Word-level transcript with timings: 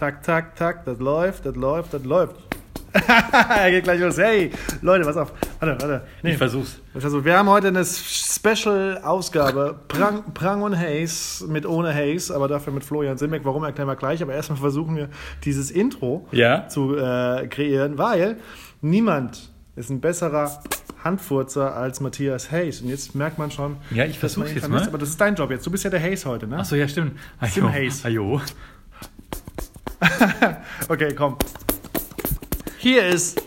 Tak, 0.00 0.22
tak, 0.22 0.56
tak, 0.56 0.84
das 0.86 0.98
läuft, 0.98 1.44
das 1.44 1.54
läuft, 1.56 1.92
das 1.92 2.04
läuft. 2.04 2.36
er 2.94 3.70
geht 3.70 3.84
gleich 3.84 4.00
los. 4.00 4.16
Hey, 4.16 4.50
Leute, 4.80 5.04
was 5.04 5.14
auf. 5.18 5.34
Warte, 5.58 5.78
warte. 5.78 6.06
Nee. 6.22 6.30
Ich 6.30 6.38
versuch's. 6.38 6.80
Ich 6.94 7.02
versuch. 7.02 7.22
Wir 7.22 7.36
haben 7.36 7.50
heute 7.50 7.68
eine 7.68 7.84
Special-Ausgabe. 7.84 9.78
Prang, 9.88 10.32
Prang 10.32 10.62
und 10.62 10.74
Haze 10.74 11.46
mit 11.48 11.66
ohne 11.66 11.94
Haze, 11.94 12.34
aber 12.34 12.48
dafür 12.48 12.72
mit 12.72 12.82
Florian 12.82 13.18
Simbeck. 13.18 13.44
Warum 13.44 13.62
erklären 13.62 13.88
wir 13.88 13.96
gleich? 13.96 14.22
Aber 14.22 14.32
erstmal 14.32 14.58
versuchen 14.58 14.96
wir, 14.96 15.10
dieses 15.44 15.70
Intro 15.70 16.26
ja? 16.32 16.66
zu 16.66 16.96
äh, 16.96 17.46
kreieren, 17.48 17.98
weil 17.98 18.38
niemand 18.80 19.50
ist 19.76 19.90
ein 19.90 20.00
besserer 20.00 20.62
Handfurzer 21.04 21.76
als 21.76 22.00
Matthias 22.00 22.50
Hayes. 22.50 22.80
Und 22.80 22.88
jetzt 22.88 23.14
merkt 23.14 23.36
man 23.36 23.50
schon. 23.50 23.76
Ja, 23.90 24.06
ich 24.06 24.18
versuch's 24.18 24.54
jetzt 24.54 24.66
mal. 24.66 24.82
Aber 24.82 24.96
das 24.96 25.10
ist 25.10 25.20
dein 25.20 25.34
Job 25.34 25.50
jetzt. 25.50 25.66
Du 25.66 25.70
bist 25.70 25.84
ja 25.84 25.90
der 25.90 26.00
Hayes 26.00 26.24
heute, 26.24 26.46
ne? 26.46 26.56
Achso, 26.56 26.74
ja, 26.74 26.88
stimmt. 26.88 27.18
Sim 27.42 27.70
Hayes. 27.70 28.02
Ajo. 28.06 28.40
okay, 30.88 31.14
komm. 31.14 31.36
Hier 32.78 33.06
ist 33.06 33.42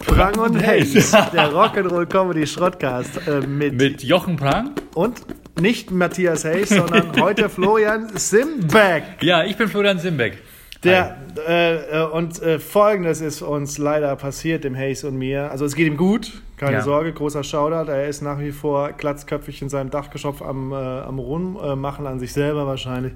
Prang 0.00 0.38
und 0.38 0.60
Hayes, 0.60 1.10
der 1.12 1.52
Rock'n'Roll 1.52 2.06
Comedy 2.06 2.46
Schrottcast 2.46 3.28
äh, 3.28 3.40
mit, 3.40 3.74
mit 3.74 4.02
Jochen 4.02 4.36
Prang 4.36 4.72
und 4.94 5.22
nicht 5.60 5.90
Matthias 5.90 6.44
Hayes, 6.44 6.70
sondern 6.70 7.12
heute 7.20 7.48
Florian 7.48 8.08
Simbeck. 8.16 9.04
Ja, 9.20 9.44
ich 9.44 9.56
bin 9.56 9.68
Florian 9.68 9.98
Simbeck. 9.98 10.38
Der, 10.84 11.16
äh, 11.46 12.02
äh, 12.02 12.06
und 12.06 12.40
äh, 12.40 12.58
folgendes 12.60 13.20
ist 13.20 13.42
uns 13.42 13.78
leider 13.78 14.14
passiert, 14.14 14.62
dem 14.62 14.76
Hayes 14.76 15.02
und 15.02 15.16
mir. 15.16 15.50
Also 15.50 15.64
es 15.64 15.74
geht 15.74 15.88
ihm 15.88 15.96
gut, 15.96 16.40
keine 16.56 16.78
ja. 16.78 16.82
Sorge, 16.82 17.12
großer 17.12 17.42
Shoutout. 17.42 17.90
Er 17.90 18.06
ist 18.06 18.22
nach 18.22 18.38
wie 18.38 18.52
vor 18.52 18.92
glatzköpfig 18.92 19.60
in 19.62 19.68
seinem 19.68 19.90
Dachgeschopf 19.90 20.40
am, 20.40 20.72
äh, 20.72 20.76
am 20.76 21.18
Rummachen 21.18 22.06
an 22.06 22.20
sich 22.20 22.32
selber 22.32 22.66
wahrscheinlich. 22.66 23.12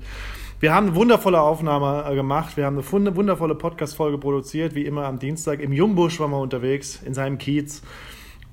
Wir 0.63 0.73
haben 0.73 0.87
eine 0.87 0.95
wundervolle 0.95 1.41
Aufnahme 1.41 2.09
äh, 2.09 2.15
gemacht. 2.15 2.57
Wir 2.57 2.67
haben 2.67 2.79
eine 2.79 3.17
wundervolle 3.17 3.57
Podcast-Folge 3.57 4.17
produziert, 4.17 4.77
wie 4.77 4.87
immer 4.87 5.07
am 5.07 5.19
Dienstag. 5.19 5.59
Im 5.59 5.73
Jumbusch 5.73 6.21
waren 6.21 6.31
wir 6.31 6.39
unterwegs, 6.39 7.03
in 7.05 7.15
seinem 7.15 7.39
Kiez. 7.39 7.83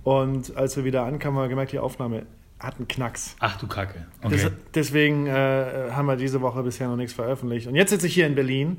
Und 0.03 0.57
als 0.57 0.75
wir 0.75 0.85
wieder 0.85 1.03
ankamen, 1.03 1.37
haben 1.37 1.45
wir 1.45 1.49
gemerkt, 1.49 1.71
die 1.71 1.77
Aufnahme 1.77 2.25
hat 2.59 2.77
einen 2.77 2.87
Knacks. 2.87 3.35
Ach 3.39 3.59
du 3.59 3.67
Kacke. 3.67 4.07
Okay. 4.23 4.33
Des, 4.37 4.51
deswegen 4.73 5.27
äh, 5.27 5.91
haben 5.91 6.07
wir 6.07 6.15
diese 6.15 6.41
Woche 6.41 6.63
bisher 6.63 6.87
noch 6.87 6.95
nichts 6.95 7.13
veröffentlicht. 7.13 7.67
Und 7.67 7.75
jetzt 7.75 7.91
sitze 7.91 8.07
ich 8.07 8.15
hier 8.15 8.25
in 8.25 8.33
Berlin 8.33 8.77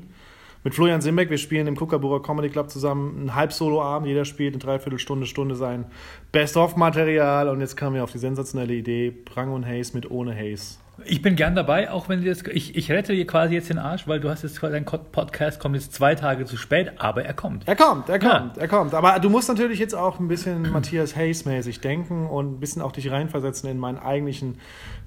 mit 0.65 0.75
Florian 0.75 0.99
Simbeck. 0.99 1.29
Wir 1.29 1.37
spielen 1.37 1.67
im 1.67 1.77
Kuckerburger 1.77 2.21
Comedy 2.21 2.49
Club 2.49 2.69
zusammen 2.69 3.27
ein 3.27 3.35
Halb-Solo-Abend. 3.35 4.09
Jeder 4.09 4.25
spielt 4.25 4.55
eine 4.55 4.61
Dreiviertelstunde, 4.61 5.25
Stunde 5.25 5.55
sein 5.55 5.85
Best-of-Material. 6.33 7.47
Und 7.47 7.61
jetzt 7.61 7.77
kamen 7.77 7.95
wir 7.95 8.03
auf 8.03 8.11
die 8.11 8.19
sensationelle 8.19 8.73
Idee, 8.73 9.09
Prang 9.09 9.53
und 9.53 9.65
Haze 9.65 9.95
mit 9.95 10.11
ohne 10.11 10.35
Haze. 10.35 10.79
Ich 11.05 11.21
bin 11.21 11.35
gern 11.35 11.55
dabei, 11.55 11.91
auch 11.91 12.09
wenn 12.09 12.23
das, 12.23 12.43
ich, 12.51 12.75
ich 12.75 12.91
rette 12.91 13.13
dir 13.13 13.25
quasi 13.27 13.53
jetzt 13.55 13.69
den 13.69 13.77
Arsch, 13.77 14.07
weil 14.07 14.19
du 14.19 14.29
hast 14.29 14.43
jetzt 14.43 14.61
dein 14.61 14.85
Podcast 14.85 15.59
kommt 15.59 15.75
jetzt 15.75 15.93
zwei 15.93 16.15
Tage 16.15 16.45
zu 16.45 16.57
spät, 16.57 16.93
aber 16.97 17.23
er 17.23 17.33
kommt. 17.33 17.67
Er 17.67 17.75
kommt, 17.75 18.09
er 18.09 18.19
kommt, 18.19 18.57
ja. 18.57 18.61
er 18.61 18.67
kommt. 18.67 18.93
Aber 18.93 19.19
du 19.19 19.29
musst 19.29 19.49
natürlich 19.49 19.79
jetzt 19.79 19.93
auch 19.93 20.19
ein 20.19 20.27
bisschen 20.27 20.71
Matthias 20.71 21.15
Hayes-mäßig 21.15 21.81
denken 21.81 22.27
und 22.27 22.53
ein 22.53 22.59
bisschen 22.59 22.81
auch 22.81 22.91
dich 22.91 23.11
reinversetzen 23.11 23.69
in 23.69 23.77
meinen 23.77 23.97
eigentlichen 23.97 24.57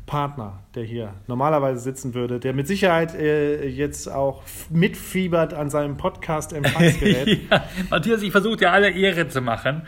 Partner, 0.07 0.61
der 0.75 0.85
hier 0.85 1.15
normalerweise 1.27 1.81
sitzen 1.81 2.15
würde, 2.15 2.39
der 2.39 2.53
mit 2.53 2.67
Sicherheit 2.67 3.15
äh, 3.15 3.67
jetzt 3.67 4.11
auch 4.11 4.43
mitfiebert 4.71 5.55
an 5.55 5.71
seinem 5.71 5.97
Podcast-Empfangsgerät. 5.97 7.41
ja, 7.51 7.65
Matthias, 7.91 8.23
ich 8.23 8.31
versuche 8.31 8.57
dir 8.57 8.73
alle 8.73 8.91
Ehre 8.91 9.29
zu 9.29 9.41
machen. 9.41 9.83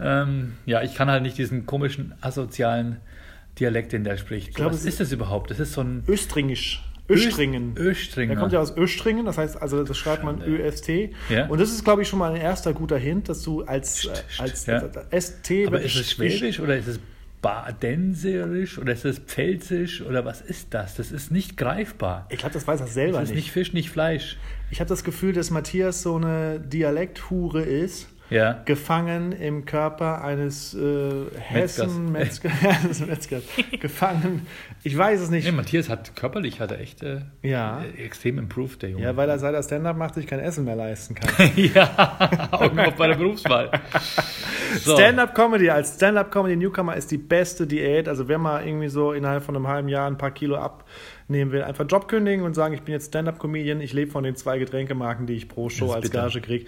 Ähm, 0.00 0.54
ja, 0.66 0.82
ich 0.82 0.94
kann 0.94 1.10
halt 1.10 1.22
nicht 1.22 1.38
diesen 1.38 1.64
komischen, 1.64 2.14
asozialen 2.20 3.00
Dialekt, 3.58 3.92
den 3.92 4.04
der 4.04 4.16
spricht. 4.16 4.48
Ich 4.48 4.54
glaub, 4.54 4.72
Was 4.72 4.84
ist 4.84 5.00
das 5.00 5.12
überhaupt? 5.12 5.50
Das 5.50 5.60
ist 5.60 5.72
so 5.72 5.82
ein. 5.82 6.04
Östringisch. 6.08 6.82
Östringen. 7.08 7.76
Östringen. 7.76 8.30
Der 8.30 8.38
kommt 8.38 8.52
ja 8.52 8.60
aus 8.60 8.76
Östringen, 8.76 9.26
das 9.26 9.36
heißt, 9.36 9.60
also 9.60 9.84
das 9.84 9.98
schreibt 9.98 10.24
man 10.24 10.40
ÖST. 10.42 10.88
Ja. 11.28 11.46
Und 11.46 11.60
das 11.60 11.70
ist, 11.70 11.84
glaube 11.84 12.02
ich, 12.02 12.08
schon 12.08 12.18
mal 12.18 12.32
ein 12.32 12.40
erster 12.40 12.72
guter 12.72 12.96
Hint, 12.96 13.28
dass 13.28 13.42
du 13.42 13.62
als, 13.62 14.08
als 14.38 14.66
ja. 14.66 14.80
ST. 15.10 15.66
Aber 15.66 15.80
ist 15.80 15.96
es 15.96 16.12
Schwäbisch 16.12 16.60
oder 16.60 16.76
ist 16.76 16.86
es 16.86 17.00
Badenserisch 17.42 18.78
oder 18.78 18.92
ist 18.92 19.04
es 19.04 19.18
Pfälzisch 19.18 20.00
oder 20.00 20.24
was 20.24 20.40
ist 20.40 20.72
das? 20.72 20.94
Das 20.94 21.10
ist 21.10 21.32
nicht 21.32 21.56
greifbar. 21.56 22.26
Ich 22.30 22.38
glaube, 22.38 22.54
das 22.54 22.66
weiß 22.66 22.80
er 22.80 22.86
selber 22.86 23.18
das 23.18 23.30
ist 23.30 23.34
nicht. 23.34 23.44
nicht 23.46 23.52
Fisch, 23.52 23.72
nicht 23.72 23.90
Fleisch. 23.90 24.38
Ich 24.70 24.78
habe 24.80 24.88
das 24.88 25.02
Gefühl, 25.02 25.32
dass 25.32 25.50
Matthias 25.50 26.02
so 26.02 26.16
eine 26.16 26.60
Dialekthure 26.60 27.62
ist. 27.62 28.08
Ja. 28.32 28.62
Gefangen 28.64 29.32
im 29.32 29.64
Körper 29.64 30.24
eines 30.24 30.74
äh, 30.74 31.10
Hessen 31.38 32.12
Metzger, 32.12 32.50
Metzgers. 33.06 33.42
gefangen. 33.78 34.46
Ich 34.82 34.96
weiß 34.96 35.20
es 35.20 35.30
nicht. 35.30 35.44
Nee, 35.44 35.52
Matthias 35.52 35.88
hat 35.88 36.16
körperlich 36.16 36.60
hat 36.60 36.70
er 36.70 36.80
echt 36.80 37.02
äh, 37.02 37.20
ja. 37.42 37.82
extrem 37.96 38.38
improved, 38.38 38.82
der 38.82 38.90
Junge. 38.90 39.04
Ja, 39.04 39.16
weil 39.16 39.28
er 39.28 39.38
seit 39.38 39.54
er 39.54 39.62
Stand-up 39.62 39.96
macht, 39.96 40.14
sich 40.14 40.26
kein 40.26 40.40
Essen 40.40 40.64
mehr 40.64 40.76
leisten 40.76 41.14
kann. 41.14 41.50
ja, 41.56 42.48
auch 42.50 42.72
noch 42.72 42.92
bei 42.92 43.08
der 43.08 43.16
Berufswahl. 43.16 43.70
So. 44.78 44.94
Stand-up-Comedy 44.94 45.68
als 45.68 45.96
Stand-up-Comedy-Newcomer 45.96 46.96
ist 46.96 47.10
die 47.10 47.18
beste 47.18 47.66
Diät. 47.66 48.08
Also 48.08 48.28
wenn 48.28 48.40
man 48.40 48.66
irgendwie 48.66 48.88
so 48.88 49.12
innerhalb 49.12 49.42
von 49.42 49.54
einem 49.54 49.68
halben 49.68 49.88
Jahr 49.88 50.06
ein 50.06 50.16
paar 50.16 50.30
Kilo 50.30 50.56
abnehmen 50.56 51.52
will, 51.52 51.62
einfach 51.62 51.84
Job 51.86 52.08
kündigen 52.08 52.42
und 52.42 52.54
sagen, 52.54 52.72
ich 52.72 52.80
bin 52.80 52.94
jetzt 52.94 53.08
Stand-up-Comedian, 53.08 53.82
ich 53.82 53.92
lebe 53.92 54.10
von 54.10 54.24
den 54.24 54.34
zwei 54.34 54.58
Getränkemarken, 54.58 55.26
die 55.26 55.34
ich 55.34 55.46
pro 55.46 55.68
Show 55.68 55.92
als 55.92 56.08
bitter. 56.08 56.22
Gage 56.22 56.40
kriege 56.40 56.66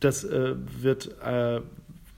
das 0.00 0.24
äh, 0.24 0.54
wird 0.80 1.10
äh, 1.22 1.60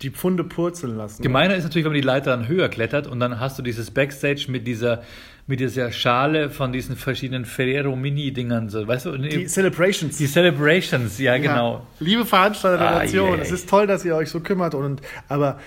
die 0.03 0.11
Pfunde 0.11 0.45
purzeln 0.45 0.97
lassen. 0.97 1.23
Gemeiner 1.23 1.55
ist 1.55 1.65
natürlich, 1.65 1.85
wenn 1.85 1.93
man 1.93 2.01
die 2.01 2.07
Leiter 2.07 2.37
dann 2.37 2.49
höher 2.49 2.69
klettert 2.69 3.07
und 3.07 3.21
dann 3.21 3.39
hast 3.39 3.59
du 3.59 3.63
dieses 3.63 3.91
Backstage 3.91 4.47
mit 4.49 4.67
dieser 4.67 5.03
mit 5.49 5.59
dieser 5.59 5.91
Schale 5.91 6.51
von 6.51 6.73
diesen 6.73 6.95
verschiedenen 6.95 7.45
Ferrero 7.45 7.97
Mini-Dingern, 7.97 8.69
so, 8.69 8.87
weißt 8.87 9.07
du? 9.07 9.19
Die 9.19 9.47
Celebrations. 9.47 10.17
Die 10.17 10.29
Celebrations, 10.29 11.19
ja, 11.19 11.35
ja. 11.35 11.39
genau. 11.43 11.87
Liebe 11.99 12.25
Veranstalter 12.25 12.79
der 12.79 12.91
ah, 12.91 12.99
Nation, 13.01 13.41
es 13.41 13.51
ist 13.51 13.69
toll, 13.69 13.89
dass 13.89 14.05
ihr 14.05 14.15
euch 14.15 14.31
so 14.31 14.39
kümmert 14.39 14.75
und 14.75 15.03
aber 15.29 15.59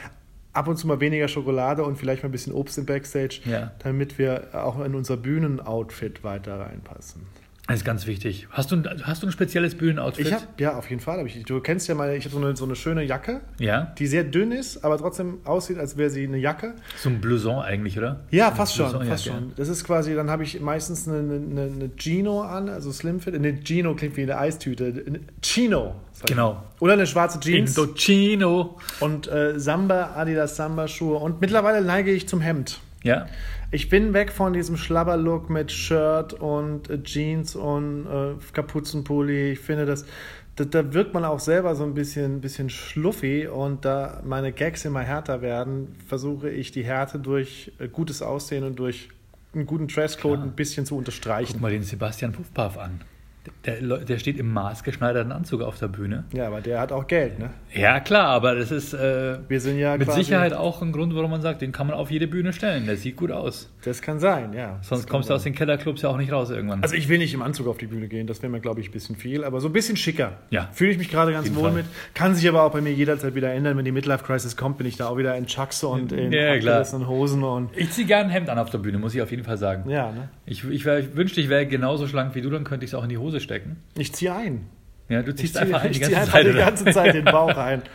ab 0.53 0.69
und 0.69 0.77
zu 0.77 0.87
mal 0.87 1.01
weniger 1.01 1.27
Schokolade 1.27 1.83
und 1.83 1.97
vielleicht 1.97 2.23
mal 2.23 2.29
ein 2.29 2.31
bisschen 2.31 2.53
Obst 2.53 2.77
im 2.77 2.85
Backstage, 2.85 3.41
ja. 3.43 3.71
damit 3.79 4.17
wir 4.17 4.47
auch 4.53 4.83
in 4.83 4.95
unser 4.95 5.17
Bühnenoutfit 5.17 6.23
weiter 6.23 6.59
reinpassen. 6.59 7.23
Das 7.67 7.77
ist 7.77 7.85
ganz 7.85 8.05
wichtig. 8.05 8.47
Hast 8.51 8.71
du, 8.71 8.83
hast 9.03 9.23
du 9.23 9.27
ein 9.27 9.31
spezielles 9.31 9.73
Bühnenoutfit? 9.73 10.27
Ich 10.27 10.33
hab, 10.33 10.59
ja, 10.59 10.77
auf 10.77 10.87
jeden 10.89 11.01
Fall. 11.01 11.25
Ich, 11.25 11.43
du 11.45 11.59
kennst 11.61 11.87
ja 11.87 11.95
mal, 11.95 12.15
ich 12.15 12.25
habe 12.25 12.35
so 12.35 12.41
eine, 12.41 12.55
so 12.55 12.65
eine 12.65 12.75
schöne 12.75 13.03
Jacke, 13.03 13.41
ja. 13.57 13.91
die 13.97 14.05
sehr 14.05 14.23
dünn 14.23 14.51
ist, 14.51 14.85
aber 14.85 14.99
trotzdem 14.99 15.39
aussieht, 15.45 15.79
als 15.79 15.97
wäre 15.97 16.11
sie 16.11 16.25
eine 16.25 16.37
Jacke. 16.37 16.75
So 16.97 17.09
ein 17.09 17.19
Blouson 17.19 17.63
eigentlich, 17.63 17.97
oder? 17.97 18.21
Ja, 18.29 18.51
fast 18.51 18.75
schon. 18.75 19.05
Fast 19.05 19.25
schon. 19.25 19.53
Das 19.55 19.67
ist 19.67 19.83
quasi, 19.83 20.13
dann 20.13 20.29
habe 20.29 20.43
ich 20.43 20.61
meistens 20.61 21.07
eine, 21.07 21.17
eine, 21.17 21.61
eine, 21.61 21.89
Gino 21.97 22.41
an, 22.41 22.69
also 22.69 22.91
Slimfit. 22.91 23.33
Eine 23.33 23.59
Gino 23.63 23.95
klingt 23.95 24.15
wie 24.15 24.23
eine 24.23 24.37
Eistüte. 24.37 25.03
Eine 25.05 25.21
Chino. 25.41 25.95
Genau. 26.27 26.63
Oder 26.79 26.93
eine 26.93 27.07
schwarze 27.07 27.39
Jeans. 27.39 27.75
Indochino. 27.75 28.77
Und 28.99 29.27
äh, 29.27 29.59
Samba, 29.59 30.13
Adidas 30.15 30.55
Samba-Schuhe. 30.55 31.17
Und 31.17 31.41
mittlerweile 31.41 31.83
neige 31.83 32.11
ich 32.11 32.27
zum 32.27 32.41
Hemd. 32.41 32.79
Ja. 33.05 33.27
Ich 33.71 33.89
bin 33.89 34.13
weg 34.13 34.31
von 34.31 34.53
diesem 34.53 34.77
Schlabberlook 34.77 35.49
mit 35.49 35.71
Shirt 35.71 36.33
und 36.33 36.89
äh, 36.89 37.01
Jeans 37.03 37.55
und 37.55 38.07
äh, 38.07 38.33
Kapuzenpulli. 38.51 39.51
Ich 39.51 39.59
finde, 39.59 39.85
das, 39.85 40.05
da, 40.55 40.65
da 40.65 40.93
wirkt 40.93 41.13
man 41.13 41.23
auch 41.23 41.39
selber 41.39 41.75
so 41.75 41.83
ein 41.83 41.93
bisschen, 41.93 42.41
bisschen 42.41 42.69
schluffy 42.69 43.47
und 43.47 43.85
da 43.85 44.21
meine 44.25 44.51
Gags 44.51 44.85
immer 44.85 45.01
härter 45.01 45.41
werden, 45.41 45.95
versuche 46.07 46.49
ich 46.49 46.71
die 46.71 46.83
Härte 46.83 47.19
durch 47.19 47.71
äh, 47.79 47.87
gutes 47.87 48.21
Aussehen 48.21 48.63
und 48.63 48.79
durch 48.79 49.09
einen 49.53 49.67
guten 49.67 49.87
Dresscode 49.87 50.35
Klar. 50.35 50.47
ein 50.47 50.51
bisschen 50.53 50.85
zu 50.85 50.97
unterstreichen. 50.97 51.53
Guck 51.53 51.61
mal 51.61 51.71
den 51.71 51.83
Sebastian 51.83 52.31
Puffpaff 52.31 52.77
an. 52.77 53.01
Der, 53.45 53.53
der, 53.65 54.19
steht 54.19 54.37
im 54.37 54.51
maßgeschneiderten 54.53 55.31
Anzug 55.31 55.61
auf 55.61 55.77
der 55.79 55.87
Bühne. 55.87 56.25
Ja, 56.33 56.47
aber 56.47 56.61
der 56.61 56.79
hat 56.79 56.91
auch 56.91 57.07
Geld, 57.07 57.39
ne? 57.39 57.49
Ja, 57.73 57.99
klar, 57.99 58.27
aber 58.27 58.55
das 58.55 58.71
ist 58.71 58.93
äh, 58.93 59.37
Wir 59.47 59.59
sind 59.59 59.79
ja 59.79 59.97
mit 59.97 60.11
Sicherheit 60.11 60.53
auch 60.53 60.81
ein 60.81 60.91
Grund, 60.91 61.15
warum 61.15 61.31
man 61.31 61.41
sagt, 61.41 61.61
den 61.61 61.71
kann 61.71 61.87
man 61.87 61.95
auf 61.95 62.11
jede 62.11 62.27
Bühne 62.27 62.53
stellen. 62.53 62.85
Der 62.85 62.97
sieht 62.97 63.15
gut 63.15 63.31
aus. 63.31 63.71
Das 63.83 64.01
kann 64.01 64.19
sein, 64.19 64.53
ja. 64.53 64.79
Sonst 64.81 65.09
kommst 65.09 65.29
du 65.29 65.33
aus 65.33 65.43
den 65.43 65.53
Kellerclubs 65.53 66.01
ja 66.01 66.09
auch 66.09 66.17
nicht 66.17 66.31
raus 66.31 66.49
irgendwann. 66.49 66.81
Also 66.83 66.95
ich 66.95 67.09
will 67.09 67.17
nicht 67.17 67.33
im 67.33 67.41
Anzug 67.41 67.67
auf 67.67 67.77
die 67.77 67.87
Bühne 67.87 68.07
gehen, 68.07 68.27
das 68.27 68.41
wäre 68.41 68.51
mir, 68.51 68.59
glaube 68.59 68.81
ich, 68.81 68.89
ein 68.89 68.91
bisschen 68.91 69.15
viel, 69.15 69.43
aber 69.43 69.59
so 69.61 69.67
ein 69.67 69.73
bisschen 69.73 69.97
schicker. 69.97 70.33
Ja. 70.49 70.69
Fühle 70.71 70.91
ich 70.91 70.97
mich 70.97 71.09
gerade 71.09 71.31
ganz 71.31 71.53
wohl 71.55 71.63
Fall. 71.63 71.71
mit. 71.73 71.85
Kann 72.13 72.35
sich 72.35 72.47
aber 72.47 72.63
auch 72.63 72.71
bei 72.71 72.81
mir 72.81 72.93
jederzeit 72.93 73.35
wieder 73.35 73.51
ändern. 73.53 73.77
Wenn 73.77 73.85
die 73.85 73.91
Midlife-Crisis 73.91 74.57
kommt, 74.57 74.77
bin 74.77 74.87
ich 74.87 74.97
da 74.97 75.07
auch 75.07 75.17
wieder 75.17 75.35
in 75.35 75.47
Chucks 75.47 75.83
und 75.83 76.11
in 76.11 76.31
ja, 76.31 76.55
Hosen. 77.07 77.43
Und 77.43 77.75
ich 77.75 77.91
ziehe 77.91 78.07
gerne 78.07 78.25
ein 78.25 78.29
Hemd 78.29 78.49
an 78.49 78.59
auf 78.59 78.69
der 78.69 78.79
Bühne, 78.79 78.97
muss 78.97 79.15
ich 79.15 79.21
auf 79.21 79.31
jeden 79.31 79.43
Fall 79.43 79.57
sagen. 79.57 79.89
Ja, 79.89 80.11
ne? 80.11 80.29
Ich, 80.45 80.63
ich, 80.63 80.85
ich 80.85 81.15
wünschte, 81.15 81.41
ich 81.41 81.49
wäre 81.49 81.65
genauso 81.65 82.07
schlank 82.07 82.35
wie 82.35 82.41
du, 82.41 82.49
dann 82.49 82.63
könnte 82.63 82.85
ich 82.85 82.91
es 82.91 82.95
auch 82.95 83.03
in 83.03 83.09
die 83.09 83.17
Hose 83.17 83.39
stecken. 83.39 83.54
Ich 83.97 84.13
ziehe 84.13 84.33
ein. 84.33 84.67
Ja, 85.09 85.21
du 85.21 85.33
ziehst 85.35 85.55
ich 85.55 85.61
einfach 85.61 85.81
zieh, 85.81 85.87
ein, 85.87 85.93
die 85.93 85.99
ganze, 85.99 86.31
Zeit, 86.31 86.45
die 86.45 86.53
ganze 86.53 86.85
Zeit 86.85 87.13
den 87.13 87.25
Bauch 87.25 87.55
ein. 87.55 87.81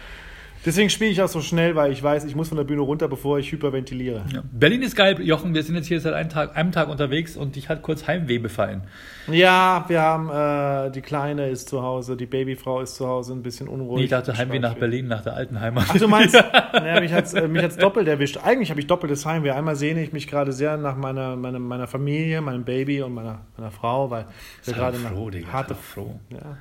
Deswegen 0.64 0.90
spiele 0.90 1.10
ich 1.10 1.22
auch 1.22 1.28
so 1.28 1.40
schnell, 1.40 1.74
weil 1.74 1.90
ich 1.90 2.02
weiß, 2.02 2.24
ich 2.24 2.36
muss 2.36 2.48
von 2.48 2.58
der 2.58 2.64
Bühne 2.64 2.82
runter, 2.82 3.08
bevor 3.08 3.38
ich 3.38 3.50
hyperventiliere. 3.50 4.24
Ja. 4.32 4.42
Berlin 4.52 4.82
ist 4.82 4.94
geil, 4.94 5.18
Jochen. 5.22 5.54
Wir 5.54 5.62
sind 5.62 5.74
jetzt 5.74 5.86
hier 5.86 6.00
seit 6.00 6.12
einem 6.12 6.28
Tag, 6.28 6.54
einem 6.54 6.70
Tag 6.70 6.90
unterwegs 6.90 7.36
und 7.36 7.56
dich 7.56 7.70
hat 7.70 7.80
kurz 7.80 8.06
Heimweh 8.06 8.38
befallen. 8.38 8.82
Ja, 9.30 9.86
wir 9.88 10.02
haben, 10.02 10.28
äh, 10.28 10.90
die 10.90 11.00
Kleine 11.00 11.48
ist 11.48 11.70
zu 11.70 11.82
Hause, 11.82 12.16
die 12.16 12.26
Babyfrau 12.26 12.82
ist 12.82 12.96
zu 12.96 13.06
Hause, 13.06 13.32
ein 13.32 13.42
bisschen 13.42 13.68
unruhig. 13.68 13.98
Nee, 13.98 14.04
ich 14.04 14.10
dachte 14.10 14.36
Heimweh 14.36 14.58
nach 14.58 14.74
Berlin, 14.74 15.08
nach 15.08 15.22
der 15.22 15.34
alten 15.34 15.60
Heimat. 15.60 15.86
Ach, 15.88 15.96
du 15.96 16.08
meinst, 16.08 16.34
naja, 16.72 17.00
mich 17.00 17.12
hat 17.12 17.24
es 17.24 17.32
äh, 17.32 17.48
mich 17.48 17.62
hat's 17.62 17.78
doppelt 17.78 18.06
erwischt. 18.06 18.38
Eigentlich 18.44 18.70
habe 18.70 18.80
ich 18.80 18.86
doppeltes 18.86 19.24
Heimweh. 19.24 19.52
Einmal 19.52 19.76
sehne 19.76 20.02
ich 20.02 20.12
mich 20.12 20.26
gerade 20.26 20.52
sehr 20.52 20.76
nach 20.76 20.96
meiner, 20.96 21.36
meiner, 21.36 21.58
meiner 21.58 21.86
Familie, 21.86 22.42
meinem 22.42 22.64
Baby 22.64 23.02
und 23.02 23.14
meiner, 23.14 23.40
meiner 23.56 23.70
Frau, 23.70 24.10
weil 24.10 24.26
wir 24.64 24.74
gerade 24.74 24.98
froh, 24.98 25.30
Digga, 25.30 25.52
harte 25.52 25.74
froh. 25.74 26.20
Ja. 26.28 26.58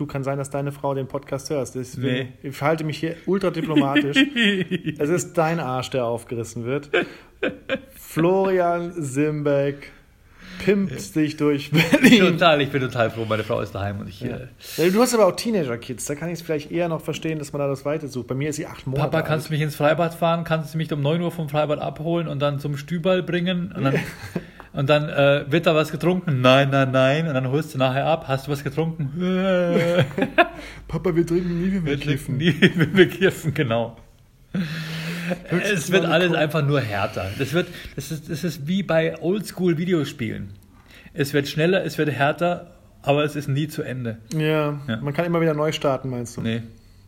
Du 0.00 0.06
kann 0.06 0.24
sein, 0.24 0.38
dass 0.38 0.48
deine 0.48 0.72
Frau 0.72 0.94
den 0.94 1.08
Podcast 1.08 1.50
hörst. 1.50 1.74
Deswegen, 1.74 2.30
nee. 2.42 2.48
Ich 2.48 2.56
verhalte 2.56 2.84
mich 2.84 2.96
hier 2.96 3.16
ultra 3.26 3.50
diplomatisch. 3.50 4.16
es 4.98 5.10
ist 5.10 5.36
dein 5.36 5.60
Arsch, 5.60 5.90
der 5.90 6.06
aufgerissen 6.06 6.64
wird. 6.64 6.88
Florian 7.96 8.94
Simbeck 8.96 9.92
pimpt 10.64 11.14
dich 11.14 11.36
durch 11.36 11.70
Berlin. 11.70 12.32
Total, 12.32 12.62
ich 12.62 12.70
bin 12.70 12.80
total 12.80 13.10
froh, 13.10 13.26
meine 13.28 13.44
Frau 13.44 13.60
ist 13.60 13.74
daheim 13.74 14.00
und 14.00 14.08
ich. 14.08 14.22
Ja. 14.22 14.38
Äh, 14.78 14.90
du 14.90 15.02
hast 15.02 15.12
aber 15.12 15.26
auch 15.26 15.36
Teenager-Kids, 15.36 16.06
da 16.06 16.14
kann 16.14 16.28
ich 16.30 16.36
es 16.36 16.42
vielleicht 16.42 16.70
eher 16.70 16.88
noch 16.88 17.02
verstehen, 17.02 17.38
dass 17.38 17.52
man 17.52 17.60
da 17.60 17.68
das 17.68 17.84
Weite 17.84 18.08
sucht. 18.08 18.28
Bei 18.28 18.34
mir 18.34 18.48
ist 18.48 18.56
sie 18.56 18.66
acht 18.66 18.86
Monate. 18.86 19.10
Papa, 19.10 19.20
kannst 19.20 19.48
du 19.48 19.52
mich 19.52 19.60
ins 19.60 19.76
Freibad 19.76 20.14
fahren? 20.14 20.44
Kannst 20.44 20.72
du 20.72 20.78
mich 20.78 20.90
um 20.90 21.02
9 21.02 21.20
Uhr 21.20 21.30
vom 21.30 21.50
Freibad 21.50 21.78
abholen 21.78 22.26
und 22.26 22.40
dann 22.40 22.58
zum 22.58 22.78
Stübal 22.78 23.22
bringen? 23.22 23.70
Und 23.76 23.84
dann 23.84 23.98
Und 24.80 24.88
dann 24.88 25.10
äh, 25.10 25.44
wird 25.52 25.66
da 25.66 25.74
was 25.74 25.92
getrunken? 25.92 26.40
Nein, 26.40 26.70
nein, 26.70 26.90
nein. 26.90 27.28
Und 27.28 27.34
dann 27.34 27.50
holst 27.50 27.74
du 27.74 27.78
nachher 27.78 28.06
ab. 28.06 28.24
Hast 28.28 28.46
du 28.46 28.50
was 28.50 28.64
getrunken? 28.64 29.12
Papa, 30.88 31.14
wir 31.14 31.26
trinken 31.26 31.60
nie, 31.60 31.66
wenn 31.66 31.84
wir, 31.84 31.98
wir 31.98 31.98
kiffen. 31.98 32.38
Nie, 32.38 32.54
wenn 32.76 32.96
wir 32.96 33.06
kiffen, 33.06 33.52
genau. 33.52 33.98
es 35.50 35.92
wird 35.92 36.06
alles 36.06 36.32
einfach 36.32 36.64
nur 36.66 36.80
härter. 36.80 37.26
Das, 37.38 37.52
wird, 37.52 37.68
das, 37.94 38.10
ist, 38.10 38.30
das 38.30 38.42
ist 38.42 38.68
wie 38.68 38.82
bei 38.82 39.20
Oldschool-Videospielen. 39.20 40.54
Es 41.12 41.34
wird 41.34 41.46
schneller, 41.48 41.84
es 41.84 41.98
wird 41.98 42.08
härter, 42.08 42.78
aber 43.02 43.22
es 43.22 43.36
ist 43.36 43.48
nie 43.48 43.68
zu 43.68 43.82
Ende. 43.82 44.16
Ja, 44.32 44.80
ja. 44.88 44.96
man 45.02 45.12
kann 45.12 45.26
immer 45.26 45.42
wieder 45.42 45.52
neu 45.52 45.72
starten, 45.72 46.08
meinst 46.08 46.38
du? 46.38 46.40
Nee. 46.40 46.62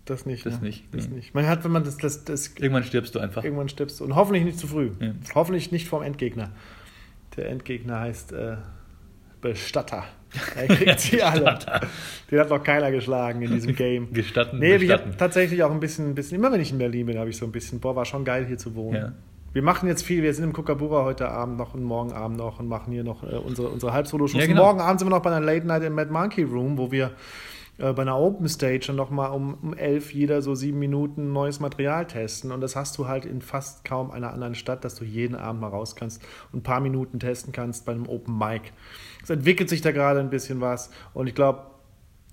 Das 0.05 0.27
nicht. 0.27 0.45
Das 0.45 0.61
ne? 0.61 0.67
nicht. 0.67 0.95
Das 0.95 1.09
nee. 1.09 1.17
nicht. 1.17 1.35
Man 1.35 1.47
hat, 1.47 1.65
wenn 1.65 1.73
man 1.73 1.85
das, 1.85 1.97
das, 1.97 2.23
das. 2.25 2.49
Irgendwann 2.59 2.85
stirbst 2.85 3.15
du 3.15 3.19
einfach. 3.19 3.43
Irgendwann 3.43 3.71
stirbst 3.71 3.99
du. 3.99 4.05
Und 4.05 4.15
hoffentlich 4.15 4.45
nicht 4.45 4.59
zu 4.59 4.67
früh. 4.67 4.91
Ja. 5.01 5.15
Hoffentlich 5.35 5.73
nicht 5.73 5.89
vorm 5.89 6.03
Endgegner. 6.03 6.51
Der 7.37 7.49
Endgegner 7.49 8.01
heißt 8.01 8.33
äh, 8.33 8.57
Bestatter. 9.41 10.05
Er 10.57 10.69
kriegt 10.69 11.01
sie 11.01 11.23
alle. 11.23 11.59
Den 12.31 12.41
hat 12.41 12.51
noch 12.51 12.63
keiner 12.63 12.91
geschlagen 12.91 13.43
in 13.43 13.53
diesem 13.53 13.75
Game. 13.75 14.11
Gestatten. 14.13 14.59
Nee, 14.59 14.77
ich 14.77 14.91
habe 14.91 15.17
tatsächlich 15.17 15.63
auch 15.63 15.71
ein 15.71 15.81
bisschen, 15.81 16.11
ein 16.11 16.15
bisschen, 16.15 16.39
immer 16.39 16.53
wenn 16.53 16.61
ich 16.61 16.73
in 16.73 16.79
Berlin 16.79 17.07
bin, 17.07 17.19
habe 17.19 17.31
ich 17.31 17.37
so 17.37 17.45
ein 17.45 17.53
bisschen, 17.53 17.81
boah, 17.81 17.97
war 17.97 18.05
schon 18.05 18.25
geil 18.25 18.47
hier 18.47 18.59
zu 18.59 18.75
wohnen. 18.75 18.97
Ja. 18.97 19.13
Wir 19.53 19.63
machen 19.63 19.87
jetzt 19.87 20.03
viel, 20.03 20.23
wir 20.23 20.33
sind 20.33 20.45
im 20.45 20.53
Kukabura 20.55 21.05
heute 21.05 21.29
Abend 21.29 21.59
noch 21.59 21.75
und 21.75 21.83
morgen 21.83 22.13
Abend 22.13 22.39
noch 22.39 22.59
und 22.59 22.69
machen 22.69 22.93
hier 22.93 23.05
noch 23.05 23.23
äh, 23.23 23.37
unsere, 23.37 23.69
unsere 23.69 23.93
Halbsolo-Shows. 23.93 24.41
Ja, 24.41 24.47
genau. 24.47 24.65
Morgen 24.65 24.81
Abend 24.81 25.01
sind 25.01 25.09
wir 25.09 25.15
noch 25.15 25.23
bei 25.23 25.31
einer 25.31 25.45
Late 25.45 25.67
Night 25.67 25.83
im 25.83 25.95
Mad 25.95 26.11
Monkey 26.11 26.45
Room, 26.45 26.79
wo 26.79 26.91
wir 26.91 27.11
äh, 27.83 27.93
bei 27.93 28.03
einer 28.03 28.17
Open 28.19 28.49
Stage 28.49 28.85
dann 28.87 28.97
nochmal 28.97 29.33
um, 29.33 29.55
um 29.61 29.75
elf 29.75 30.15
jeder 30.15 30.41
so 30.41 30.55
sieben 30.55 30.79
Minuten 30.79 31.33
neues 31.33 31.59
Material 31.59 32.07
testen. 32.07 32.53
Und 32.53 32.61
das 32.61 32.77
hast 32.77 32.97
du 32.97 33.09
halt 33.09 33.27
in 33.27 33.43
fast 33.43 33.85
kaum 33.85 34.13
einer 34.13 34.33
anderen 34.33 34.55
Stadt, 34.55 34.85
dass 34.85 34.95
du 34.95 35.05
jeden 35.05 35.35
Abend 35.35 35.61
mal 35.61 35.69
raus 35.69 35.97
kannst 35.97 36.23
und 36.53 36.61
ein 36.61 36.63
paar 36.63 36.81
Minuten 36.81 37.19
testen 37.19 37.53
kannst 37.53 37.85
bei 37.85 37.93
einem 37.93 38.09
Open 38.09 38.39
Mic. 38.39 38.73
Es 39.23 39.31
entwickelt 39.31 39.69
sich 39.69 39.81
da 39.81 39.91
gerade 39.91 40.21
ein 40.21 40.31
bisschen 40.31 40.61
was. 40.61 40.91
Und 41.13 41.27
ich 41.27 41.35
glaube, 41.35 41.63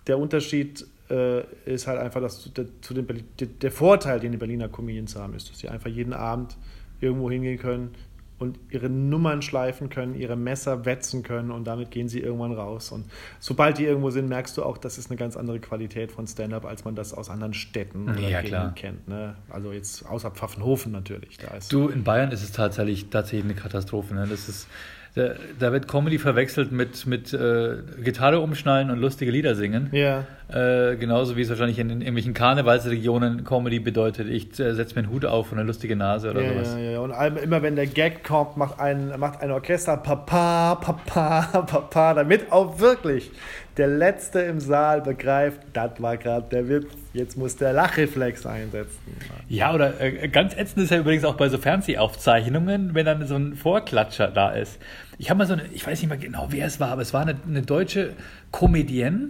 der 0.06 0.20
Unterschied 0.20 0.86
äh, 1.10 1.44
ist 1.66 1.88
halt 1.88 2.00
einfach, 2.00 2.22
dass 2.22 2.44
du, 2.44 2.50
der, 2.52 2.82
zu 2.82 2.94
den, 2.94 3.08
der 3.40 3.72
Vorteil, 3.72 4.20
den 4.20 4.32
die 4.32 4.38
Berliner 4.38 4.70
Comedians 4.70 5.16
haben, 5.16 5.34
ist, 5.34 5.50
dass 5.50 5.58
sie 5.58 5.70
einfach 5.70 5.90
jeden 5.90 6.14
Abend 6.14 6.58
irgendwo 7.02 7.32
hingehen 7.32 7.58
können, 7.58 7.96
und 8.40 8.58
ihre 8.70 8.90
Nummern 8.90 9.42
schleifen 9.42 9.90
können, 9.90 10.16
ihre 10.16 10.36
Messer 10.36 10.86
wetzen 10.86 11.24
können 11.24 11.52
und 11.52 11.66
damit 11.66 11.92
gehen 11.92 12.08
sie 12.08 12.20
irgendwann 12.20 12.54
raus. 12.54 12.92
Und 12.92 13.06
sobald 13.40 13.78
die 13.78 13.86
irgendwo 13.86 14.10
sind, 14.10 14.30
merkst 14.30 14.58
du 14.58 14.64
auch, 14.64 14.78
das 14.78 14.98
ist 14.98 15.12
eine 15.12 15.18
ganz 15.18 15.38
andere 15.38 15.60
Qualität 15.60 16.12
von 16.12 16.26
Stand-up, 16.26 16.66
als 16.66 16.86
man 16.86 16.96
das 16.96 17.14
aus 17.14 17.30
anderen 17.30 17.54
Städten 17.54 18.10
oder 18.10 18.20
ja, 18.20 18.42
klar. 18.42 18.74
kennt. 18.74 19.08
Ne? 19.08 19.36
Also 19.50 19.72
jetzt 19.72 20.06
außer 20.06 20.32
Pfaffenhofen 20.32 20.92
natürlich. 20.92 21.38
Du, 21.70 21.90
in 21.90 22.04
Bayern 22.04 22.32
ist 22.32 22.44
es 22.44 22.52
tatsächlich, 22.52 23.10
tatsächlich 23.10 23.44
eine 23.44 23.56
Katastrophe. 23.56 24.14
Ne? 24.14 24.26
Das 24.28 24.48
ist 24.48 24.68
da, 25.16 25.32
da, 25.60 25.72
wird 25.72 25.88
Comedy 25.88 26.20
verwechselt 26.20 26.72
mit, 26.72 27.06
mit 27.08 27.34
äh, 27.34 27.78
Gitarre 28.04 28.40
umschnallen 28.40 28.92
und 28.92 29.00
lustige 29.00 29.32
Lieder 29.32 29.56
singen. 29.56 29.90
Ja. 29.92 30.26
Äh, 30.50 30.96
genauso 30.98 31.36
wie 31.36 31.42
es 31.42 31.50
wahrscheinlich 31.50 31.80
in, 31.80 31.90
in 31.90 32.02
irgendwelchen 32.02 32.34
Karnevalsregionen 32.34 33.44
Comedy 33.44 33.80
bedeutet, 33.80 34.28
ich 34.30 34.60
äh, 34.60 34.74
setze 34.74 34.96
mir 34.96 35.04
einen 35.04 35.12
Hut 35.12 35.26
auf 35.26 35.52
und 35.52 35.58
eine 35.58 35.68
lustige 35.68 35.96
Nase 35.96 36.32
oder 36.32 36.42
ja, 36.42 36.54
sowas. 36.54 36.76
Ja, 36.76 36.92
ja, 36.92 37.00
und 37.00 37.38
immer 37.38 37.62
wenn 37.62 37.76
der 37.76 37.88
Gag 37.88 38.24
kommt, 38.24 38.58
macht 38.58 38.80
ein, 38.80 39.14
macht 39.20 39.42
ein 39.42 39.52
Orchester 39.52 39.98
Papa, 39.98 40.76
Papa, 40.76 41.62
Papa, 41.64 42.14
damit 42.14 42.52
auch 42.52 42.80
wirklich 42.80 43.32
der 43.80 43.88
Letzte 43.88 44.42
im 44.42 44.60
Saal 44.60 45.02
begreift, 45.02 45.62
das 45.74 46.02
war 46.02 46.18
gerade 46.18 46.48
der 46.50 46.68
Witz, 46.68 46.92
jetzt 47.14 47.38
muss 47.38 47.56
der 47.56 47.72
Lachreflex 47.72 48.46
einsetzen. 48.46 49.00
Ja, 49.48 49.74
oder 49.74 50.00
äh, 50.02 50.28
ganz 50.28 50.54
ätzend 50.56 50.84
ist 50.84 50.92
ja 50.92 51.00
übrigens 51.00 51.24
auch 51.24 51.36
bei 51.36 51.48
so 51.48 51.58
Fernsehaufzeichnungen, 51.58 52.94
wenn 52.94 53.06
dann 53.06 53.26
so 53.26 53.36
ein 53.36 53.56
Vorklatscher 53.56 54.28
da 54.28 54.52
ist. 54.52 54.80
Ich 55.18 55.30
habe 55.30 55.38
mal 55.38 55.48
so 55.48 55.54
eine, 55.54 55.64
ich 55.74 55.88
weiß 55.88 56.02
nicht 56.02 56.10
mal 56.10 56.18
genau, 56.18 56.48
wer 56.50 56.68
es 56.68 56.80
war, 56.82 56.90
aber 56.90 57.02
es 57.02 57.14
war 57.14 57.22
eine, 57.22 57.38
eine 57.48 57.62
deutsche 57.62 58.14
Comedienne, 58.52 59.30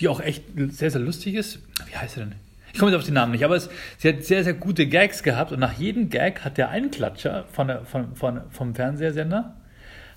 die 0.00 0.08
auch 0.08 0.20
echt 0.20 0.44
sehr, 0.70 0.90
sehr 0.90 1.00
lustig 1.00 1.34
ist. 1.34 1.60
Wie 1.86 1.96
heißt 1.96 2.14
sie 2.14 2.20
denn? 2.20 2.34
Ich 2.72 2.78
komme 2.78 2.90
jetzt 2.90 2.98
auf 3.00 3.04
den 3.04 3.14
Namen 3.14 3.32
nicht, 3.32 3.44
aber 3.44 3.56
es, 3.56 3.68
sie 3.98 4.08
hat 4.08 4.24
sehr, 4.24 4.44
sehr 4.44 4.54
gute 4.54 4.86
Gags 4.86 5.22
gehabt 5.22 5.52
und 5.52 5.60
nach 5.60 5.74
jedem 5.74 6.08
Gag 6.08 6.42
hat 6.44 6.56
der 6.56 6.70
Einklatscher 6.70 7.44
von 7.52 7.68
der, 7.68 7.84
von, 7.84 8.16
von, 8.16 8.40
vom 8.50 8.74
Fernsehsender 8.74 9.56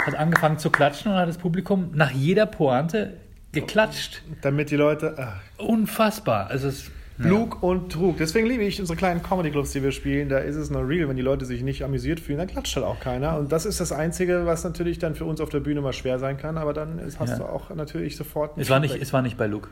hat 0.05 0.15
angefangen 0.15 0.57
zu 0.57 0.69
klatschen 0.69 1.11
und 1.11 1.17
hat 1.17 1.29
das 1.29 1.37
Publikum 1.37 1.91
nach 1.93 2.11
jeder 2.11 2.45
Pointe 2.45 3.13
geklatscht. 3.53 4.21
Damit 4.41 4.71
die 4.71 4.75
Leute. 4.75 5.15
Ach. 5.17 5.65
Unfassbar. 5.65 6.47
Also 6.47 6.67
es, 6.67 6.91
Lug 7.17 7.59
ja. 7.61 7.67
und 7.67 7.91
Trug. 7.91 8.17
Deswegen 8.17 8.47
liebe 8.47 8.63
ich 8.63 8.79
unsere 8.79 8.97
kleinen 8.97 9.21
Comedy-Clubs, 9.21 9.71
die 9.71 9.83
wir 9.83 9.91
spielen. 9.91 10.29
Da 10.29 10.39
ist 10.39 10.55
es 10.55 10.69
noch 10.69 10.81
real. 10.81 11.07
Wenn 11.07 11.15
die 11.15 11.21
Leute 11.21 11.45
sich 11.45 11.61
nicht 11.61 11.83
amüsiert 11.83 12.19
fühlen, 12.19 12.39
dann 12.39 12.47
klatscht 12.47 12.75
halt 12.75 12.85
auch 12.85 12.99
keiner. 12.99 13.37
Und 13.37 13.51
das 13.51 13.65
ist 13.65 13.79
das 13.79 13.91
Einzige, 13.91 14.45
was 14.45 14.63
natürlich 14.63 14.99
dann 14.99 15.15
für 15.15 15.25
uns 15.25 15.39
auf 15.39 15.49
der 15.49 15.59
Bühne 15.59 15.81
mal 15.81 15.93
schwer 15.93 16.19
sein 16.19 16.37
kann. 16.37 16.57
Aber 16.57 16.73
dann 16.73 16.99
hast 17.19 17.29
ja. 17.29 17.37
du 17.37 17.45
auch 17.45 17.69
natürlich 17.69 18.17
sofort. 18.17 18.57
Es 18.57 18.69
war, 18.69 18.79
nicht, 18.79 18.95
es 18.95 19.13
war 19.13 19.21
nicht 19.21 19.37
bei 19.37 19.47
Luke. 19.47 19.69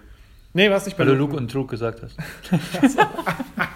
Nee, 0.54 0.69
was 0.69 0.86
nicht 0.86 0.98
bei 0.98 1.06
Weil 1.06 1.16
Luke. 1.16 1.18
du 1.18 1.25
Luke 1.25 1.38
und 1.38 1.51
Trug 1.51 1.69
gesagt 1.69 2.01
hast. 2.04 2.18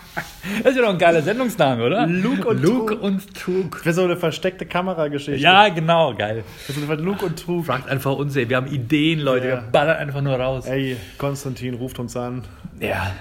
Das 0.64 0.72
ist 0.72 0.78
ja 0.78 0.84
doch 0.84 0.92
ein 0.92 0.98
geiler 0.98 1.22
Sendungsname, 1.22 1.84
oder? 1.84 2.08
Luke 2.08 2.48
und 2.48 2.62
Luke 2.62 2.96
Trug. 2.96 3.04
und 3.04 3.36
Trug. 3.36 3.78
Für 3.78 3.94
so 3.94 4.04
eine 4.04 4.18
versteckte 4.18 4.66
Kamerageschichte. 4.66 5.42
Ja, 5.42 5.70
genau, 5.70 6.14
geil. 6.14 6.44
Das 6.68 6.78
ist 6.78 6.88
Luke 7.00 7.26
und 7.26 7.40
Trug. 7.40 7.66
Fragt 7.66 7.90
einfach 7.90 8.16
uns, 8.16 8.36
ey. 8.36 8.48
Wir 8.48 8.58
haben 8.58 8.68
Ideen, 8.68 9.20
Leute. 9.20 9.48
Ja. 9.48 9.56
Wir 9.56 9.72
ballern 9.72 9.98
einfach 9.98 10.22
nur 10.22 10.36
raus. 10.36 10.66
Ey, 10.68 10.98
Konstantin 11.18 11.74
ruft 11.76 12.00
uns 12.00 12.16
an. 12.16 12.44
Ja. 12.80 13.12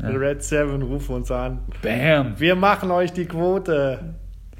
ja. 0.00 0.08
Red 0.08 0.42
Seven 0.42 0.82
ruft 0.82 1.10
uns 1.10 1.30
an. 1.30 1.60
Bam. 1.82 2.34
Wir 2.38 2.54
machen 2.54 2.90
euch 2.90 3.12
die 3.12 3.26
Quote. 3.26 4.00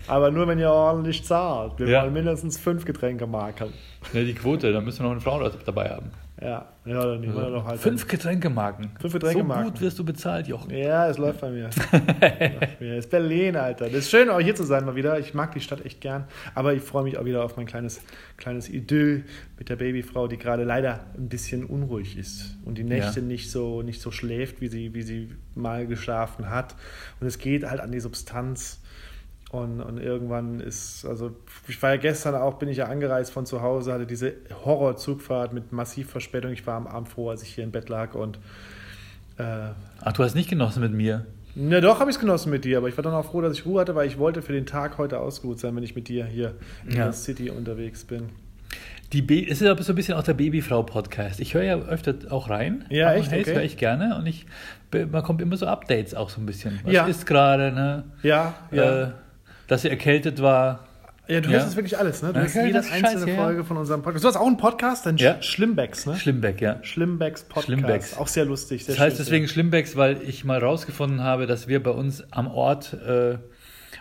Aber 0.08 0.31
nur, 0.31 0.49
wenn 0.49 0.58
ihr 0.58 0.70
ordentlich 0.70 1.25
zahlt. 1.25 1.78
Wir 1.78 1.88
ja. 1.88 2.02
wollen 2.02 2.12
mindestens 2.12 2.58
fünf 2.58 2.84
Getränke 2.84 3.26
machen. 3.26 3.72
Ja, 4.12 4.22
die 4.22 4.34
Quote, 4.34 4.72
da 4.72 4.81
müssen 4.81 5.00
wir 5.00 5.04
noch 5.04 5.12
eine 5.12 5.20
Frau 5.20 5.49
dabei 5.64 5.90
haben. 5.90 6.10
Ja, 6.43 6.67
ja, 6.85 7.06
dann 7.06 7.21
nehmen 7.21 7.37
wir 7.37 7.49
noch 7.50 7.65
halt. 7.65 7.79
Fünf 7.79 8.09
Getränkemarken. 8.09 8.90
Fünf 8.99 9.12
Getränkemarken. 9.12 9.66
So 9.66 9.71
gut 9.71 9.81
wirst 9.81 9.99
du 10.00 10.05
bezahlt, 10.05 10.49
Jochen. 10.49 10.71
Ja, 10.75 11.09
es 11.09 11.16
läuft 11.16 11.40
bei 11.40 11.50
mir. 11.50 11.71
mir. 12.81 12.97
ist 12.97 13.11
Berlin, 13.11 13.55
Alter. 13.55 13.85
Das 13.85 13.99
ist 13.99 14.11
schön, 14.11 14.28
auch 14.28 14.40
hier 14.40 14.57
zu 14.57 14.64
sein 14.64 14.85
mal 14.85 14.97
wieder. 14.97 15.21
Ich 15.21 15.35
mag 15.35 15.52
die 15.52 15.61
Stadt 15.61 15.85
echt 15.87 16.00
gern. 16.00 16.25
Aber 16.57 16.75
ich 16.75 16.83
freue 16.83 17.05
mich 17.05 17.16
auch 17.16 17.25
wieder 17.25 17.45
auf 17.45 17.57
mein 17.57 17.66
kleines, 17.66 18.00
kleines 18.37 18.69
Idyll 18.69 19.25
mit 19.57 19.69
der 19.69 19.76
Babyfrau, 19.76 20.26
die 20.26 20.37
gerade 20.37 20.64
leider 20.64 21.07
ein 21.16 21.28
bisschen 21.28 21.64
unruhig 21.64 22.19
ist 22.19 22.57
und 22.64 22.76
die 22.76 22.85
Nächte 22.85 23.21
ja. 23.21 23.26
nicht, 23.26 23.50
so, 23.52 23.83
nicht 23.83 24.00
so 24.00 24.11
schläft, 24.11 24.61
wie 24.61 24.69
sie, 24.69 24.95
wie 24.95 25.02
sie 25.02 25.31
mal 25.55 25.87
geschlafen 25.87 26.50
hat. 26.50 26.75
Und 27.21 27.28
es 27.28 27.38
geht 27.38 27.71
halt 27.71 27.81
an 27.81 27.93
die 27.93 28.00
Substanz. 28.00 28.82
Und, 29.52 29.82
und 29.82 29.99
irgendwann 29.99 30.61
ist, 30.61 31.04
also 31.04 31.37
ich 31.68 31.80
war 31.82 31.90
ja 31.90 31.97
gestern 31.99 32.35
auch, 32.35 32.54
bin 32.54 32.71
ich 32.71 32.78
ja 32.78 32.87
angereist 32.87 33.30
von 33.30 33.44
zu 33.44 33.61
Hause, 33.61 33.92
hatte 33.92 34.06
diese 34.06 34.32
Horrorzugfahrt 34.64 35.52
mit 35.52 35.73
massiv 35.73 36.11
Verspätung. 36.11 36.52
Ich 36.52 36.66
war 36.66 36.75
am 36.75 36.87
Abend 36.87 37.11
froh, 37.11 37.28
als 37.28 37.42
ich 37.42 37.54
hier 37.54 37.62
im 37.62 37.71
Bett 37.71 37.90
lag 37.90 38.14
und 38.14 38.38
äh, 39.37 39.68
Ach, 40.00 40.12
du 40.14 40.25
hast 40.25 40.35
nicht 40.35 40.49
genossen 40.49 40.80
mit 40.80 40.92
mir? 40.92 41.26
Na 41.54 41.82
doch, 41.82 42.00
habe 42.00 42.11
ich 42.11 42.16
es 42.16 42.21
genossen 42.21 42.50
mit 42.50 42.64
dir, 42.64 42.78
aber 42.78 42.88
ich 42.88 42.97
war 42.97 43.04
dann 43.04 43.12
auch 43.12 43.26
froh, 43.26 43.42
dass 43.42 43.52
ich 43.52 43.66
Ruhe 43.66 43.82
hatte, 43.82 43.94
weil 43.94 44.09
ich 44.09 44.18
wollte 44.18 44.40
für 44.40 44.54
den 44.54 44.64
Tag 44.64 44.97
heute 44.97 45.21
ausgeruht 45.21 45.61
sein, 45.61 45.76
wenn 45.76 45.82
ich 45.82 45.94
mit 45.94 46.09
dir 46.09 46.25
hier 46.25 46.54
in 46.87 46.97
ja. 46.97 47.04
der 47.04 47.12
City 47.12 47.50
unterwegs 47.50 48.04
bin. 48.04 48.30
Die 49.12 49.50
es 49.50 49.61
ist 49.61 49.68
aber 49.68 49.82
so 49.82 49.92
ein 49.92 49.97
bisschen 49.97 50.14
auch 50.14 50.23
der 50.23 50.32
Babyfrau-Podcast. 50.32 51.40
Ich 51.40 51.52
höre 51.52 51.64
ja 51.64 51.76
öfter 51.76 52.14
auch 52.30 52.49
rein. 52.49 52.87
Ja, 52.88 53.12
echt? 53.12 53.30
Hey, 53.30 53.42
okay. 53.42 53.54
höre 53.54 53.62
ich 53.62 53.76
gerne 53.76 54.16
und 54.16 54.25
ich, 54.25 54.47
man 55.11 55.23
kommt 55.23 55.42
immer 55.42 55.59
so 55.59 55.66
Updates 55.66 56.14
auch 56.14 56.30
so 56.30 56.40
ein 56.40 56.47
bisschen. 56.47 56.80
Was 56.85 56.94
ja. 56.94 57.06
ist 57.06 57.26
gerade, 57.26 57.73
ne? 57.73 58.04
Ja, 58.23 58.54
ja. 58.71 59.02
Äh, 59.02 59.12
dass 59.69 59.83
sie 59.83 59.90
erkältet 59.90 60.40
war. 60.42 60.81
Ja, 61.28 61.40
du 61.40 61.49
Ja. 61.49 61.54
hörst 61.54 61.69
das 61.69 61.76
wirklich 61.76 61.97
alles, 61.99 62.21
ne? 62.23 62.31
Du 62.31 62.35
Ja, 62.37 62.42
hörst 62.42 62.54
ja, 62.57 62.62
jede 62.62 62.75
das 62.75 62.87
ist 62.87 62.92
einzelne 62.92 63.21
scheiße, 63.21 63.31
ja. 63.31 63.37
Folge 63.45 63.64
von 63.64 63.76
unserem 63.76 64.02
Podcast. 64.02 64.25
Du 64.25 64.28
hast 64.28 64.37
auch 64.37 64.47
einen 64.47 64.57
Podcast, 64.57 65.07
dann 65.07 65.16
Ja. 65.19 65.40
Schlimmbecks, 65.40 66.04
ne? 66.07 66.16
Schlimmbeck, 66.16 66.61
ja. 66.61 66.78
Schlimmbecks 66.83 67.42
Podcast. 67.45 67.66
Schlimmbecks. 67.66 68.16
Auch 68.16 68.26
sehr 68.26 68.45
lustig. 68.45 68.85
Sehr 68.85 68.95
Das 68.97 69.00
heißt 69.02 69.16
schön. 69.16 69.25
deswegen 69.25 69.49
Schlimmbecks, 69.49 69.95
weil 69.97 70.21
ich 70.23 70.45
mal 70.45 70.59
rausgefunden 70.59 71.23
habe, 71.23 71.47
dass 71.47 71.69
wir 71.69 71.81
bei 71.83 71.92
uns 71.92 72.25
am 72.33 72.49
Ort, 72.49 72.95
äh, 73.07 73.37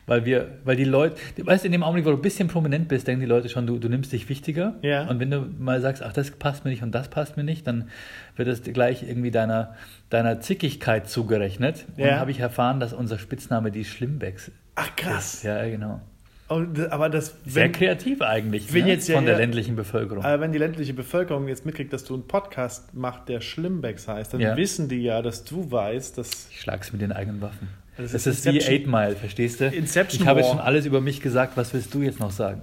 weil 0.08 0.25
wir, 0.25 0.58
weil 0.65 0.75
die 0.75 0.84
Leute, 0.84 1.15
du 1.38 1.46
weißt, 1.46 1.63
in 1.65 1.72
dem 1.72 1.84
Augenblick, 1.84 2.05
wo 2.05 2.10
du 2.12 2.17
ein 2.17 2.22
bisschen 2.22 2.48
prominent 2.48 2.88
bist, 2.88 3.08
denken 3.08 3.22
die 3.22 3.27
Leute 3.27 3.50
schon, 3.50 3.67
du, 3.67 3.77
du 3.79 3.88
nimmst 3.89 4.12
dich 4.12 4.27
wichtiger. 4.29 4.75
Ja. 4.81 5.08
Und 5.08 5.20
wenn 5.20 5.31
du 5.31 5.41
mal 5.60 5.79
sagst, 5.81 6.03
ach, 6.03 6.13
das 6.13 6.31
passt 6.31 6.65
mir 6.65 6.72
nicht 6.72 6.84
und 6.84 6.91
das 6.93 7.10
passt 7.10 7.38
mir 7.38 7.43
nicht, 7.43 7.65
dann 7.67 7.89
wird 8.36 8.48
das 8.48 8.62
gleich 8.63 9.03
irgendwie 9.03 9.31
deiner, 9.31 9.75
deiner 10.10 10.39
Zickigkeit 10.41 11.10
zugerechnet. 11.10 11.86
Und 11.96 12.03
Ja. 12.03 12.10
dann 12.12 12.20
habe 12.20 12.31
ich 12.31 12.39
erfahren, 12.39 12.79
dass 12.79 12.93
unser 12.93 13.20
Spitzname 13.20 13.72
die 13.72 13.86
Schlimmbecks 13.86 14.51
Ach 14.75 14.96
krass. 14.96 15.36
ist. 15.36 15.43
Ja, 15.43 15.63
genau. 15.67 16.01
Und, 16.48 16.91
aber 16.91 17.08
das, 17.10 17.36
Sehr 17.46 17.63
wenn, 17.63 17.72
kreativ 17.72 18.22
eigentlich 18.22 18.74
wenn 18.74 18.84
ne? 18.84 18.89
jetzt 18.89 19.08
ja 19.08 19.15
von 19.15 19.25
der 19.25 19.38
ländlichen 19.38 19.77
Bevölkerung. 19.77 20.25
äh, 20.25 20.38
wenn 20.41 20.51
die 20.51 20.58
ländliche 20.58 20.93
Bevölkerung 20.93 21.48
jetzt 21.48 21.65
mitkriegt, 21.65 21.93
dass 21.93 22.03
du 22.03 22.13
einen 22.13 22.27
Podcast 22.27 22.93
machst, 22.93 23.29
der 23.29 23.39
Schlimmbecks 23.39 24.10
heißt, 24.10 24.34
dann 24.34 24.41
Ja. 24.41 24.58
wissen 24.58 24.89
die 24.89 25.01
ja, 25.01 25.22
dass 25.22 25.46
du 25.46 25.72
weißt, 25.72 26.17
dass 26.17 26.50
Ich 26.51 26.60
schlag's 26.60 26.91
mit 26.91 27.01
den 27.01 27.13
eigenen 27.13 27.39
Waffen. 27.39 27.70
Das 27.98 28.12
Das, 28.13 28.25
ist 28.27 28.39
ist, 28.39 28.45
wie 28.45 28.57
Inception- 28.57 28.74
Eight 28.74 28.88
Mile, 28.88 29.15
verstehst 29.15 29.60
du? 29.62 29.67
Inception 29.67 30.21
ich 30.21 30.27
habe 30.27 30.41
War. 30.41 30.50
schon 30.50 30.60
alles 30.60 30.86
über 30.86 31.01
mich 31.01 31.21
gesagt. 31.21 31.57
Was 31.57 31.74
willst 31.74 31.93
du 31.93 32.01
jetzt 32.01 32.19
noch 32.19 32.31
sagen? 32.31 32.62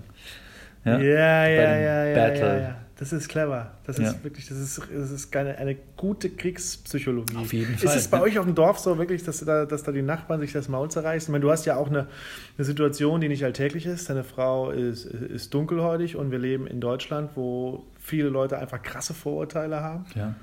Ja, 0.84 0.98
ja, 0.98 1.46
ja, 1.46 1.76
ja, 1.76 2.04
ja, 2.06 2.14
Battle. 2.14 2.40
ja, 2.46 2.58
ja. 2.60 2.76
Das 2.96 3.12
ist 3.12 3.28
clever. 3.28 3.70
Das 3.86 3.98
ist 4.00 4.12
Ja. 4.16 4.24
wirklich, 4.24 4.48
das 4.48 4.58
ist, 4.58 4.80
das 4.92 5.10
ist 5.12 5.36
eine, 5.36 5.56
eine 5.58 5.76
gute 5.96 6.30
Kriegspsychologie. 6.30 7.36
Auf 7.36 7.52
jeden 7.52 7.74
Ist 7.74 7.84
Fall, 7.84 7.96
es 7.96 8.08
bei 8.08 8.16
ne? 8.18 8.24
euch 8.24 8.38
auf 8.40 8.44
dem 8.44 8.56
Dorf 8.56 8.78
so 8.80 8.98
wirklich, 8.98 9.22
dass 9.22 9.38
da, 9.44 9.66
dass 9.66 9.84
da 9.84 9.92
die 9.92 10.02
Nachbarn 10.02 10.40
sich 10.40 10.52
das 10.52 10.68
Maul 10.68 10.90
zerreißen? 10.90 11.28
Ich 11.28 11.32
meine, 11.32 11.42
du 11.42 11.50
hast 11.52 11.64
ja 11.64 11.76
auch 11.76 11.86
eine, 11.88 12.08
eine 12.56 12.64
Situation, 12.64 13.20
die 13.20 13.28
nicht 13.28 13.44
alltäglich 13.44 13.86
ist. 13.86 14.10
Deine 14.10 14.24
Frau 14.24 14.70
ist, 14.72 15.04
ist 15.04 15.54
dunkelhäutig 15.54 16.16
und 16.16 16.32
wir 16.32 16.40
leben 16.40 16.66
in 16.66 16.80
Deutschland, 16.80 17.30
wo 17.36 17.84
viele 18.00 18.30
Leute 18.30 18.58
einfach 18.58 18.82
krasse 18.82 19.14
Vorurteile 19.14 19.80
haben. 19.80 20.04
Ja. 20.16 20.34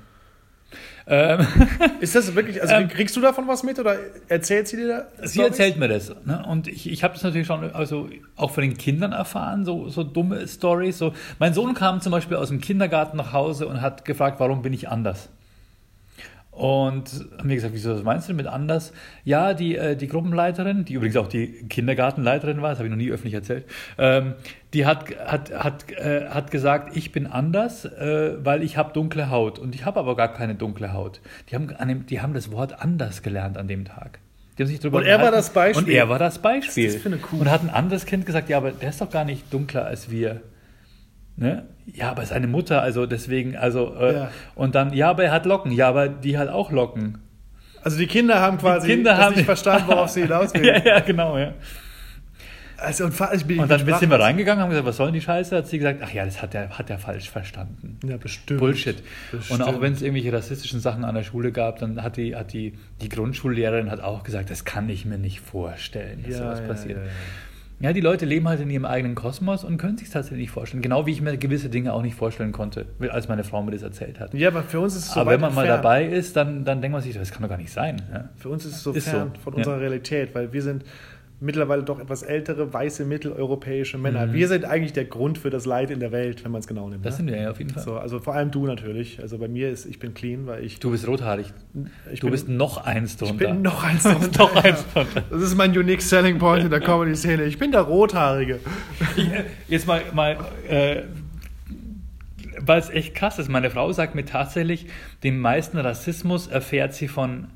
Ähm, 1.06 1.46
Ist 2.00 2.14
das 2.14 2.34
wirklich, 2.34 2.60
also 2.60 2.74
Ähm, 2.74 2.88
kriegst 2.88 3.14
du 3.16 3.20
davon 3.20 3.46
was 3.46 3.62
mit 3.62 3.78
oder 3.78 3.96
erzählt 4.28 4.66
sie 4.66 4.76
dir 4.76 5.08
da? 5.18 5.26
sie 5.26 5.40
erzählt 5.40 5.76
mir 5.76 5.88
das. 5.88 6.12
Ne? 6.24 6.44
Und 6.48 6.66
ich, 6.66 6.90
ich 6.90 7.04
habe 7.04 7.14
das 7.14 7.22
natürlich 7.22 7.46
schon 7.46 7.70
also 7.72 8.08
auch 8.34 8.50
von 8.50 8.62
den 8.62 8.76
Kindern 8.76 9.12
erfahren, 9.12 9.64
so, 9.64 9.88
so 9.88 10.02
dumme 10.02 10.46
Stories. 10.48 10.98
So. 10.98 11.12
Mein 11.38 11.54
Sohn 11.54 11.74
kam 11.74 12.00
zum 12.00 12.10
Beispiel 12.12 12.36
aus 12.36 12.48
dem 12.48 12.60
Kindergarten 12.60 13.16
nach 13.16 13.32
Hause 13.32 13.68
und 13.68 13.80
hat 13.80 14.04
gefragt, 14.04 14.40
warum 14.40 14.62
bin 14.62 14.72
ich 14.72 14.88
anders? 14.88 15.28
Und 16.56 17.26
haben 17.36 17.48
mir 17.48 17.54
gesagt, 17.54 17.74
wieso 17.74 17.92
das 17.92 18.02
meinst 18.02 18.30
du 18.30 18.32
mit 18.32 18.46
anders? 18.46 18.94
Ja, 19.24 19.52
die, 19.52 19.76
äh, 19.76 19.94
die 19.94 20.08
Gruppenleiterin, 20.08 20.86
die 20.86 20.94
übrigens 20.94 21.18
auch 21.18 21.28
die 21.28 21.48
Kindergartenleiterin 21.68 22.62
war, 22.62 22.70
das 22.70 22.78
habe 22.78 22.88
ich 22.88 22.90
noch 22.90 22.96
nie 22.96 23.10
öffentlich 23.10 23.34
erzählt, 23.34 23.66
ähm, 23.98 24.32
die 24.72 24.86
hat, 24.86 25.04
hat, 25.18 25.52
hat, 25.52 25.92
äh, 25.92 26.30
hat 26.30 26.50
gesagt, 26.50 26.96
ich 26.96 27.12
bin 27.12 27.26
anders, 27.26 27.84
äh, 27.84 28.42
weil 28.42 28.62
ich 28.62 28.78
habe 28.78 28.94
dunkle 28.94 29.28
Haut. 29.28 29.58
Und 29.58 29.74
ich 29.74 29.84
habe 29.84 30.00
aber 30.00 30.16
gar 30.16 30.32
keine 30.32 30.54
dunkle 30.54 30.94
Haut. 30.94 31.20
Die 31.50 31.56
haben, 31.56 31.76
an 31.76 31.88
dem, 31.88 32.06
die 32.06 32.22
haben 32.22 32.32
das 32.32 32.50
Wort 32.50 32.80
anders 32.80 33.22
gelernt 33.22 33.58
an 33.58 33.68
dem 33.68 33.84
Tag. 33.84 34.20
Die 34.56 34.62
haben 34.62 34.70
sich 34.70 34.80
drüber 34.80 34.96
Und 34.96 35.04
er 35.04 35.20
war 35.20 35.30
das 35.30 35.50
Beispiel. 35.50 35.84
Und 35.84 35.90
er 35.90 36.08
war 36.08 36.18
das 36.18 36.38
Beispiel. 36.38 36.84
Was 36.86 36.94
ist 36.94 36.94
das 36.94 37.02
für 37.02 37.08
eine 37.10 37.18
Kuh? 37.18 37.36
Und 37.36 37.50
hat 37.50 37.62
ein 37.62 37.68
anderes 37.68 38.06
Kind 38.06 38.24
gesagt, 38.24 38.48
ja, 38.48 38.56
aber 38.56 38.70
der 38.70 38.88
ist 38.88 39.02
doch 39.02 39.10
gar 39.10 39.26
nicht 39.26 39.52
dunkler 39.52 39.84
als 39.84 40.10
wir. 40.10 40.40
Ne? 41.36 41.66
Ja, 41.92 42.10
aber 42.10 42.24
seine 42.26 42.46
Mutter, 42.46 42.82
also 42.82 43.06
deswegen, 43.06 43.56
also, 43.56 43.94
äh, 44.00 44.14
Ja. 44.14 44.30
und 44.54 44.74
dann, 44.74 44.92
ja, 44.94 45.10
aber 45.10 45.24
er 45.24 45.32
hat 45.32 45.46
Locken, 45.46 45.70
ja, 45.72 45.88
aber 45.88 46.08
die 46.08 46.36
hat 46.38 46.48
auch 46.48 46.70
Locken. 46.72 47.18
Also 47.82 47.98
die 47.98 48.06
Kinder 48.06 48.40
haben 48.40 48.58
quasi 48.58 48.88
Kinder 48.88 49.12
das 49.12 49.20
haben- 49.20 49.34
nicht 49.36 49.44
verstanden, 49.44 49.84
worauf 49.88 50.08
sie 50.10 50.22
hinaus 50.26 50.52
will. 50.54 50.66
ja, 50.66 50.78
ja, 50.82 51.00
genau, 51.00 51.38
ja. 51.38 51.52
Also, 52.78 53.04
und, 53.06 53.12
fa- 53.12 53.32
ich 53.32 53.44
bin, 53.46 53.58
Und 53.58 53.70
dann 53.70 53.78
sind 53.86 54.10
wir 54.10 54.20
reingegangen, 54.20 54.62
haben 54.62 54.68
gesagt, 54.68 54.86
was 54.86 54.98
soll 54.98 55.06
denn 55.06 55.14
die 55.14 55.20
Scheiße? 55.22 55.56
Hat 55.56 55.66
sie 55.66 55.78
gesagt, 55.78 56.00
ach 56.04 56.12
ja, 56.12 56.26
das 56.26 56.42
hat 56.42 56.54
er, 56.54 56.70
hat 56.76 56.90
er 56.90 56.98
falsch 56.98 57.30
verstanden. 57.30 57.98
Ja, 58.06 58.18
bestimmt. 58.18 58.60
Bullshit. 58.60 59.02
Bestimmt. 59.30 59.60
Und 59.60 59.66
auch 59.66 59.80
wenn 59.80 59.94
es 59.94 60.02
irgendwelche 60.02 60.30
rassistischen 60.32 60.80
Sachen 60.80 61.04
an 61.04 61.14
der 61.14 61.22
Schule 61.22 61.52
gab, 61.52 61.78
dann 61.78 62.02
hat 62.02 62.18
die, 62.18 62.36
hat 62.36 62.52
die, 62.52 62.74
die 63.00 63.08
Grundschullehrerin 63.08 63.90
hat 63.90 64.00
auch 64.00 64.24
gesagt, 64.24 64.50
das 64.50 64.66
kann 64.66 64.90
ich 64.90 65.06
mir 65.06 65.16
nicht 65.16 65.40
vorstellen, 65.40 66.22
dass 66.22 66.32
Ja, 66.32 66.38
sowas 66.38 66.60
ja, 66.60 66.66
passiert. 66.66 66.98
ja, 66.98 67.10
ja. 67.80 67.92
Die 67.92 68.00
Leute 68.00 68.24
leben 68.24 68.48
halt 68.48 68.60
in 68.60 68.70
ihrem 68.70 68.84
eigenen 68.84 69.14
Kosmos 69.14 69.64
und 69.64 69.76
können 69.76 69.98
sich 69.98 70.10
tatsächlich 70.10 70.40
nicht 70.40 70.50
vorstellen. 70.50 70.82
Genau 70.82 71.06
wie 71.06 71.12
ich 71.12 71.20
mir 71.20 71.36
gewisse 71.36 71.68
Dinge 71.68 71.92
auch 71.92 72.02
nicht 72.02 72.14
vorstellen 72.14 72.52
konnte, 72.52 72.86
als 73.10 73.28
meine 73.28 73.44
Frau 73.44 73.62
mir 73.62 73.72
das 73.72 73.82
erzählt 73.82 74.20
hat. 74.20 74.34
Ja, 74.34 74.48
aber 74.48 74.62
für 74.62 74.80
uns 74.80 74.94
ist 74.94 75.06
es 75.06 75.12
so 75.12 75.20
Aber 75.20 75.32
wenn 75.32 75.40
man 75.40 75.54
mal 75.54 75.62
entfernt. 75.62 75.84
dabei 75.84 76.06
ist, 76.06 76.36
dann, 76.36 76.64
dann 76.64 76.80
denkt 76.80 76.92
man 76.92 77.02
sich, 77.02 77.14
das 77.14 77.30
kann 77.32 77.42
doch 77.42 77.48
gar 77.48 77.58
nicht 77.58 77.72
sein. 77.72 78.02
Ja. 78.12 78.28
Für 78.36 78.48
uns 78.48 78.64
ist 78.64 78.76
es 78.76 78.82
so 78.82 78.92
Ist 78.92 79.08
fern 79.08 79.32
so, 79.34 79.40
von 79.42 79.52
ja. 79.54 79.58
unserer 79.58 79.80
Realität, 79.80 80.34
weil 80.34 80.52
wir 80.52 80.62
sind 80.62 80.84
mittlerweile 81.38 81.82
doch 81.82 81.98
etwas 82.00 82.22
ältere, 82.22 82.72
weiße, 82.72 83.04
mitteleuropäische 83.04 83.98
Männer. 83.98 84.26
Mhm. 84.26 84.32
Wir 84.32 84.48
sind 84.48 84.64
eigentlich 84.64 84.92
der 84.94 85.04
Grund 85.04 85.36
für 85.36 85.50
das 85.50 85.66
Leid 85.66 85.90
in 85.90 86.00
der 86.00 86.10
Welt, 86.12 86.44
wenn 86.44 86.50
man 86.50 86.60
es 86.60 86.66
genau 86.66 86.88
nimmt. 86.88 87.04
Das 87.04 87.14
ne? 87.14 87.16
sind 87.18 87.26
wir 87.34 87.42
ja 87.42 87.50
auf 87.50 87.58
jeden 87.58 87.70
Fall. 87.70 87.82
so, 87.82 87.98
also 87.98 88.20
vor 88.20 88.34
allem 88.34 88.50
du 88.50 88.66
natürlich. 88.66 89.20
Also 89.20 89.36
bei 89.38 89.46
mir 89.48 89.68
ist, 89.70 89.84
ich 89.86 89.98
bin 89.98 90.14
clean, 90.14 90.46
weil 90.46 90.64
ich, 90.64 90.78
Du 90.80 90.90
bist 90.90 91.06
rothaarig. 91.06 91.52
ich 92.12 92.20
Du 92.20 92.26
bin, 92.26 92.32
bist 92.32 92.48
noch 92.48 92.78
eins 92.84 93.12
ich 93.12 93.18
drunter. 93.18 93.34
bin 93.48 93.62
noch 93.62 93.84
eins 93.84 94.04
noch 94.04 94.26
drunter. 94.28 94.64
eins 94.64 94.84
drunter. 94.92 95.22
Das 95.30 95.42
ist 95.42 95.54
mein 95.56 95.76
unique 95.76 96.00
selling 96.02 96.38
point 96.38 96.64
in 96.64 96.70
der 96.70 96.80
Comedy-Szene. 96.80 97.44
Ich 97.44 97.58
bin 97.58 97.70
der 97.70 97.82
Rothaarige. 97.82 98.60
Ich, 99.16 99.28
jetzt 99.68 99.86
mal, 99.86 100.02
mal 100.14 100.38
äh, 100.68 101.02
weil 102.60 102.80
es 102.80 102.88
echt 102.90 103.14
krass 103.14 103.38
ist. 103.38 103.48
Meine 103.50 103.70
Frau 103.70 103.92
sagt 103.92 104.14
mir 104.14 104.24
tatsächlich, 104.24 104.86
den 105.22 105.38
meisten 105.38 105.76
Rassismus 105.78 106.46
erfährt 106.46 106.94
sie 106.94 107.08
von 107.08 107.48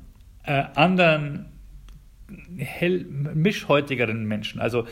äh, 0.43 0.63
anderen 0.75 1.45
hell, 2.57 3.05
mischhäutigeren 3.33 4.25
Menschen. 4.25 4.61
Also, 4.61 4.85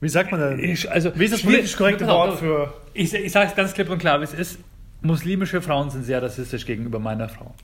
Wie 0.00 0.08
sagt 0.08 0.30
man 0.32 0.40
das? 0.40 0.58
ich, 0.58 0.90
also 0.90 1.12
Wie 1.14 1.24
ist 1.24 1.34
das 1.34 1.42
politisch 1.42 1.76
korrekte 1.76 2.10
auf, 2.10 2.28
Wort 2.28 2.38
für... 2.38 2.72
Ich, 2.94 3.12
ich 3.12 3.32
sage 3.32 3.48
es 3.50 3.56
ganz 3.56 3.74
klipp 3.74 3.90
und 3.90 3.98
klar, 3.98 4.20
wie 4.20 4.24
es 4.24 4.34
ist. 4.34 4.58
Muslimische 5.02 5.62
Frauen 5.62 5.90
sind 5.90 6.04
sehr 6.04 6.22
rassistisch 6.22 6.66
gegenüber 6.66 6.98
meiner 6.98 7.28
Frau. 7.28 7.54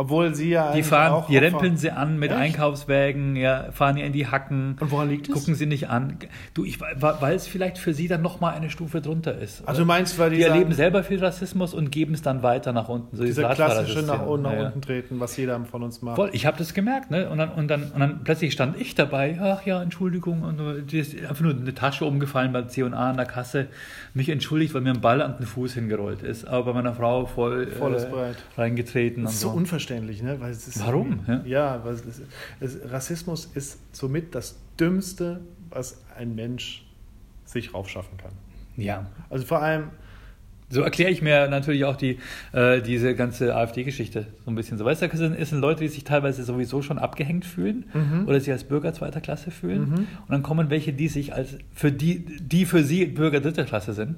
Obwohl 0.00 0.34
sie 0.34 0.48
ja 0.48 0.72
Die 0.72 0.82
fahren, 0.82 1.12
auch 1.12 1.26
die 1.26 1.36
rempeln 1.36 1.76
sie 1.76 1.90
an 1.90 2.18
mit 2.18 2.30
Echt? 2.30 2.40
Einkaufswägen, 2.40 3.36
ja, 3.36 3.70
fahren 3.70 3.98
ihr 3.98 4.06
in 4.06 4.14
die 4.14 4.26
Hacken. 4.26 4.76
Und 4.80 4.90
woran 4.90 5.10
liegt 5.10 5.28
es? 5.28 5.34
Gucken 5.34 5.54
sie 5.54 5.66
nicht 5.66 5.90
an. 5.90 6.16
Du, 6.54 6.64
ich, 6.64 6.78
weil 6.80 7.34
es 7.34 7.46
vielleicht 7.46 7.76
für 7.76 7.92
sie 7.92 8.08
dann 8.08 8.22
nochmal 8.22 8.54
eine 8.54 8.70
Stufe 8.70 9.02
drunter 9.02 9.36
ist. 9.36 9.62
Also 9.68 9.82
du 9.82 9.86
meinst, 9.86 10.18
weil 10.18 10.30
die, 10.30 10.36
die 10.36 10.42
erleben 10.44 10.72
selber 10.72 11.02
viel 11.04 11.22
Rassismus 11.22 11.74
und 11.74 11.92
geben 11.92 12.14
es 12.14 12.22
dann 12.22 12.42
weiter 12.42 12.72
nach 12.72 12.88
unten. 12.88 13.14
So 13.14 13.24
dieser 13.24 13.50
klassische 13.54 14.00
nach, 14.02 14.24
unten- 14.24 14.44
nach 14.44 14.52
Ja, 14.54 14.66
unten 14.68 14.80
treten, 14.80 15.20
was 15.20 15.36
jeder 15.36 15.62
von 15.66 15.82
uns 15.82 16.00
macht. 16.00 16.16
Voll, 16.16 16.30
ich 16.32 16.46
habe 16.46 16.56
das 16.56 16.72
gemerkt, 16.72 17.10
ne? 17.10 17.28
Und 17.28 17.36
dann, 17.36 17.50
und, 17.50 17.68
dann, 17.68 17.82
und 17.92 18.00
dann 18.00 18.24
plötzlich 18.24 18.52
stand 18.54 18.80
ich 18.80 18.94
dabei, 18.94 19.38
ach 19.38 19.66
ja, 19.66 19.82
Entschuldigung, 19.82 20.42
und 20.44 20.56
so, 20.56 20.72
die 20.80 20.98
ist 20.98 21.14
einfach 21.20 21.42
nur 21.42 21.54
eine 21.54 21.74
Tasche 21.74 22.06
umgefallen 22.06 22.52
bei 22.54 22.62
C&A 22.62 22.86
an 22.88 23.16
der 23.18 23.26
Kasse, 23.26 23.66
mich 24.14 24.30
entschuldigt, 24.30 24.72
weil 24.72 24.80
mir 24.80 24.94
ein 24.94 25.02
Ball 25.02 25.20
an 25.20 25.36
den 25.38 25.46
Fuß 25.46 25.74
hingerollt 25.74 26.22
ist, 26.22 26.46
aber 26.48 26.66
bei 26.66 26.72
meiner 26.72 26.94
Frau 26.94 27.26
voll 27.26 27.66
Volles 27.66 28.04
äh, 28.04 28.08
Breit. 28.08 28.36
reingetreten 28.56 29.24
Das 29.24 29.34
ist 29.34 29.40
so 29.40 29.50
so. 29.50 29.56
unverständlich, 29.56 29.89
ne? 30.22 30.40
Weil 30.40 30.52
es 30.52 30.66
ist 30.68 30.80
Warum? 30.80 31.20
Ja. 31.26 31.42
Ja, 31.44 31.84
weil 31.84 31.94
es 31.94 32.04
es, 32.60 32.78
Rassismus 32.90 33.46
ist 33.54 33.78
somit 33.92 34.34
das 34.34 34.56
Dümmste, 34.78 35.40
was 35.70 36.00
ein 36.16 36.34
Mensch 36.34 36.84
sich 37.44 37.74
raufschaffen 37.74 38.16
kann. 38.18 38.32
Ja, 38.76 39.06
Also 39.28 39.44
vor 39.44 39.60
allem, 39.62 39.84
So 40.72 40.82
erkläre 40.82 41.10
ich 41.10 41.20
mir 41.20 41.48
natürlich 41.48 41.84
auch 41.84 41.96
die, 41.96 42.18
äh, 42.52 42.80
diese 42.80 43.16
ganze 43.16 43.56
AfD-Geschichte 43.56 44.28
so 44.44 44.50
ein 44.52 44.54
bisschen. 44.54 44.78
So, 44.78 44.84
weißt 44.84 45.02
du, 45.02 45.08
das 45.08 45.18
sind, 45.50 45.60
Leute, 45.60 45.80
die 45.82 45.88
sich 45.88 46.04
teilweise 46.04 46.44
sowieso 46.44 46.80
schon 46.80 46.98
abgehängt 46.98 47.44
fühlen 47.44 47.86
Mhm. 47.92 48.28
oder 48.28 48.38
sich 48.38 48.52
als 48.52 48.62
Bürger 48.62 48.92
zweiter 48.94 49.20
Klasse 49.20 49.50
fühlen. 49.50 49.92
Und 49.92 50.06
dann 50.28 50.42
kommen 50.44 50.70
welche, 50.70 50.92
die 50.92 51.08
sich 51.08 51.34
als 51.34 51.56
für 51.74 51.90
die, 51.90 52.24
die 52.40 52.66
für 52.66 52.84
sie 52.84 53.06
Bürger 53.06 53.40
dritter 53.40 53.64
Klasse 53.64 53.94
sind. 53.94 54.14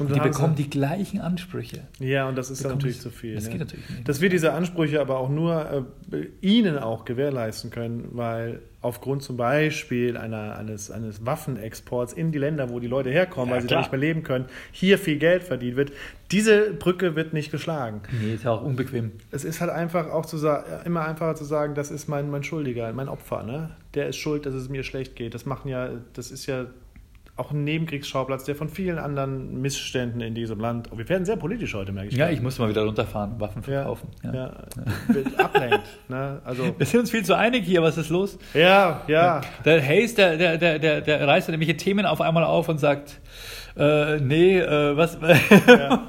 Und 0.00 0.14
die 0.14 0.20
bekommen 0.20 0.54
die 0.54 0.68
gleichen 0.70 1.20
Ansprüche. 1.20 1.82
Ja, 1.98 2.28
und 2.28 2.36
das 2.36 2.50
ist 2.50 2.58
bekommen 2.62 2.78
natürlich 2.78 2.96
sie- 2.96 3.02
zu 3.04 3.10
viel. 3.10 3.34
das 3.34 3.44
ne? 3.44 3.50
geht 3.50 3.60
natürlich 3.60 3.88
nicht. 3.90 4.08
Dass 4.08 4.20
wir 4.20 4.28
diese 4.28 4.52
Ansprüche 4.52 5.00
aber 5.00 5.18
auch 5.18 5.28
nur 5.28 5.86
äh, 6.12 6.26
ihnen 6.40 6.78
auch 6.78 7.04
gewährleisten 7.04 7.70
können, 7.70 8.08
weil 8.12 8.60
aufgrund 8.82 9.22
zum 9.22 9.36
Beispiel 9.36 10.16
einer, 10.16 10.56
eines, 10.56 10.90
eines 10.90 11.26
Waffenexports 11.26 12.14
in 12.14 12.32
die 12.32 12.38
Länder, 12.38 12.70
wo 12.70 12.80
die 12.80 12.86
Leute 12.86 13.10
herkommen, 13.10 13.48
Ja, 13.50 13.54
weil 13.56 13.60
sie 13.62 13.66
klar. 13.68 13.80
da 13.80 13.82
nicht 13.82 13.92
mehr 13.92 14.00
leben 14.00 14.22
können, 14.22 14.46
hier 14.72 14.96
viel 14.98 15.18
Geld 15.18 15.42
verdient 15.42 15.76
wird. 15.76 15.92
Diese 16.30 16.72
Brücke 16.72 17.14
wird 17.14 17.34
nicht 17.34 17.50
geschlagen. 17.50 18.00
Nee, 18.22 18.34
ist 18.34 18.44
ja 18.44 18.52
auch 18.52 18.62
unbequem. 18.62 19.12
Es 19.30 19.44
ist 19.44 19.60
halt 19.60 19.70
einfach 19.70 20.08
auch 20.10 20.24
zu 20.24 20.38
sagen, 20.38 20.64
immer 20.86 21.04
einfacher 21.04 21.34
zu 21.34 21.44
sagen, 21.44 21.74
das 21.74 21.90
ist 21.90 22.08
mein, 22.08 22.30
mein 22.30 22.42
Schuldiger, 22.42 22.90
mein 22.94 23.08
Opfer, 23.08 23.42
ne? 23.42 23.70
Der 23.94 24.08
ist 24.08 24.16
schuld, 24.16 24.46
dass 24.46 24.54
es 24.54 24.68
mir 24.70 24.82
schlecht 24.82 25.14
geht. 25.16 25.34
Das 25.34 25.44
machen 25.44 25.68
ja, 25.68 25.90
das 26.14 26.30
ist 26.30 26.46
ja 26.46 26.66
auch 27.40 27.50
ein 27.50 27.64
Nebenkriegsschauplatz, 27.64 28.44
der 28.44 28.54
von 28.54 28.68
vielen 28.68 28.98
anderen 28.98 29.60
Missständen 29.60 30.20
in 30.20 30.34
diesem 30.34 30.60
Land. 30.60 30.88
Oh, 30.92 30.98
wir 30.98 31.08
werden 31.08 31.24
sehr 31.24 31.36
politisch 31.36 31.74
heute, 31.74 31.90
merke 31.90 32.08
ich. 32.10 32.14
Ja, 32.14 32.26
gerade. 32.26 32.34
ich 32.34 32.42
muss 32.42 32.58
mal 32.58 32.68
wieder 32.68 32.84
runterfahren, 32.84 33.40
Waffen 33.40 33.62
ja, 33.62 33.82
verkaufen. 33.82 34.08
ja. 34.22 34.34
Ja. 34.34 34.52
Wird 35.08 35.40
ablenkt, 35.40 35.80
ne? 36.08 36.40
Also, 36.44 36.74
Wir 36.76 36.86
sind 36.86 37.00
uns 37.00 37.10
viel 37.10 37.24
zu 37.24 37.34
einig 37.34 37.64
hier, 37.64 37.82
was 37.82 37.96
ist 37.96 38.10
los? 38.10 38.38
ja, 38.54 39.00
ja. 39.08 39.40
Der 39.64 39.82
Hayes, 39.82 40.14
der, 40.14 40.36
der, 40.36 40.58
der, 40.58 40.78
der, 40.78 41.00
der 41.00 41.26
reißt 41.26 41.48
dann 41.48 41.54
irgendwelche 41.54 41.78
Themen 41.78 42.06
auf 42.06 42.20
einmal 42.20 42.44
auf 42.44 42.68
und 42.68 42.78
sagt, 42.78 43.20
äh, 43.76 44.18
nee, 44.20 44.58
äh, 44.58 44.96
was, 44.96 45.18
ja. 45.66 46.06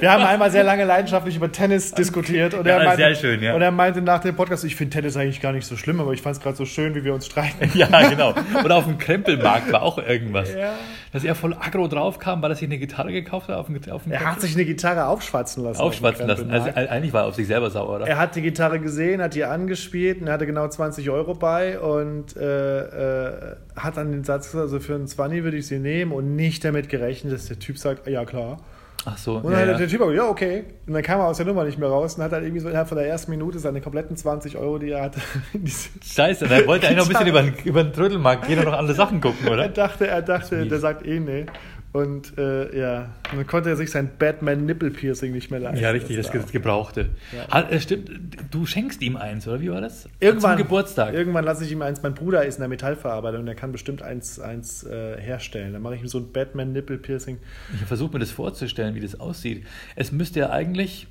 Wir 0.00 0.10
haben 0.12 0.24
einmal 0.24 0.50
sehr 0.50 0.64
lange 0.64 0.84
leidenschaftlich 0.84 1.36
über 1.36 1.52
Tennis 1.52 1.92
diskutiert. 1.92 2.54
Und 2.54 2.66
Ja, 2.66 2.78
er 2.78 2.84
meinte, 2.84 3.14
schön, 3.16 3.42
ja. 3.42 3.54
Und 3.54 3.62
er 3.62 3.70
meinte 3.70 4.00
nach 4.00 4.20
dem 4.20 4.34
Podcast, 4.34 4.64
ich 4.64 4.76
finde 4.76 4.94
Tennis 4.94 5.16
eigentlich 5.16 5.40
gar 5.40 5.52
nicht 5.52 5.66
so 5.66 5.76
schlimm, 5.76 6.00
aber 6.00 6.12
ich 6.12 6.22
fand 6.22 6.36
es 6.36 6.42
gerade 6.42 6.56
so 6.56 6.64
schön, 6.64 6.94
wie 6.94 7.04
wir 7.04 7.12
uns 7.14 7.26
streiten. 7.26 7.70
Ja, 7.74 8.08
genau. 8.08 8.34
Oder 8.64 8.76
auf 8.76 8.84
dem 8.84 8.98
Krempelmarkt 8.98 9.72
war 9.72 9.82
auch 9.82 9.98
irgendwas. 9.98 10.54
Ja. 10.54 10.74
Dass 11.12 11.24
er 11.24 11.34
voll 11.34 11.54
aggro 11.54 11.88
drauf 11.88 12.18
kam, 12.18 12.40
weil 12.42 12.50
er 12.52 12.54
sich 12.56 12.68
eine 12.68 12.78
Gitarre 12.78 13.12
gekauft 13.12 13.48
hat 13.48 13.56
auf 13.56 13.66
dem, 13.66 13.76
auf 13.90 14.04
dem 14.04 14.12
Er 14.12 14.24
hat 14.24 14.40
sich 14.40 14.54
eine 14.54 14.64
Gitarre 14.64 15.06
aufschwatzen 15.06 15.64
lassen. 15.64 15.80
auf 15.80 15.88
aufschwatzen 15.88 16.26
lassen. 16.26 16.50
Also 16.50 16.70
eigentlich 16.74 17.12
war 17.12 17.22
er 17.22 17.28
auf 17.28 17.34
sich 17.34 17.46
selber 17.46 17.70
sauer, 17.70 17.96
oder? 17.96 18.06
er 18.06 18.18
hat 18.18 18.36
die 18.36 18.42
Gitarre 18.42 18.80
gesehen, 18.80 19.20
hat 19.22 19.34
die 19.34 19.44
angespielt 19.44 20.20
und 20.20 20.28
er 20.28 20.34
hatte 20.34 20.46
genau 20.46 20.66
20 20.68 21.10
Euro 21.10 21.34
bei 21.34 21.78
und 21.78 22.36
äh, 22.36 22.78
äh, 22.80 23.56
hat 23.76 23.96
dann 23.96 24.12
den 24.12 24.24
Satz 24.24 24.46
gesagt, 24.46 24.62
also 24.62 24.80
für 24.80 24.94
einen 24.94 25.06
20 25.06 25.42
würde 25.44 25.56
ich 25.56 25.66
sie 25.66 25.78
nehmen 25.78 26.12
und 26.12 26.36
nicht 26.36 26.64
damit 26.64 26.88
gerechnet, 26.88 27.32
dass 27.32 27.46
der 27.46 27.58
Typ 27.58 27.78
sagt, 27.78 28.06
ja 28.06 28.24
klar. 28.24 28.58
Ach 29.06 29.18
so. 29.18 29.34
Und 29.36 29.44
dann 29.44 29.52
Ja, 29.52 29.58
hat 29.60 29.66
ja. 29.68 29.76
der 29.78 29.88
Typ 29.88 30.00
auch, 30.00 30.10
ja, 30.10 30.28
okay. 30.28 30.64
Und 30.86 30.94
dann 30.94 31.02
kam 31.02 31.20
er 31.20 31.26
aus 31.26 31.36
der 31.36 31.46
Nummer 31.46 31.64
nicht 31.64 31.78
mehr 31.78 31.88
raus 31.88 32.14
und 32.16 32.22
hat 32.22 32.32
dann 32.32 32.42
irgendwie 32.42 32.60
so 32.60 32.68
innerhalb 32.68 32.88
von 32.88 32.96
der 32.96 33.06
ersten 33.06 33.30
Minute 33.30 33.58
seine 33.58 33.80
kompletten 33.80 34.16
20 34.16 34.56
Euro, 34.56 34.78
die 34.78 34.90
er 34.90 35.02
hatte, 35.02 35.20
Scheiße, 36.04 36.46
dann 36.48 36.66
wollte 36.66 36.86
er 36.86 36.92
eigentlich 36.92 36.98
noch 36.98 37.06
ein 37.06 37.08
bisschen 37.12 37.26
über, 37.26 37.42
den- 37.42 37.54
über 37.64 37.84
den 37.84 37.92
Trödelmarkt 37.92 38.46
gehen 38.46 38.58
und 38.58 38.64
noch 38.66 38.72
andere 38.78 38.94
Sachen 38.96 39.20
gucken, 39.20 39.46
Er 39.46 39.52
oder? 39.52 39.68
dachte, 39.68 40.06
er 40.06 40.22
dachte, 40.22 40.66
der 40.66 40.78
sagt 40.78 41.06
eh 41.06 41.20
nee. 41.20 41.46
Und 41.94 42.36
äh, 42.38 42.76
ja, 42.76 43.14
und 43.30 43.38
dann 43.38 43.46
konnte 43.46 43.68
er 43.68 43.76
sich 43.76 43.88
sein 43.88 44.10
Batman-Nippel-Piercing 44.18 45.30
nicht 45.30 45.52
mehr 45.52 45.60
leisten. 45.60 45.80
Ja, 45.80 45.90
richtig, 45.90 46.16
das, 46.16 46.28
das 46.28 46.50
Gebrauchte. 46.50 47.10
Hat, 47.48 47.70
äh, 47.70 47.78
stimmt, 47.78 48.10
du 48.50 48.66
schenkst 48.66 49.00
ihm 49.00 49.16
eins, 49.16 49.46
oder 49.46 49.60
wie 49.60 49.70
war 49.70 49.80
das? 49.80 50.08
Irgendwann, 50.18 50.56
Zum 50.58 50.66
Geburtstag. 50.66 51.14
Irgendwann 51.14 51.44
lasse 51.44 51.64
ich 51.64 51.70
ihm 51.70 51.82
eins. 51.82 52.02
Mein 52.02 52.14
Bruder 52.14 52.44
ist 52.44 52.56
in 52.56 52.62
der 52.62 52.68
Metallverarbeitung 52.68 53.40
und 53.42 53.46
der 53.46 53.54
kann 53.54 53.70
bestimmt 53.70 54.02
eins, 54.02 54.40
eins 54.40 54.82
äh, 54.82 55.20
herstellen. 55.20 55.72
Dann 55.72 55.82
mache 55.82 55.94
ich 55.94 56.00
ihm 56.00 56.08
so 56.08 56.18
ein 56.18 56.32
Batman-Nippel-Piercing. 56.32 57.38
Ich 57.74 57.86
versuche 57.86 58.14
mir 58.14 58.18
das 58.18 58.32
vorzustellen, 58.32 58.96
wie 58.96 59.00
das 59.00 59.20
aussieht. 59.20 59.64
Es 59.94 60.10
müsste 60.10 60.40
ja 60.40 60.50
eigentlich 60.50 61.06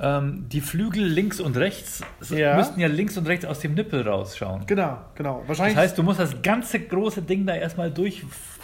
ähm, 0.00 0.46
die 0.50 0.60
Flügel 0.60 1.04
links 1.04 1.38
und 1.38 1.56
rechts 1.56 2.02
Ja. 2.30 2.56
müssten 2.56 2.80
ja 2.80 2.88
links 2.88 3.16
und 3.16 3.28
rechts 3.28 3.44
aus 3.44 3.60
dem 3.60 3.74
Nippel 3.74 4.02
rausschauen. 4.02 4.66
Genau, 4.66 4.98
genau. 5.14 5.38
Das 5.40 5.48
Wahrscheinlich, 5.50 5.76
heißt, 5.76 5.96
du 5.96 6.02
musst 6.02 6.18
das 6.18 6.42
ganze 6.42 6.80
große 6.80 7.22
Ding 7.22 7.46
da 7.46 7.54
erstmal 7.54 7.92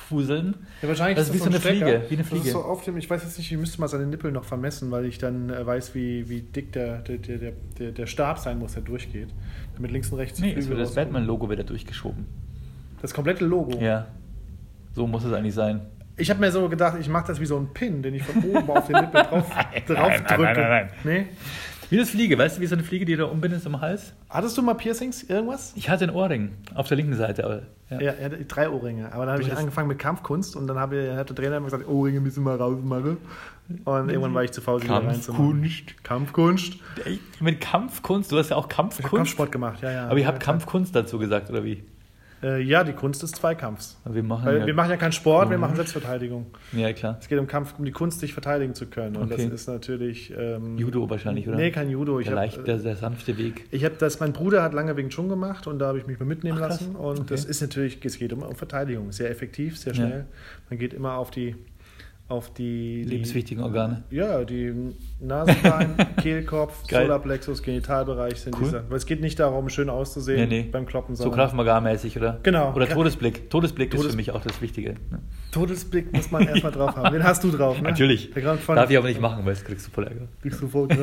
durchfuseln. 0.08 0.54
ja, 0.82 0.88
wahrscheinlich 0.88 1.16
das 1.16 1.28
ist 1.28 1.34
wie 1.34 1.38
so 1.38 1.46
eine. 1.46 1.60
Fliege, 1.60 2.02
wie 2.08 2.14
eine 2.14 2.22
Das 2.22 2.28
Fliege. 2.28 2.46
ist 2.46 2.52
so 2.52 2.62
auf 2.62 2.84
dem, 2.84 2.96
ich 2.96 3.08
weiß 3.08 3.22
jetzt 3.22 3.38
nicht, 3.38 3.50
ich 3.50 3.58
müsste 3.58 3.80
mal 3.80 3.88
seine 3.88 4.06
Nippel 4.06 4.32
noch 4.32 4.44
vermessen, 4.44 4.90
weil 4.90 5.04
ich 5.06 5.18
dann 5.18 5.50
äh, 5.50 5.64
weiß, 5.66 5.94
wie, 5.94 6.28
wie 6.28 6.40
dick 6.42 6.72
der, 6.72 6.98
der, 6.98 7.18
der, 7.18 7.52
der- 7.78 7.92
der, 7.92 8.06
Stab 8.06 8.38
sein 8.38 8.58
muss, 8.58 8.74
der 8.74 8.82
durchgeht. 8.82 9.28
Damit 9.76 9.90
links 9.90 10.10
und 10.10 10.18
rechts 10.18 10.38
Nee, 10.40 10.54
es 10.56 10.68
wird 10.68 10.80
das. 10.80 10.94
Batman-Logo 10.94 11.50
wieder 11.50 11.64
durchgeschoben. 11.64 12.26
Das 13.02 13.12
komplette 13.12 13.44
Logo. 13.44 13.78
Ja. 13.80 14.06
So 14.94 15.06
muss 15.06 15.24
es 15.24 15.32
eigentlich 15.32 15.54
sein. 15.54 15.80
Ich 16.16 16.30
habe 16.30 16.38
mir 16.38 16.52
so 16.52 16.68
gedacht, 16.68 16.96
ich 17.00 17.08
mache 17.08 17.26
das 17.26 17.40
wie 17.40 17.46
so 17.46 17.58
ein 17.58 17.72
Pin, 17.74 18.00
den 18.02 18.14
ich 18.14 18.22
von 18.22 18.44
oben 18.44 18.70
auf 18.70 18.86
den 18.86 19.00
Nippel 19.00 19.22
drauf, 19.24 19.50
drauf 19.86 19.96
nein, 20.08 20.24
drücke. 20.28 20.42
nein, 20.42 20.54
nein, 20.54 20.70
nein. 20.70 20.90
Nee? 21.02 21.26
Wie 21.90 21.96
das 21.96 22.10
Fliege, 22.10 22.36
weißt 22.38 22.56
du, 22.56 22.60
wie 22.60 22.66
so 22.66 22.74
eine 22.74 22.84
Fliege, 22.84 23.04
die 23.04 23.16
du 23.16 23.26
umbindest 23.26 23.66
am 23.66 23.80
Hals? 23.80 24.12
Hattest 24.28 24.56
du 24.58 24.62
mal 24.62 24.74
Piercings, 24.74 25.22
irgendwas? 25.24 25.72
Ich 25.76 25.88
hatte 25.88 26.04
einen 26.04 26.14
Ohrring 26.16 26.52
auf 26.74 26.88
der 26.88 26.96
linken 26.96 27.14
Seite, 27.14 27.44
aber 27.44 27.62
ja. 27.90 28.00
Ja, 28.00 28.12
er 28.12 28.24
hatte 28.26 28.44
drei 28.44 28.68
Ohrringe. 28.70 29.12
Aber 29.12 29.26
dann 29.26 29.34
habe 29.34 29.42
ich 29.42 29.54
angefangen 29.54 29.88
mit 29.88 29.98
Kampfkunst 29.98 30.56
und 30.56 30.66
dann 30.66 30.78
habe, 30.78 31.14
hat 31.16 31.28
der 31.28 31.36
Trainer 31.36 31.58
immer 31.58 31.66
gesagt, 31.66 31.86
Ohrringe 31.86 32.20
müssen 32.20 32.42
wir 32.44 32.54
rausmachen. 32.54 33.18
Und 33.84 34.08
irgendwann 34.08 34.34
war 34.34 34.44
ich 34.44 34.52
zu 34.52 34.60
faul, 34.60 34.80
sie 34.80 34.86
wieder 34.86 35.06
reinzumachen. 35.06 35.62
Kampfkunst. 35.62 36.04
Kampfkunst. 36.04 36.72
Ey, 37.04 37.20
Mit 37.40 37.60
Kampfkunst, 37.60 38.32
du 38.32 38.38
hast 38.38 38.50
ja 38.50 38.56
auch 38.56 38.66
Ich 38.70 38.76
habe 38.76 38.88
Kampfkunst. 38.88 39.14
Kampfsport 39.14 39.52
gemacht, 39.52 39.82
ja, 39.82 39.90
ja. 39.90 40.06
aber 40.06 40.18
ihr 40.18 40.26
habt 40.26 40.42
Ja, 40.42 40.44
Kampfkunst 40.44 40.94
dazu 40.94 41.18
gesagt, 41.18 41.50
oder 41.50 41.64
wie? 41.64 41.82
Äh, 42.44 42.60
ja, 42.62 42.84
die 42.84 42.92
Kunst 42.92 43.22
des 43.22 43.32
Zweikampfs. 43.32 43.98
Wir 44.04 44.22
machen 44.22 44.44
Weil 44.46 44.58
ja, 44.58 44.66
wir 44.66 44.74
machen 44.74 44.90
ja 44.90 44.96
keinen 44.98 45.12
Sport, 45.12 45.48
wir 45.48 45.56
machen 45.56 45.76
Selbstverteidigung. 45.76 46.46
ja 46.72 46.92
klar. 46.92 47.16
Es 47.20 47.28
geht 47.28 47.38
um 47.38 47.46
Kampf, 47.46 47.74
um 47.78 47.84
die 47.86 47.90
Kunst, 47.90 48.20
sich 48.20 48.34
verteidigen 48.34 48.74
zu 48.74 48.86
können. 48.86 49.16
Und 49.16 49.32
Okay. 49.32 49.44
das 49.48 49.62
ist 49.62 49.66
natürlich. 49.68 50.32
Ähm, 50.36 50.76
Judo 50.76 51.08
wahrscheinlich, 51.08 51.48
oder? 51.48 51.56
Nee, 51.56 51.70
kein 51.70 51.88
Judo. 51.88 52.20
Ich 52.20 52.26
der, 52.26 52.34
leicht, 52.34 52.66
der, 52.66 52.76
der 52.76 52.96
sanfte 52.96 53.38
Weg. 53.38 53.64
Ich 53.70 53.84
habe 53.84 53.94
das, 53.98 54.20
mein 54.20 54.32
Bruder 54.34 54.62
hat 54.62 54.74
lange 54.74 54.94
Wing 54.96 55.08
Chun 55.08 55.28
gemacht 55.28 55.66
und 55.66 55.78
da 55.78 55.86
habe 55.86 55.98
ich 55.98 56.06
mich 56.06 56.18
mal 56.20 56.26
mitnehmen 56.26 56.58
Ach, 56.58 56.68
lassen. 56.68 56.94
Und 56.96 57.20
Okay. 57.20 57.26
das 57.30 57.44
ist 57.46 57.62
natürlich, 57.62 58.04
es 58.04 58.18
geht 58.18 58.32
um, 58.34 58.42
um 58.42 58.54
Verteidigung. 58.54 59.10
Sehr 59.12 59.30
effektiv, 59.30 59.78
sehr 59.78 59.94
Ja. 59.94 59.96
schnell. 60.06 60.24
Man 60.68 60.78
geht 60.78 60.92
immer 60.92 61.14
auf 61.14 61.30
die, 61.30 61.56
auf 62.26 62.52
die, 62.54 63.02
die 63.04 63.10
Lebenswichtigen 63.10 63.62
Organe. 63.62 64.02
Ja, 64.10 64.44
die 64.44 64.72
Nasenbein, 65.20 65.94
Kehlkopf. 66.22 66.82
Solarplexus, 66.90 67.62
Genitalbereich 67.62 68.40
sind 68.40 68.56
Cool. 68.56 68.62
diese. 68.64 68.84
Weil 68.88 68.96
es 68.96 69.04
geht 69.04 69.20
nicht 69.20 69.38
darum, 69.38 69.68
schön 69.68 69.90
auszusehen 69.90 70.48
Nee, 70.48 70.62
nee. 70.62 70.68
beim 70.70 70.86
Kloppen, 70.86 71.16
So 71.16 71.30
Maga-mäßig, 71.30 72.16
oder? 72.16 72.38
Genau. 72.42 72.72
Oder 72.74 72.88
Todesblick. 72.88 73.50
Todesblick 73.50 73.92
ist 73.92 74.00
Todes- 74.00 74.12
für 74.12 74.16
mich 74.16 74.30
auch 74.30 74.40
das 74.40 74.60
Wichtige. 74.62 74.94
ne? 75.10 75.18
Todesblick 75.52 76.12
muss 76.14 76.30
man 76.30 76.48
erstmal 76.48 76.72
drauf 76.72 76.96
haben. 76.96 77.12
Den 77.12 77.22
hast 77.24 77.44
du 77.44 77.50
drauf, 77.50 77.76
ne? 77.80 77.90
Natürlich. 77.90 78.30
Darf 78.32 78.90
ich 78.90 78.96
aber 78.98 79.08
nicht 79.08 79.20
machen, 79.20 79.44
weil 79.44 79.52
das 79.52 79.62
kriegst 79.64 79.86
du 79.86 79.90
voll 79.90 80.04
Ärger. 80.04 80.26
Bist 80.42 80.62
du, 80.62 80.66
voll 80.68 80.88
du 80.88 80.96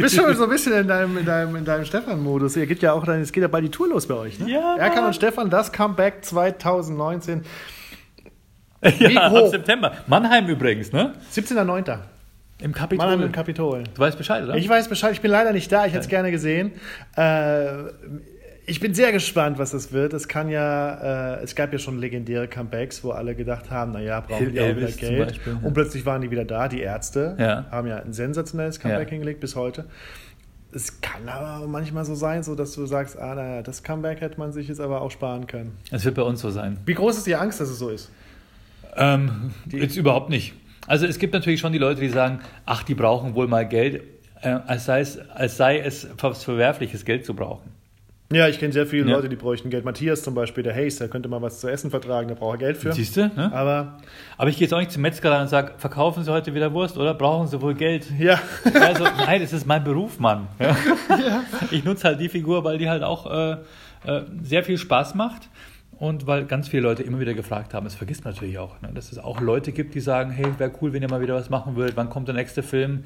bist 0.00 0.16
schon 0.16 0.34
so 0.34 0.44
ein 0.44 0.50
bisschen 0.50 0.72
in 0.72 0.88
deinem, 0.88 1.16
in 1.18 1.24
deinem, 1.24 1.54
in 1.56 1.64
deinem 1.64 1.84
Stefan-Modus. 1.84 2.56
Ihr 2.56 2.66
geht 2.66 2.82
ja 2.82 2.92
auch 2.94 3.04
dann, 3.04 3.20
es 3.20 3.30
geht 3.32 3.42
ja 3.42 3.48
bald 3.48 3.64
die 3.64 3.70
Tour 3.70 3.88
los 3.88 4.06
bei 4.08 4.14
euch, 4.14 4.40
ne? 4.40 4.50
Ja, 4.50 4.76
Erkan 4.76 5.06
und 5.06 5.14
Stefan, 5.14 5.50
das 5.50 5.72
Comeback 5.72 6.24
2019. 6.24 7.42
ja, 8.98 9.20
ab 9.22 9.48
September. 9.48 9.92
Mannheim 10.06 10.46
übrigens, 10.48 10.92
ne? 10.92 11.12
17.09. 11.32 11.98
Im 12.60 12.72
Kapitol. 12.72 13.04
Mannheim 13.04 13.26
im 13.26 13.32
Kapitol. 13.32 13.84
du 13.94 13.98
weißt 14.00 14.16
Bescheid, 14.16 14.44
oder? 14.44 14.54
Ich 14.56 14.68
weiß 14.68 14.88
Bescheid, 14.88 15.12
ich 15.12 15.20
bin 15.20 15.30
leider 15.30 15.52
nicht 15.52 15.70
da, 15.72 15.86
ich 15.86 15.92
hätte 15.92 16.02
es 16.02 16.08
gerne 16.08 16.30
gesehen. 16.30 16.72
Äh, 17.16 17.84
ich 18.66 18.80
bin 18.80 18.94
sehr 18.94 19.12
gespannt, 19.12 19.58
was 19.58 19.72
das 19.72 19.92
wird. 19.92 20.14
Es 20.14 20.26
kann 20.28 20.48
ja, 20.48 21.34
äh, 21.34 21.42
es 21.42 21.54
gab 21.54 21.72
ja 21.72 21.78
schon 21.78 21.98
legendäre 21.98 22.48
Comebacks, 22.48 23.04
wo 23.04 23.10
alle 23.10 23.34
gedacht 23.34 23.70
haben, 23.70 23.92
naja, 23.92 24.20
brauchen 24.20 24.52
die 24.52 24.60
auch 24.60 24.74
wieder 24.76 24.86
Geld. 24.90 25.26
Beispiel, 25.28 25.52
ja. 25.60 25.66
Und 25.66 25.74
plötzlich 25.74 26.06
waren 26.06 26.22
die 26.22 26.30
wieder 26.30 26.44
da. 26.46 26.68
Die 26.68 26.80
Ärzte 26.80 27.36
Ja. 27.38 27.66
haben 27.70 27.88
ja 27.88 27.96
ein 27.98 28.12
sensationelles 28.14 28.80
Comeback 28.80 29.08
Ja. 29.08 29.12
hingelegt 29.12 29.40
bis 29.40 29.54
heute. 29.56 29.84
Es 30.72 31.00
kann 31.02 31.28
aber 31.28 31.66
manchmal 31.66 32.04
so 32.04 32.14
sein, 32.14 32.42
so 32.42 32.54
dass 32.54 32.72
du 32.72 32.86
sagst, 32.86 33.18
ah, 33.18 33.34
naja, 33.34 33.62
das 33.62 33.82
Comeback 33.82 34.20
hätte 34.22 34.38
man 34.38 34.52
sich 34.52 34.68
jetzt 34.68 34.80
aber 34.80 35.02
auch 35.02 35.10
sparen 35.10 35.46
können. 35.46 35.76
Es 35.90 36.04
wird 36.04 36.14
bei 36.14 36.22
uns 36.22 36.40
so 36.40 36.50
sein. 36.50 36.78
Wie 36.86 36.94
groß 36.94 37.18
ist 37.18 37.26
die 37.26 37.36
Angst, 37.36 37.60
dass 37.60 37.68
es 37.68 37.78
so 37.78 37.90
ist? 37.90 38.10
Ähm, 38.96 39.50
jetzt 39.70 39.96
überhaupt 39.96 40.30
nicht. 40.30 40.54
Also 40.86 41.06
es 41.06 41.18
gibt 41.18 41.32
natürlich 41.34 41.60
schon 41.60 41.72
die 41.72 41.78
Leute, 41.78 42.00
die 42.00 42.08
sagen, 42.08 42.40
ach, 42.66 42.82
die 42.82 42.94
brauchen 42.94 43.34
wohl 43.34 43.46
mal 43.48 43.66
Geld, 43.66 44.02
äh, 44.42 44.48
als, 44.66 44.84
sei 44.84 45.00
es, 45.00 45.18
als 45.30 45.56
sei 45.56 45.78
es 45.78 46.06
was 46.18 46.44
Verwerfliches, 46.44 47.04
Geld 47.04 47.24
zu 47.24 47.34
brauchen. 47.34 47.72
Ja, 48.32 48.48
ich 48.48 48.58
kenne 48.58 48.72
sehr 48.72 48.86
viele 48.86 49.08
Ja. 49.08 49.16
Leute, 49.16 49.28
die 49.28 49.36
bräuchten 49.36 49.70
Geld. 49.70 49.84
Matthias 49.84 50.22
zum 50.22 50.34
Beispiel, 50.34 50.62
der 50.64 50.74
Hayes, 50.74 50.96
der 50.96 51.08
könnte 51.08 51.28
mal 51.28 51.40
was 51.42 51.60
zu 51.60 51.68
essen 51.68 51.90
vertragen, 51.90 52.26
der 52.26 52.34
braucht 52.34 52.54
er 52.54 52.58
Geld 52.58 52.76
für. 52.78 52.92
Siehst 52.92 53.16
du? 53.16 53.28
Ne? 53.28 53.50
Aber 53.52 53.98
Aber 54.38 54.48
ich 54.50 54.56
gehe 54.56 54.64
jetzt 54.66 54.72
auch 54.72 54.78
nicht 54.78 54.90
zum 54.90 55.02
Metzger 55.02 55.40
und 55.40 55.48
sage, 55.48 55.72
verkaufen 55.76 56.24
Sie 56.24 56.32
heute 56.32 56.54
wieder 56.54 56.72
Wurst 56.72 56.96
oder 56.98 57.14
brauchen 57.14 57.46
Sie 57.48 57.60
wohl 57.60 57.74
Geld? 57.74 58.06
ja, 58.18 58.40
Also, 58.80 59.04
nein, 59.04 59.40
das 59.42 59.52
ist 59.52 59.66
mein 59.66 59.84
Beruf, 59.84 60.18
Mann. 60.18 60.48
Ja. 60.58 61.44
Ich 61.70 61.84
nutze 61.84 62.08
halt 62.08 62.20
die 62.20 62.28
Figur, 62.28 62.64
weil 62.64 62.78
die 62.78 62.88
halt 62.88 63.02
auch 63.02 63.30
äh, 63.30 63.52
äh, 64.06 64.22
sehr 64.42 64.64
viel 64.64 64.78
Spaß 64.78 65.14
macht 65.14 65.48
und 65.98 66.26
weil 66.26 66.44
ganz 66.46 66.68
viele 66.68 66.82
Leute 66.82 67.02
immer 67.02 67.20
wieder 67.20 67.34
gefragt 67.34 67.74
haben, 67.74 67.84
das 67.84 67.94
vergisst 67.94 68.24
man 68.24 68.34
natürlich 68.34 68.58
auch, 68.58 68.80
ne, 68.82 68.90
dass 68.94 69.12
es 69.12 69.18
auch 69.18 69.40
Leute 69.40 69.72
gibt, 69.72 69.94
die 69.94 70.00
sagen, 70.00 70.30
hey, 70.30 70.46
wäre 70.58 70.70
cool, 70.80 70.92
wenn 70.92 71.02
ihr 71.02 71.10
mal 71.10 71.20
wieder 71.20 71.34
was 71.34 71.50
machen 71.50 71.76
würdet, 71.76 71.96
wann 71.96 72.10
kommt 72.10 72.28
der 72.28 72.34
nächste 72.34 72.62
Film? 72.62 73.04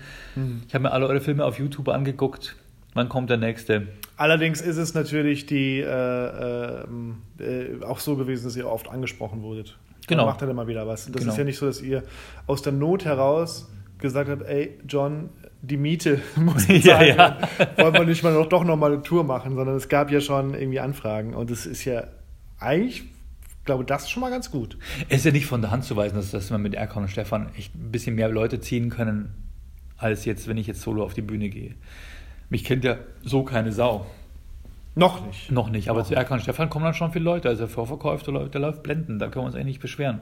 Ich 0.66 0.74
habe 0.74 0.82
mir 0.82 0.92
alle 0.92 1.06
eure 1.06 1.20
Filme 1.20 1.44
auf 1.44 1.58
YouTube 1.58 1.88
angeguckt, 1.88 2.56
wann 2.94 3.08
kommt 3.08 3.30
der 3.30 3.36
nächste? 3.36 3.88
Allerdings 4.16 4.60
ist 4.60 4.76
es 4.76 4.94
natürlich 4.94 5.46
die, 5.46 5.80
äh, 5.80 5.84
ähm, 6.84 7.18
äh, 7.38 7.84
auch 7.84 7.98
so 8.00 8.16
gewesen, 8.16 8.44
dass 8.44 8.56
ihr 8.56 8.68
oft 8.68 8.88
angesprochen 8.90 9.42
wurdet. 9.42 9.76
Genau. 10.06 10.24
Man 10.24 10.32
macht 10.32 10.42
dann 10.42 10.50
immer 10.50 10.66
wieder 10.66 10.86
was. 10.86 11.06
Das 11.06 11.20
Genau. 11.20 11.32
ist 11.32 11.38
ja 11.38 11.44
nicht 11.44 11.58
so, 11.58 11.66
dass 11.66 11.82
ihr 11.82 12.02
aus 12.46 12.62
der 12.62 12.72
Not 12.72 13.04
heraus 13.04 13.70
gesagt 13.98 14.30
habt, 14.30 14.42
ey, 14.42 14.78
John, 14.88 15.28
die 15.60 15.76
Miete 15.76 16.20
muss 16.36 16.66
bezahlt 16.66 16.84
Ja, 16.84 17.02
ja. 17.02 17.16
werden. 17.16 17.46
Wollen 17.76 17.94
wir 17.94 18.04
nicht 18.06 18.22
mal 18.22 18.32
noch, 18.32 18.46
doch 18.48 18.64
nochmal 18.64 18.92
eine 18.92 19.02
Tour 19.02 19.24
machen, 19.24 19.54
sondern 19.54 19.76
es 19.76 19.88
gab 19.88 20.10
ja 20.10 20.20
schon 20.20 20.54
irgendwie 20.54 20.80
Anfragen. 20.80 21.34
Und 21.34 21.50
es 21.50 21.66
ist 21.66 21.84
ja 21.84 22.04
eigentlich, 22.58 23.02
ich 23.02 23.64
glaube, 23.64 23.84
das 23.84 24.04
ist 24.04 24.10
schon 24.10 24.20
mal 24.20 24.30
ganz 24.30 24.50
gut. 24.50 24.78
Es 25.08 25.18
ist 25.18 25.24
ja 25.26 25.32
nicht 25.32 25.46
von 25.46 25.60
der 25.60 25.70
Hand 25.70 25.84
zu 25.84 25.96
weisen, 25.96 26.16
dass, 26.16 26.30
dass 26.30 26.50
wir 26.50 26.58
mit 26.58 26.74
Erkan 26.74 27.02
und 27.02 27.08
Stefan 27.08 27.50
echt 27.56 27.74
ein 27.74 27.90
bisschen 27.90 28.14
mehr 28.14 28.28
Leute 28.28 28.60
ziehen 28.60 28.90
können, 28.90 29.34
als 29.96 30.24
jetzt, 30.24 30.48
wenn 30.48 30.56
ich 30.56 30.66
jetzt 30.66 30.80
solo 30.80 31.04
auf 31.04 31.14
die 31.14 31.22
Bühne 31.22 31.48
gehe. 31.48 31.74
Mich 32.50 32.64
kennt 32.64 32.84
ja 32.84 32.96
so 33.22 33.42
keine 33.42 33.72
Sau. 33.72 34.06
Noch 34.94 35.24
nicht. 35.26 35.50
Noch 35.52 35.70
nicht, 35.70 35.90
aber 35.90 36.04
zu 36.04 36.14
Erkan 36.14 36.38
und 36.38 36.42
Stefan 36.42 36.70
kommen 36.70 36.84
dann 36.84 36.94
schon 36.94 37.12
viele 37.12 37.24
Leute. 37.24 37.48
Also 37.48 37.62
der 37.62 37.68
Vorverkauf, 37.68 38.22
der 38.22 38.34
läuft, 38.34 38.54
der 38.54 38.60
läuft 38.60 38.82
blenden, 38.82 39.18
da 39.18 39.28
können 39.28 39.44
wir 39.44 39.46
uns 39.46 39.54
eigentlich 39.54 39.66
nicht 39.66 39.80
beschweren. 39.80 40.20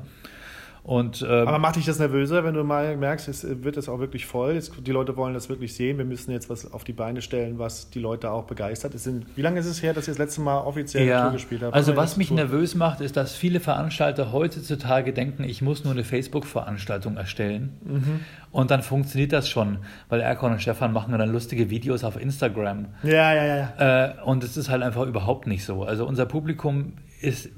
Und 0.86 1.26
ähm, 1.28 1.48
Aber 1.48 1.58
macht 1.58 1.74
dich 1.74 1.84
das 1.84 1.98
nervöser, 1.98 2.44
wenn 2.44 2.54
du 2.54 2.62
mal 2.62 2.96
merkst, 2.96 3.26
es 3.26 3.44
wird 3.64 3.76
es 3.76 3.88
auch 3.88 3.98
wirklich 3.98 4.24
voll? 4.24 4.52
Jetzt, 4.54 4.72
die 4.86 4.92
Leute 4.92 5.16
wollen 5.16 5.34
das 5.34 5.48
wirklich 5.48 5.74
sehen. 5.74 5.98
Wir 5.98 6.04
müssen 6.04 6.30
jetzt 6.30 6.48
was 6.48 6.72
auf 6.72 6.84
die 6.84 6.92
Beine 6.92 7.22
stellen, 7.22 7.58
was 7.58 7.90
die 7.90 7.98
Leute 7.98 8.30
auch 8.30 8.44
begeistert. 8.44 8.94
Es 8.94 9.02
sind, 9.02 9.26
wie 9.36 9.42
lange 9.42 9.58
ist 9.58 9.66
es 9.66 9.82
her, 9.82 9.94
dass 9.94 10.06
ihr 10.06 10.12
das 10.12 10.18
letzte 10.18 10.42
Mal 10.42 10.58
offiziell 10.60 11.08
ja, 11.08 11.22
Tour 11.24 11.32
gespielt 11.32 11.62
habt? 11.64 11.74
also 11.74 11.96
was 11.96 12.16
mich 12.16 12.28
Tour? 12.28 12.36
nervös 12.36 12.76
macht, 12.76 13.00
ist, 13.00 13.16
dass 13.16 13.34
viele 13.34 13.58
Veranstalter 13.58 14.30
heutzutage 14.30 15.12
denken, 15.12 15.42
ich 15.42 15.60
muss 15.60 15.82
nur 15.82 15.92
eine 15.92 16.04
Facebook-Veranstaltung 16.04 17.16
erstellen 17.16 17.72
Mhm. 17.84 18.20
und 18.52 18.70
dann 18.70 18.82
funktioniert 18.82 19.32
das 19.32 19.48
schon, 19.48 19.78
weil 20.08 20.20
Erkan 20.20 20.52
und 20.52 20.62
Stefan 20.62 20.92
machen 20.92 21.18
dann 21.18 21.32
lustige 21.32 21.68
Videos 21.68 22.04
auf 22.04 22.20
Instagram. 22.20 22.86
Ja, 23.02 23.34
ja, 23.34 23.44
ja. 23.44 23.56
ja. 23.76 24.04
Äh, 24.06 24.22
und 24.24 24.44
es 24.44 24.56
ist 24.56 24.70
halt 24.70 24.84
einfach 24.84 25.04
überhaupt 25.04 25.48
nicht 25.48 25.64
so. 25.64 25.82
Also 25.82 26.06
unser 26.06 26.26
Publikum 26.26 26.92
ist, 27.20 27.50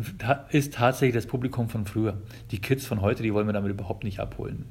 ist 0.50 0.74
tatsächlich 0.74 1.14
das 1.14 1.26
Publikum 1.26 1.68
von 1.68 1.84
früher. 1.84 2.18
Die 2.50 2.60
Kids 2.60 2.86
von 2.86 3.00
heute, 3.00 3.22
die 3.22 3.34
wollen 3.34 3.46
wir 3.46 3.52
damit 3.52 3.70
überhaupt 3.70 4.04
nicht 4.04 4.20
abholen. 4.20 4.66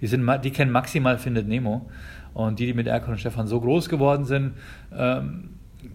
Die, 0.00 0.06
sind, 0.06 0.28
die 0.44 0.50
kennen 0.50 0.70
maximal 0.70 1.18
Findet 1.18 1.48
Nemo. 1.48 1.88
Und 2.34 2.58
die, 2.58 2.66
die 2.66 2.74
mit 2.74 2.86
Erkan 2.86 3.12
und 3.12 3.18
Stefan 3.18 3.46
so 3.46 3.60
groß 3.60 3.88
geworden 3.88 4.24
sind, 4.24 4.54
ähm, 4.96 5.50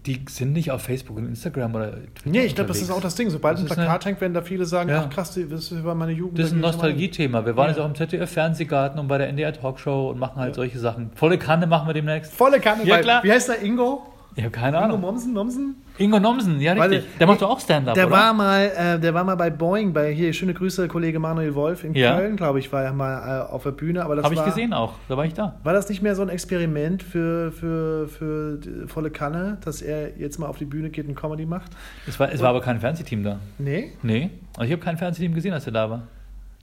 die 0.06 0.24
sind 0.28 0.52
nicht 0.52 0.70
auf 0.70 0.82
Facebook 0.82 1.16
und 1.16 1.26
Instagram 1.26 1.74
oder 1.74 1.92
Twitter 1.92 2.30
Nee, 2.30 2.44
ich 2.44 2.54
glaube, 2.54 2.68
das 2.68 2.80
ist 2.80 2.90
auch 2.90 3.00
das 3.00 3.14
Ding. 3.14 3.30
Sobald 3.30 3.58
ein 3.58 3.64
Plakat 3.64 4.04
hängt, 4.04 4.20
werden 4.20 4.34
da 4.34 4.42
viele 4.42 4.66
sagen, 4.66 4.90
ja. 4.90 5.04
ach 5.04 5.10
krass, 5.10 5.38
das 5.50 5.84
war 5.84 5.94
meine 5.94 6.12
Jugend. 6.12 6.38
Das 6.38 6.48
ist 6.48 6.52
ein 6.52 6.60
Nostalgie-Thema. 6.60 7.46
Wir 7.46 7.56
waren 7.56 7.66
ja. 7.66 7.70
jetzt 7.70 7.80
auch 7.80 7.86
im 7.86 7.94
ZDF-Fernsehgarten 7.94 9.00
und 9.00 9.08
bei 9.08 9.18
der 9.18 9.28
NDR 9.28 9.52
Talkshow 9.52 10.10
und 10.10 10.18
machen 10.18 10.36
halt 10.36 10.50
ja. 10.50 10.54
solche 10.54 10.78
Sachen. 10.78 11.10
Volle 11.14 11.38
Kanne 11.38 11.66
machen 11.66 11.88
wir 11.88 11.94
demnächst. 11.94 12.32
Volle 12.32 12.60
Kanne, 12.60 12.84
ja, 12.84 12.98
klar. 12.98 13.24
Wie 13.24 13.32
heißt 13.32 13.48
der 13.48 13.62
Ingo? 13.62 14.06
Ich 14.38 14.44
habe 14.44 14.52
keine 14.52 14.78
Ahnung. 14.78 14.98
Ingo 14.98 15.06
Momsen, 15.08 15.32
Momsen? 15.34 15.76
Ingo 15.98 16.20
Nomsen, 16.20 16.60
ja 16.60 16.72
richtig. 16.72 17.02
Weil, 17.02 17.18
der 17.18 17.26
macht 17.26 17.42
doch 17.42 17.50
auch 17.50 17.58
Stand-up, 17.58 17.94
der 17.94 18.08
War 18.08 18.32
mal, 18.32 18.70
äh, 18.76 19.00
der 19.00 19.12
war 19.12 19.24
mal 19.24 19.34
bei 19.34 19.50
Boeing, 19.50 19.92
bei 19.92 20.12
hier, 20.12 20.32
schöne 20.32 20.54
Grüße, 20.54 20.86
Kollege 20.86 21.18
Manuel 21.18 21.56
Wolf 21.56 21.82
in 21.82 21.92
ja. 21.94 22.16
Köln, 22.16 22.36
glaube 22.36 22.60
ich, 22.60 22.72
war 22.72 22.84
er 22.84 22.92
mal 22.92 23.48
äh, 23.48 23.52
auf 23.52 23.64
der 23.64 23.72
Bühne. 23.72 24.04
Habe 24.04 24.32
ich 24.32 24.44
gesehen 24.44 24.72
auch, 24.72 24.94
da 25.08 25.16
war 25.16 25.24
ich 25.24 25.34
da. 25.34 25.56
War 25.64 25.72
das 25.72 25.88
nicht 25.88 26.02
mehr 26.02 26.14
so 26.14 26.22
ein 26.22 26.28
Experiment 26.28 27.02
für, 27.02 27.50
für, 27.50 28.06
für 28.06 28.60
volle 28.86 29.10
Kanne, 29.10 29.58
dass 29.64 29.82
er 29.82 30.16
jetzt 30.16 30.38
mal 30.38 30.46
auf 30.46 30.56
die 30.56 30.66
Bühne 30.66 30.90
geht 30.90 31.08
und 31.08 31.16
Comedy 31.16 31.44
macht? 31.44 31.72
Es 32.06 32.20
war, 32.20 32.30
es 32.30 32.40
war 32.40 32.50
aber 32.50 32.60
kein 32.60 32.78
Fernsehteam 32.78 33.24
da. 33.24 33.40
Nee? 33.58 33.90
Nee, 34.02 34.30
also 34.56 34.66
ich 34.66 34.72
habe 34.72 34.84
kein 34.84 34.98
Fernsehteam 34.98 35.34
gesehen, 35.34 35.52
als 35.52 35.66
er 35.66 35.72
da 35.72 35.90
war. 35.90 36.02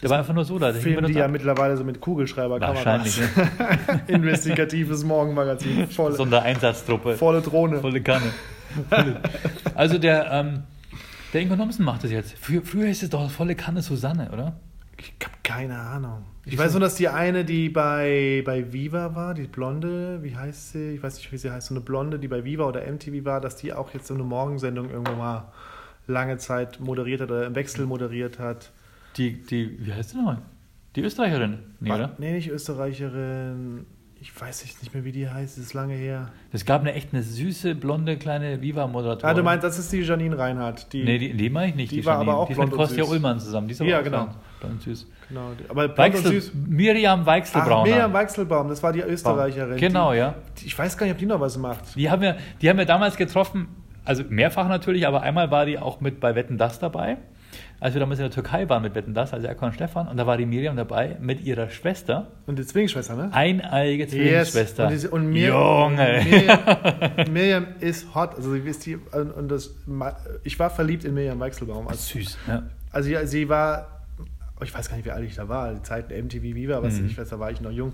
Der 0.01 0.09
war 0.09 0.19
einfach 0.19 0.33
nur 0.33 0.43
so 0.43 0.59
da. 0.59 0.71
Der 0.71 0.81
Filmen 0.81 1.05
die 1.05 1.13
ja 1.13 1.27
mittlerweile 1.27 1.77
so 1.77 1.83
mit 1.83 2.01
Kugelschreiber 2.01 2.59
Wahrscheinlich. 2.59 3.19
Ne? 3.19 3.27
Investigatives 4.07 5.03
Morgenmagazin. 5.03 5.87
Volle, 5.87 6.15
Sondereinsatztruppe. 6.15 7.15
Volle 7.15 7.41
Drohne. 7.41 7.79
Volle 7.79 8.01
Kanne. 8.01 8.31
also 9.73 9.97
der, 9.97 10.31
ähm, 10.31 10.63
der 11.33 11.41
Ingo 11.41 11.55
Nomsen 11.55 11.85
macht 11.85 12.03
das 12.03 12.11
jetzt. 12.11 12.35
Früher, 12.37 12.61
früher 12.61 12.87
hieß 12.87 13.03
es 13.03 13.09
doch 13.09 13.29
volle 13.31 13.55
Kanne 13.55 13.81
Susanne, 13.81 14.29
oder? 14.31 14.57
Ich 14.97 15.13
habe 15.23 15.35
keine 15.43 15.77
Ahnung. 15.77 16.25
Ich 16.45 16.57
weiß 16.57 16.73
nur, 16.73 16.81
dass 16.81 16.95
die 16.95 17.07
eine, 17.07 17.43
die 17.43 17.69
bei, 17.69 18.43
bei 18.45 18.71
Viva 18.71 19.15
war, 19.15 19.33
die 19.33 19.43
Blonde, 19.43 20.19
wie 20.21 20.35
heißt 20.35 20.73
sie? 20.73 20.91
Ich 20.91 21.03
weiß 21.03 21.17
nicht, 21.17 21.31
wie 21.31 21.37
sie 21.37 21.51
heißt, 21.51 21.67
so 21.67 21.73
eine 21.73 21.81
Blonde, 21.81 22.19
die 22.19 22.27
bei 22.27 22.43
Viva 22.43 22.65
oder 22.65 22.81
MTV 22.81 23.25
war, 23.25 23.41
dass 23.41 23.55
die 23.55 23.73
auch 23.73 23.93
jetzt 23.93 24.07
so 24.07 24.13
eine 24.13 24.23
Morgensendung 24.23 24.91
irgendwo 24.91 25.13
mal 25.13 25.51
lange 26.07 26.37
Zeit 26.37 26.79
moderiert 26.79 27.21
hat 27.21 27.31
oder 27.31 27.47
im 27.47 27.55
Wechsel 27.55 27.85
moderiert 27.85 28.37
hat. 28.37 28.71
Die, 29.17 29.41
die, 29.43 29.85
wie 29.85 29.93
heißt 29.93 30.13
die 30.13 30.17
nochmal? 30.17 30.41
Die 30.95 31.01
Österreicherin? 31.01 31.59
Nee, 31.79 31.91
oder? 31.91 32.15
Nee, 32.17 32.33
nicht 32.33 32.49
Österreicherin 32.49 33.85
ich 34.25 34.41
weiß 34.41 34.63
nicht 34.81 34.93
mehr, 34.93 35.05
wie 35.05 35.11
die 35.11 35.29
heißt, 35.29 35.57
das 35.57 35.65
ist 35.65 35.73
lange 35.75 35.93
her. 35.93 36.29
Es 36.51 36.65
gab 36.65 36.81
eine 36.81 36.93
echt 36.93 37.13
eine 37.13 37.21
süße, 37.21 37.75
blonde, 37.75 38.17
kleine 38.17 38.59
Viva-Moderatorin. 38.59 39.29
Ah, 39.29 39.33
du 39.35 39.43
meinst, 39.43 39.63
das 39.63 39.77
ist 39.77 39.91
die 39.91 40.01
Janine 40.01 40.35
Reinhardt. 40.35 40.91
Die, 40.93 41.03
nee, 41.03 41.19
die, 41.19 41.33
die 41.33 41.49
meine 41.51 41.69
ich 41.69 41.75
nicht. 41.75 41.91
Die, 41.91 41.97
die 41.97 42.05
war 42.05 42.15
Janine. 42.15 42.31
aber 42.31 42.41
auch 42.41 42.47
die 42.47 42.53
ist 42.53 42.59
mit 42.59 42.71
Kostja 42.71 43.03
Ullmann 43.03 43.39
zusammen. 43.39 43.67
Die 43.67 43.73
ist 43.73 43.81
ja, 43.81 44.01
genau. 44.01 44.29
Blond, 44.59 44.81
süß. 44.81 45.07
Genau, 45.29 45.51
aber 45.69 45.95
Weichsel, 45.95 46.31
süß. 46.31 46.53
Miriam 46.55 47.23
Weichselbraun. 47.23 47.87
Miriam 47.87 48.11
Weichselbaum, 48.13 48.67
das 48.67 48.81
war 48.81 48.93
die 48.93 49.01
Österreicherin. 49.01 49.77
Genau, 49.77 50.11
die, 50.11 50.17
ja. 50.17 50.35
ich 50.63 50.77
weiß 50.77 50.97
gar 50.97 51.05
nicht, 51.05 51.13
ob 51.13 51.19
die 51.19 51.27
noch 51.27 51.39
was 51.39 51.57
macht. 51.59 51.95
Die 51.95 52.09
haben 52.09 52.23
wir, 52.23 52.37
die 52.61 52.69
haben 52.69 52.77
wir 52.77 52.85
damals 52.85 53.17
getroffen, 53.17 53.67
also 54.05 54.23
mehrfach 54.27 54.67
natürlich, 54.67 55.05
aber 55.05 55.21
einmal 55.21 55.51
war 55.51 55.67
die 55.67 55.77
auch 55.77 56.01
mit 56.01 56.19
bei 56.19 56.33
Wetten 56.33 56.57
Das 56.57 56.79
dabei 56.79 57.17
als 57.79 57.93
wir 57.93 57.99
damals 57.99 58.19
in 58.19 58.23
der 58.23 58.31
Türkei 58.31 58.67
waren 58.69 58.81
mit 58.81 58.95
Wetten 58.95 59.13
das, 59.13 59.33
also 59.33 59.47
Erkan 59.47 59.69
und 59.69 59.73
Stefan, 59.73 60.07
und 60.07 60.17
da 60.17 60.25
war 60.25 60.37
die 60.37 60.45
Miriam 60.45 60.75
dabei 60.75 61.17
mit 61.19 61.41
ihrer 61.41 61.69
Schwester. 61.69 62.27
Und 62.45 62.59
die 62.59 62.65
Zwillingsschwester, 62.65 63.15
ne? 63.15 63.29
Eineige 63.31 64.07
Zwillingsschwester. 64.07 64.89
Yes. 64.91 65.05
Und, 65.05 65.23
und 65.23 65.29
Mir 65.31 65.49
Junge! 65.49 66.23
Miriam, 66.23 66.59
Miriam, 67.33 67.67
ist 67.79 68.13
hot. 68.15 68.35
Also 68.35 68.53
sie 68.53 68.59
ist 68.59 68.85
die, 68.85 68.95
und 68.95 69.49
das, 69.49 69.75
ich 70.43 70.57
war 70.59 70.69
verliebt 70.69 71.05
in 71.05 71.13
Miriam 71.13 71.39
Weichselbaum. 71.39 71.87
Also, 71.87 72.19
Süß, 72.19 72.37
ja. 72.47 72.63
Also 72.91 73.09
ja, 73.09 73.25
sie 73.25 73.49
war, 73.49 74.03
ich 74.63 74.73
weiß 74.73 74.89
gar 74.89 74.95
nicht, 74.95 75.05
wie 75.05 75.11
alt 75.11 75.25
ich 75.25 75.35
da 75.35 75.49
war, 75.49 75.73
die 75.73 75.81
Zeit 75.83 76.09
MTV 76.09 76.41
Viva, 76.41 76.81
was 76.81 76.99
mhm. 76.99 77.07
ich 77.07 77.17
weiß, 77.17 77.29
da 77.29 77.39
war 77.39 77.51
ich 77.51 77.61
noch 77.61 77.71
jung. 77.71 77.93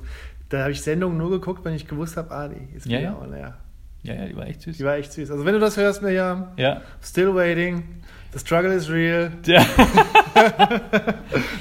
Da 0.49 0.61
habe 0.61 0.71
ich 0.71 0.81
Sendungen 0.81 1.17
nur 1.17 1.29
geguckt, 1.29 1.65
wenn 1.65 1.73
ich 1.73 1.87
gewusst 1.87 2.17
habe, 2.17 2.31
ah, 2.31 2.47
die 2.49 2.75
ist 2.75 2.85
ja, 2.85 2.99
ja. 2.99 3.13
Auch, 3.15 3.25
ja. 3.33 3.55
Ja, 4.03 4.15
ja, 4.15 4.25
die 4.25 4.35
war 4.35 4.47
echt 4.47 4.61
süß. 4.61 4.77
Die 4.77 4.83
war 4.83 4.95
echt 4.95 5.13
süß. 5.13 5.29
Also 5.29 5.45
wenn 5.45 5.53
du 5.53 5.59
das 5.59 5.77
hörst, 5.77 6.01
Miriam, 6.01 6.47
ja. 6.57 6.81
still 7.03 7.35
waiting. 7.35 8.01
The 8.33 8.39
struggle 8.39 8.73
is 8.73 8.89
real. 8.89 9.31
Ja. 9.45 9.65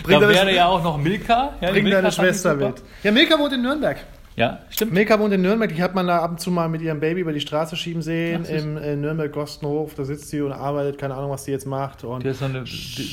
da 0.04 0.20
wäre 0.20 0.54
ja 0.54 0.68
auch 0.68 0.82
noch 0.82 0.96
Milka. 0.96 1.54
Ja, 1.60 1.70
bring 1.70 1.84
Milka 1.84 2.00
deine 2.00 2.12
Schwester 2.12 2.54
mit. 2.54 2.82
Ja, 3.02 3.10
Milka 3.10 3.38
wohnt 3.38 3.52
in 3.52 3.62
Nürnberg. 3.62 3.98
Ja, 4.36 4.60
stimmt. 4.70 4.92
Milka 4.92 5.18
wohnt 5.18 5.34
in 5.34 5.42
Nürnberg. 5.42 5.74
Die 5.74 5.82
hat 5.82 5.94
man 5.94 6.06
da 6.06 6.20
ab 6.20 6.30
und 6.30 6.40
zu 6.40 6.50
mal 6.50 6.68
mit 6.68 6.82
ihrem 6.82 7.00
Baby 7.00 7.20
über 7.20 7.32
die 7.32 7.40
Straße 7.40 7.76
schieben 7.76 8.00
sehen. 8.00 8.46
Ach, 8.46 8.50
Im 8.50 8.76
äh, 8.76 8.96
Nürnberg-Gostenhof. 8.96 9.94
Da 9.94 10.04
sitzt 10.04 10.30
sie 10.30 10.40
und 10.40 10.52
arbeitet. 10.52 10.98
Keine 10.98 11.14
Ahnung, 11.14 11.30
was 11.30 11.44
die 11.44 11.50
jetzt 11.50 11.66
macht. 11.66 12.04
Und 12.04 12.22
die 12.24 12.28
hat 12.28 12.36
so 12.36 12.44
eine 12.46 12.64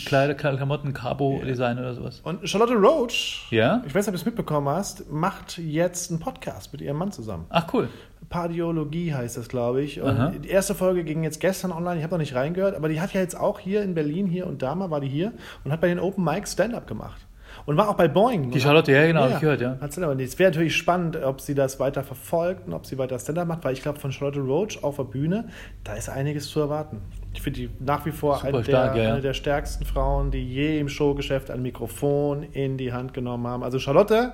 kleine 0.06 0.36
Klamotten-Cabo-Design 0.36 1.80
oder 1.80 1.94
sowas. 1.94 2.22
Und 2.24 2.48
Charlotte 2.48 2.76
Roach, 2.76 3.48
ja? 3.50 3.82
ich 3.86 3.94
weiß 3.94 4.06
nicht, 4.06 4.10
ob 4.10 4.14
du 4.14 4.20
es 4.20 4.26
mitbekommen 4.26 4.70
hast, 4.70 5.12
macht 5.12 5.58
jetzt 5.58 6.12
einen 6.12 6.20
Podcast 6.20 6.72
mit 6.72 6.82
ihrem 6.82 6.98
Mann 6.98 7.12
zusammen. 7.12 7.46
Ach, 7.50 7.74
cool. 7.74 7.90
Pardiologie 8.30 9.14
heißt 9.14 9.38
das, 9.38 9.48
glaube 9.48 9.82
ich. 9.82 10.02
Und 10.02 10.18
Aha. 10.18 10.32
die 10.32 10.50
erste 10.50 10.76
Folge 10.76 11.04
ging 11.04 11.24
jetzt 11.24 11.40
gestern 11.40 11.72
online, 11.72 11.98
ich 11.98 12.04
habe 12.04 12.16
noch 12.16 12.20
nicht 12.20 12.36
reingehört, 12.36 12.76
aber 12.76 12.90
die 12.90 13.00
hat 13.00 13.14
ja 13.14 13.22
jetzt 13.22 13.40
auch 13.40 13.60
hier 13.60 13.84
in 13.84 13.94
Berlin, 13.94 14.28
hier 14.28 14.48
und 14.48 14.62
da 14.62 14.76
mal 14.76 14.92
war 14.92 15.00
die 15.00 15.08
hier 15.08 15.34
und 15.64 15.72
hat 15.72 15.82
bei 15.82 15.88
den 15.88 16.00
Open 16.00 16.24
Mics 16.24 16.54
Stand-up 16.54 16.88
gemacht. 16.88 17.26
Und 17.68 17.76
war 17.76 17.90
auch 17.90 17.96
bei 17.96 18.08
Boeing. 18.08 18.50
Die 18.50 18.62
Charlotte, 18.62 18.90
ja, 18.94 19.06
genau, 19.06 19.28
ja, 19.28 19.34
ich 19.36 19.40
gehört, 19.42 19.60
ja. 19.60 19.76
Es 19.82 19.98
wäre 20.40 20.52
natürlich 20.52 20.74
spannend, 20.74 21.18
ob 21.18 21.42
sie 21.42 21.54
das 21.54 21.82
weiter 21.82 22.02
verfolgt 22.02 22.66
und 22.66 22.74
ob 22.74 22.86
sie 22.86 22.98
weiter 22.98 23.20
Stand-up 23.20 23.46
macht, 23.46 23.66
weil 23.66 23.74
ich 23.74 23.82
glaube, 23.82 24.00
von 24.00 24.14
Charlotte 24.14 24.40
Roach 24.40 24.82
auf 24.84 24.96
der 24.96 25.04
Bühne, 25.04 25.50
da 25.84 25.96
ist 25.96 26.08
einiges 26.08 26.48
zu 26.48 26.62
erwarten. 26.62 27.02
Ich 27.34 27.42
finde 27.42 27.60
die 27.60 27.70
nach 27.82 28.06
wie 28.06 28.12
vor 28.12 28.42
eine, 28.42 28.64
stark, 28.64 28.94
der, 28.94 29.04
ja. 29.04 29.12
eine 29.12 29.22
der 29.22 29.34
stärksten 29.34 29.84
Frauen, 29.84 30.32
die 30.32 30.48
je 30.48 30.80
im 30.80 30.88
Showgeschäft 30.88 31.52
ein 31.52 31.62
Mikrofon 31.62 32.44
in 32.54 32.78
die 32.78 32.94
Hand 32.94 33.14
genommen 33.14 33.46
haben. 33.48 33.64
Also 33.64 33.80
Charlotte, 33.80 34.32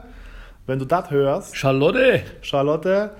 wenn 0.67 0.77
du 0.77 0.85
das 0.85 1.09
hörst. 1.09 1.57
Charlotte! 1.57 2.21
Charlotte, 2.41 3.13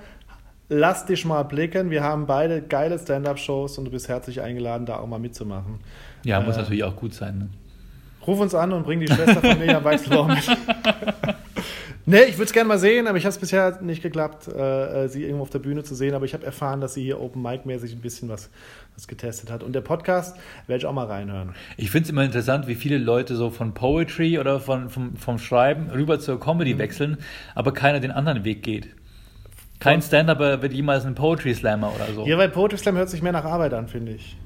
lass 0.68 1.06
dich 1.06 1.24
mal 1.24 1.42
blicken. 1.42 1.90
Wir 1.90 2.04
haben 2.04 2.26
beide 2.26 2.62
geile 2.62 3.00
Stand-up-Shows 3.00 3.78
und 3.78 3.86
du 3.86 3.90
bist 3.90 4.08
herzlich 4.08 4.40
eingeladen, 4.40 4.86
da 4.86 4.98
auch 4.98 5.08
mal 5.08 5.18
mitzumachen. 5.18 5.80
Ja, 6.24 6.40
muss 6.40 6.54
äh, 6.54 6.60
natürlich 6.60 6.84
auch 6.84 6.94
gut 6.94 7.14
sein. 7.14 7.38
Ne? 7.38 7.48
Ruf 8.26 8.40
uns 8.40 8.54
an 8.54 8.72
und 8.72 8.84
bring 8.84 9.00
die 9.00 9.06
Schwester 9.06 9.40
von 9.40 9.58
Mirjam 9.58 9.84
Weichselbaum 9.84 10.28
mit. 10.34 10.44
nee, 12.06 12.22
ich 12.22 12.34
würde 12.34 12.44
es 12.44 12.52
gerne 12.52 12.68
mal 12.68 12.78
sehen, 12.78 13.06
aber 13.06 13.18
ich 13.18 13.24
habe 13.24 13.30
es 13.30 13.38
bisher 13.38 13.80
nicht 13.82 14.02
geklappt, 14.02 14.48
äh, 14.48 15.04
äh, 15.04 15.08
sie 15.08 15.24
irgendwo 15.24 15.42
auf 15.42 15.50
der 15.50 15.58
Bühne 15.58 15.84
zu 15.84 15.94
sehen. 15.94 16.14
Aber 16.14 16.24
ich 16.24 16.34
habe 16.34 16.44
erfahren, 16.44 16.80
dass 16.80 16.94
sie 16.94 17.02
hier 17.02 17.20
Open 17.20 17.42
Mic-mäßig 17.42 17.92
ein 17.92 18.00
bisschen 18.00 18.28
was, 18.28 18.50
was 18.94 19.06
getestet 19.08 19.50
hat. 19.50 19.62
Und 19.62 19.74
der 19.74 19.82
Podcast 19.82 20.36
werde 20.66 20.78
ich 20.78 20.86
auch 20.86 20.92
mal 20.92 21.06
reinhören. 21.06 21.54
Ich 21.76 21.90
finde 21.90 22.04
es 22.04 22.10
immer 22.10 22.24
interessant, 22.24 22.66
wie 22.66 22.74
viele 22.74 22.98
Leute 22.98 23.36
so 23.36 23.50
von 23.50 23.74
Poetry 23.74 24.38
oder 24.38 24.60
von, 24.60 24.88
vom, 24.90 25.16
vom 25.16 25.38
Schreiben 25.38 25.90
rüber 25.90 26.18
zur 26.18 26.40
Comedy 26.40 26.74
mhm. 26.74 26.78
wechseln, 26.78 27.18
aber 27.54 27.72
keiner 27.72 28.00
den 28.00 28.10
anderen 28.10 28.44
Weg 28.44 28.62
geht. 28.62 28.88
Kein 29.80 30.00
Stand-Upper 30.00 30.62
wird 30.62 30.72
jemals 30.72 31.04
ein 31.04 31.14
Poetry 31.14 31.52
Slammer 31.52 31.92
oder 31.94 32.06
so. 32.14 32.26
Ja, 32.26 32.38
weil 32.38 32.48
Poetry 32.48 32.78
Slam 32.78 32.96
hört 32.96 33.10
sich 33.10 33.20
mehr 33.20 33.32
nach 33.32 33.44
Arbeit 33.44 33.74
an, 33.74 33.88
finde 33.88 34.12
ich. 34.12 34.36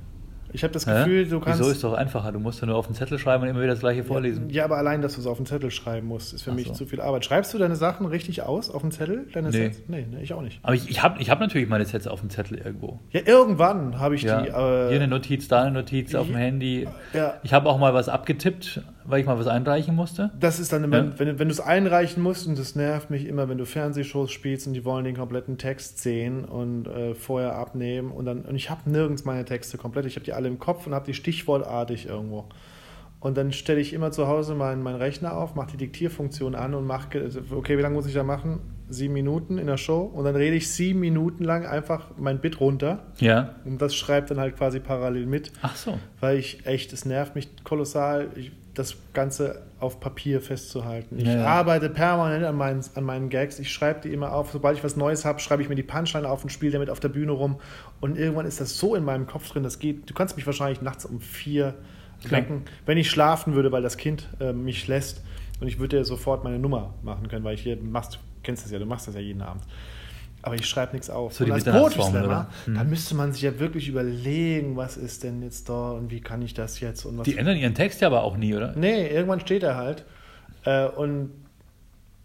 Ich 0.53 0.63
habe 0.63 0.73
das 0.73 0.87
Gefühl, 0.87 1.25
Hä? 1.25 1.31
du 1.31 1.41
kannst. 1.41 1.61
Wieso 1.61 1.71
ist 1.71 1.85
doch 1.85 1.93
einfacher? 1.93 2.33
Du 2.33 2.39
musst 2.39 2.61
ja 2.61 2.67
nur 2.67 2.77
auf 2.77 2.87
den 2.87 2.95
Zettel 2.95 3.19
schreiben 3.19 3.43
und 3.43 3.49
immer 3.51 3.61
wieder 3.61 3.73
das 3.73 3.81
gleiche 3.81 4.05
vorlesen. 4.05 4.51
Ja, 4.51 4.65
aber 4.65 4.77
allein, 4.79 5.03
dass 5.03 5.15
du 5.15 5.21
es 5.21 5.27
auf 5.27 5.37
den 5.37 5.47
Zettel 5.47 5.71
schreiben 5.71 6.07
musst, 6.07 6.33
ist 6.33 6.43
für 6.43 6.53
Ach 6.53 6.55
mich 6.55 6.69
so. 6.69 6.73
zu 6.75 6.87
viel 6.87 7.01
Arbeit. 7.01 7.25
Schreibst 7.25 7.53
du 7.53 7.59
deine 7.59 7.77
Sachen 7.77 8.07
richtig 8.07 8.43
aus 8.43 8.71
auf 8.71 8.83
den 8.83 8.91
Zettel? 8.91 9.27
Deine 9.33 9.51
nee. 9.51 9.69
Sets? 9.69 9.83
Nee, 9.89 10.07
nee, 10.11 10.23
ich 10.23 10.33
auch 10.33 10.43
nicht. 10.43 10.61
Aber 10.63 10.75
ich, 10.75 10.89
ich 10.89 11.03
habe 11.03 11.21
ich 11.21 11.31
hab 11.31 11.41
natürlich 11.41 11.69
meine 11.69 11.85
Sets 11.85 12.07
auf 12.07 12.21
dem 12.21 12.31
Zettel 12.31 12.59
irgendwo. 12.59 13.01
Ja, 13.11 13.21
irgendwann 13.25 13.99
habe 13.99 14.15
ich 14.15 14.23
ja. 14.23 14.43
die. 14.43 14.49
Äh, 14.49 14.53
Hier 14.53 14.97
eine 14.97 15.09
Notiz, 15.09 15.49
da 15.49 15.63
eine 15.63 15.73
Notiz 15.73 16.15
auf 16.15 16.27
dem 16.27 16.37
Handy. 16.37 16.89
Ja. 17.13 17.35
Ich 17.43 17.53
habe 17.53 17.69
auch 17.69 17.79
mal 17.79 17.95
was 17.95 18.09
abgetippt, 18.09 18.83
weil 19.09 19.21
ich 19.21 19.27
mal 19.27 19.39
was 19.39 19.47
einreichen 19.47 19.97
musste. 19.97 20.31
Das 20.39 20.61
ist 20.61 20.73
dann, 20.73 20.85
ja. 20.85 20.91
wenn, 20.91 21.19
wenn, 21.19 21.39
wenn 21.39 21.49
du 21.49 21.53
es 21.53 21.61
einreichen 21.61 22.23
musst, 22.23 22.47
und 22.47 22.59
das 22.59 22.77
nervt 22.77 23.11
mich 23.11 23.27
immer, 23.27 23.49
wenn 23.49 23.57
du 23.57 23.65
Fernsehshows 23.65 24.31
spielst 24.31 24.67
und 24.67 24.75
die 24.75 24.85
wollen 24.85 25.05
den 25.05 25.17
kompletten 25.17 25.57
Text 25.57 26.01
sehen 26.01 26.45
und 26.45 26.87
äh, 26.87 27.15
vorher 27.15 27.57
abnehmen 27.57 28.13
und 28.13 28.27
dann 28.27 28.43
und 28.43 28.55
ich 28.55 28.69
habe 28.69 28.89
nirgends 28.89 29.25
meine 29.25 29.45
Texte 29.45 29.79
komplett. 29.79 30.05
Ich 30.07 30.17
habe 30.17 30.25
die 30.25 30.35
alle 30.35 30.49
im 30.49 30.59
Kopf 30.59 30.87
und 30.87 30.95
habe 30.95 31.07
die 31.07 31.15
stichwortartig 31.15 32.07
irgendwo. 32.07 32.45
Und 33.21 33.37
dann 33.37 33.53
stelle 33.53 33.81
ich 33.81 33.93
immer 33.93 34.13
zu 34.13 34.29
Hause 34.29 34.55
meinen, 34.55 34.83
meinen 34.83 34.97
Rechner 34.97 35.37
auf, 35.37 35.57
mache 35.57 35.73
die 35.73 35.77
Diktierfunktion 35.77 36.55
an 36.55 36.75
und 36.75 36.87
mache, 36.87 37.29
okay, 37.51 37.77
wie 37.77 37.83
lange 37.83 37.97
muss 37.97 38.07
ich 38.07 38.15
da 38.15 38.23
machen? 38.23 38.61
Sieben 38.89 39.13
Minuten 39.13 39.59
in 39.59 39.67
der 39.67 39.77
Show. 39.77 40.03
Und 40.03 40.25
dann 40.25 40.37
rede 40.37 40.55
ich 40.55 40.71
sieben 40.71 41.01
Minuten 41.01 41.43
lang 41.43 41.67
einfach 41.67 42.11
mein 42.17 42.39
Bit 42.39 42.61
runter. 42.61 43.07
Ja. 43.19 43.57
Und 43.65 43.83
das 43.83 43.97
schreibt 43.97 44.31
dann 44.31 44.39
halt 44.39 44.57
quasi 44.57 44.79
parallel 44.79 45.27
mit. 45.27 45.53
Ach 45.63 45.75
so. 45.75 45.99
Weil 46.21 46.39
ich 46.39 46.65
echt, 46.65 46.93
es 46.93 47.05
nervt 47.05 47.35
mich 47.35 47.49
kolossal. 47.65 48.29
Ich, 48.37 48.53
das 48.73 48.95
Ganze 49.13 49.63
auf 49.81 49.99
Papier 49.99 50.41
festzuhalten. 50.41 51.19
Ich 51.19 51.27
ja, 51.27 51.39
ja. 51.39 51.47
arbeite 51.47 51.91
permanent 51.91 52.45
an 52.45 52.55
meinen, 52.55 52.85
an 52.95 53.03
meinen 53.03 53.29
Gags. 53.29 53.59
Ich 53.59 53.73
schreibe 53.73 54.01
die 54.03 54.13
immer 54.13 54.33
auf. 54.33 54.53
Sobald 54.53 54.77
ich 54.79 54.85
was 54.85 54.97
Neues 54.97 55.25
habe, 55.25 55.41
schreibe 55.41 55.63
ich 55.63 55.69
mir 55.69 55.75
die 55.75 55.83
Punchline 55.83 56.29
auf 56.29 56.45
und 56.45 56.51
spiele 56.51 56.73
damit 56.73 56.89
auf 56.89 57.01
der 57.01 57.09
Bühne 57.09 57.33
rum. 57.33 57.57
Und 58.01 58.17
irgendwann 58.17 58.47
ist 58.47 58.61
das 58.61 58.79
so 58.79 58.95
in 58.95 59.05
meinem 59.05 59.27
Kopf 59.27 59.51
drin, 59.51 59.65
das 59.65 59.81
geht. 59.81 60.09
Du 60.09 60.15
kannst 60.15 60.37
mich 60.37 60.47
wahrscheinlich 60.47 60.81
nachts 60.81 61.05
um 61.05 61.21
vier 61.21 61.75
wecken, 62.25 62.63
wenn 62.87 62.99
ich 62.99 63.11
schlafen 63.11 63.55
würde, 63.55 63.73
weil 63.73 63.83
das 63.83 63.97
Kind 63.97 64.29
äh, 64.41 64.53
mich 64.53 64.87
lässt. 64.89 65.23
Und 65.61 65.69
ich 65.69 65.79
würde 65.79 65.99
dir 65.99 66.05
sofort 66.05 66.45
meine 66.45 66.59
Nummer 66.59 66.95
machen 67.03 67.29
können, 67.29 67.45
weil 67.45 67.55
ich 67.55 67.63
hier 67.63 67.77
machst, 67.77 68.15
du 68.15 68.19
kennst 68.43 68.65
das 68.65 68.73
ja, 68.73 68.79
du 68.79 68.87
machst 68.87 69.09
das 69.09 69.15
ja 69.15 69.21
jeden 69.21 69.43
Abend 69.43 69.65
aber 70.43 70.55
ich 70.55 70.67
schreibe 70.67 70.93
nichts 70.93 71.11
auf. 71.11 71.35
So 71.35 71.45
und 71.45 71.53
als 71.53 71.65
Poetry 71.65 72.03
Slammer, 72.03 72.49
hm. 72.65 72.75
dann 72.75 72.89
müsste 72.89 73.15
man 73.15 73.33
sich 73.33 73.43
ja 73.43 73.59
wirklich 73.59 73.89
überlegen, 73.89 74.77
was 74.77 74.97
ist 74.97 75.25
denn 75.25 75.43
jetzt 75.43 75.69
da 75.69 75.93
und 75.93 76.11
wie 76.11 76.21
kann 76.21 76.43
ich 76.43 76.55
das 76.55 76.81
jetzt 76.81 77.05
und 77.05 77.19
was. 77.19 77.25
Die 77.25 77.37
ändern 77.37 77.57
ihren 77.57 77.75
Text 77.75 78.01
ja 78.01 78.09
aber 78.09 78.23
auch 78.23 78.37
nie, 78.37 78.55
oder? 78.55 78.75
Nee, 78.77 79.09
irgendwann 79.09 79.41
steht 79.41 79.63
er 79.63 79.77
halt. 79.77 80.05
Äh, 80.65 80.87
und 80.87 81.31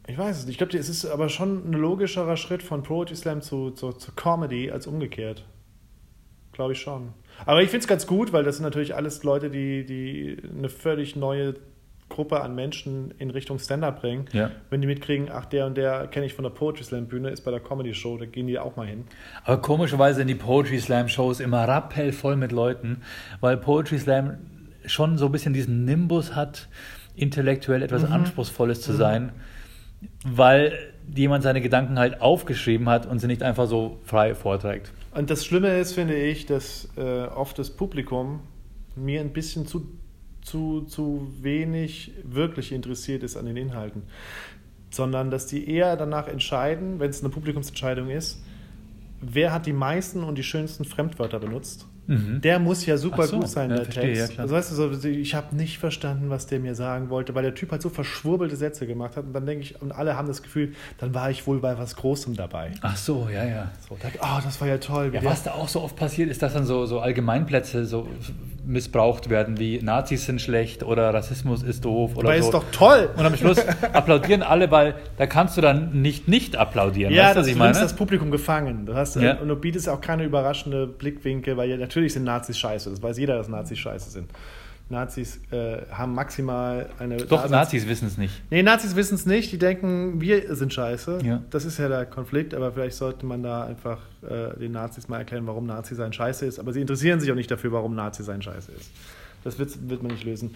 Ich 0.08 0.18
weiß 0.18 0.38
es 0.38 0.46
nicht. 0.46 0.54
Ich 0.54 0.58
glaube, 0.58 0.78
es 0.78 0.90
ist 0.90 1.06
aber 1.06 1.30
schon 1.30 1.70
ein 1.70 1.74
logischerer 1.74 2.38
Schritt 2.38 2.62
von 2.62 2.84
Poetry 2.84 3.16
Slam 3.16 3.42
zu, 3.42 3.72
zu, 3.72 3.92
zu 3.94 4.12
Comedy 4.14 4.70
als 4.70 4.86
umgekehrt. 4.86 5.46
Glaube 6.52 6.74
ich 6.74 6.80
schon. 6.80 7.14
Aber 7.46 7.62
ich 7.62 7.70
finde 7.70 7.84
es 7.84 7.88
ganz 7.88 8.08
gut, 8.08 8.34
weil 8.34 8.44
das 8.44 8.58
sind 8.58 8.64
natürlich 8.64 8.96
alles 8.96 9.24
Leute, 9.24 9.50
die, 9.50 9.86
die 9.86 10.38
eine 10.58 10.70
völlig 10.70 11.16
neue 11.16 11.56
Gruppe 12.10 12.42
an 12.42 12.54
Menschen 12.54 13.12
in 13.18 13.32
Richtung 13.32 13.58
Stand-up 13.60 14.02
bringen. 14.02 14.26
Ja. 14.34 14.52
Wenn 14.70 14.82
die 14.82 14.88
mitkriegen, 14.88 15.30
ach, 15.32 15.46
der 15.46 15.66
und 15.66 15.76
der 15.76 16.08
kenne 16.08 16.26
ich 16.26 16.34
von 16.34 16.44
der 16.44 16.52
Poetry 16.52 16.84
Slam 16.84 17.08
Bühne, 17.08 17.30
ist 17.30 17.42
bei 17.42 17.52
der 17.52 17.60
Comedy 17.60 17.94
Show, 17.94 18.18
da 18.18 18.26
gehen 18.26 18.48
die 18.48 18.60
auch 18.60 18.76
mal 18.76 18.86
hin. 18.86 19.06
Aber 19.44 19.58
komischerweise 19.62 20.18
sind 20.18 20.28
die 20.28 20.36
Poetry 20.36 20.80
Slam 20.80 21.08
Shows 21.08 21.40
immer 21.40 21.68
rappellvoll 21.68 22.36
mit 22.36 22.52
Leuten, 22.52 23.02
weil 23.42 23.58
Poetry 23.58 23.98
Slam 23.98 24.38
schon 24.86 25.18
so 25.18 25.26
ein 25.26 25.32
bisschen 25.32 25.54
diesen 25.54 25.86
Nimbus 25.86 26.36
hat, 26.36 26.68
intellektuell 27.16 27.82
etwas 27.82 28.04
Anspruchsvolles 28.06 28.82
zu 28.82 28.94
sein, 28.94 29.32
weil 30.26 30.74
jemand 31.16 31.44
seine 31.44 31.62
Gedanken 31.62 31.98
halt 31.98 32.22
aufgeschrieben 32.22 32.90
hat 32.90 33.06
und 33.06 33.20
sie 33.20 33.28
nicht 33.28 33.44
einfach 33.44 33.68
so 33.68 34.00
frei 34.04 34.36
vorträgt. 34.36 34.92
Und 35.14 35.30
das 35.30 35.46
Schlimme 35.46 35.80
ist, 35.80 35.94
finde 35.94 36.16
ich, 36.16 36.46
dass 36.46 36.90
äh, 36.98 37.26
oft 37.28 37.60
das 37.60 37.70
Publikum 37.70 38.42
mir 38.96 39.22
ein 39.22 39.32
bisschen 39.32 39.68
zu, 39.68 39.88
zu, 40.42 40.82
zu 40.82 41.32
wenig 41.42 42.12
wirklich 42.24 42.72
interessiert 42.72 43.24
ist 43.24 43.38
an 43.38 43.46
den 43.46 43.58
Inhalten. 43.58 44.04
Sondern 44.90 45.30
dass 45.30 45.46
die 45.46 45.70
eher 45.70 45.98
danach 45.98 46.28
entscheiden, 46.28 47.00
wenn 47.00 47.10
es 47.10 47.22
eine 47.22 47.30
Publikumsentscheidung 47.30 48.10
ist, 48.10 48.44
wer 49.22 49.54
hat 49.54 49.66
die 49.66 49.74
meisten 49.74 50.24
und 50.24 50.38
die 50.38 50.44
schönsten 50.44 50.86
Fremdwörter 50.86 51.40
benutzt. 51.40 51.88
Der 52.08 52.60
muss 52.60 52.86
ja 52.86 52.98
super 52.98 53.28
so, 53.28 53.40
gut 53.40 53.48
sein, 53.48 53.70
ja, 53.70 53.78
der 53.78 53.86
verstehe, 53.86 54.14
Text. 54.16 54.34
ja, 54.34 54.44
also 54.44 54.56
weißt 54.56 54.72
du, 54.72 54.76
so, 54.94 55.08
ich 55.08 55.36
habe 55.36 55.56
nicht 55.56 55.78
verstanden, 55.78 56.30
was 56.30 56.48
der 56.48 56.60
mir 56.60 56.76
sagen 56.76 57.10
wollte, 57.10 57.34
weil 57.34 57.44
der 57.44 57.56
Typ 57.56 57.72
halt 57.72 57.82
so 57.82 57.90
verschwurbelte 57.90 58.58
Sätze 58.58 58.86
gemacht 58.88 59.16
hat. 59.16 59.26
Und 59.26 59.34
dann 59.34 59.46
denke 59.46 59.64
ich, 59.64 59.82
und 59.82 59.94
alle 59.94 60.18
haben 60.18 60.28
das 60.28 60.44
Gefühl, 60.44 60.74
dann 60.98 61.14
war 61.14 61.32
ich 61.32 61.48
wohl 61.48 61.60
bei 61.60 61.78
was 61.78 61.96
Großem 61.96 62.36
dabei. 62.36 62.72
Ach 62.82 62.98
so, 62.98 63.30
ja, 63.34 63.46
ja. 63.46 63.72
So, 63.88 63.98
da, 64.02 64.10
oh, 64.20 64.42
das 64.44 64.60
war 64.60 64.68
ja 64.68 64.78
toll. 64.80 65.12
Ja, 65.14 65.24
was 65.24 65.44
da 65.44 65.52
auch 65.52 65.70
so 65.70 65.82
oft 65.82 65.96
passiert, 65.96 66.30
ist, 66.30 66.42
dass 66.42 66.54
dann 66.54 66.66
so, 66.66 66.86
so 66.86 67.00
Allgemeinplätze 67.00 67.86
so 67.86 68.08
missbraucht 68.66 69.30
werden, 69.30 69.60
wie 69.60 69.82
Nazis 69.82 70.26
sind 70.26 70.42
schlecht 70.42 70.84
oder 70.84 71.14
Rassismus 71.14 71.64
ist 71.64 71.84
doof 71.86 72.16
oder 72.16 72.30
Aber 72.30 72.38
so. 72.40 72.46
ist 72.46 72.54
doch 72.54 72.64
toll. 72.72 73.10
Und 73.16 73.26
am 73.26 73.36
Schluss 73.36 73.60
applaudieren 73.94 74.42
alle, 74.42 74.72
weil 74.72 74.96
da 75.18 75.26
kannst 75.26 75.58
du 75.58 75.62
dann 75.62 76.02
nicht 76.02 76.28
nicht 76.28 76.56
applaudieren. 76.56 77.14
Ja, 77.14 77.26
weißt 77.26 77.36
das, 77.36 77.42
was 77.42 77.48
ich 77.48 77.54
du 77.54 77.60
meine? 77.60 77.80
das 77.80 77.94
Publikum 77.96 78.32
gefangen. 78.32 78.86
Du 78.86 78.94
hast, 78.96 79.16
Ja. 79.18 79.38
Und 79.40 79.48
du 79.50 79.56
bietest 79.56 79.90
auch 79.90 80.02
keine 80.02 80.24
überraschende 80.24 80.88
Blickwinkel, 80.88 81.58
weil 81.58 81.70
ja, 81.70 81.78
natürlich 81.94 82.14
sind 82.14 82.24
Nazis 82.24 82.58
scheiße. 82.58 82.90
Das 82.90 83.02
weiß 83.02 83.18
jeder, 83.20 83.38
dass 83.38 83.48
Nazis 83.48 83.78
scheiße 83.78 84.10
sind. 84.10 84.30
Nazis 84.90 85.40
äh, 85.52 85.78
haben 85.92 86.14
maximal 86.14 86.90
eine. 87.00 87.18
Doch, 87.18 87.44
Daseins- 87.44 87.52
Nazis 87.52 87.88
wissen 87.88 88.08
es 88.08 88.18
nicht. 88.18 88.42
Nee, 88.50 88.64
Nazis 88.64 88.96
wissen 88.96 89.16
es 89.16 89.26
nicht. 89.26 89.52
Die 89.52 89.58
denken, 89.58 90.20
wir 90.20 90.56
sind 90.56 90.74
scheiße. 90.74 91.20
Ja. 91.24 91.42
Das 91.52 91.66
ist 91.66 91.78
ja 91.80 91.88
der 91.88 92.06
Konflikt, 92.06 92.54
aber 92.54 92.72
vielleicht 92.74 92.98
sollte 92.98 93.26
man 93.26 93.44
da 93.44 93.64
einfach 93.64 94.00
äh, 94.24 94.60
den 94.60 94.72
Nazis 94.74 95.08
mal 95.08 95.20
erklären, 95.20 95.48
warum 95.48 95.66
Nazi 95.68 95.96
sein 95.96 96.12
Scheiße 96.12 96.46
ist. 96.46 96.60
Aber 96.60 96.74
sie 96.74 96.82
interessieren 96.82 97.20
sich 97.20 97.32
auch 97.32 97.36
nicht 97.36 97.50
dafür, 97.50 97.72
warum 97.72 97.96
Nazi 97.96 98.24
sein 98.24 98.42
Scheiße 98.42 98.72
ist. 98.72 98.92
Das 99.44 99.58
wird, 99.60 99.90
wird 99.90 100.04
man 100.04 100.12
nicht 100.12 100.26
lösen. 100.26 100.56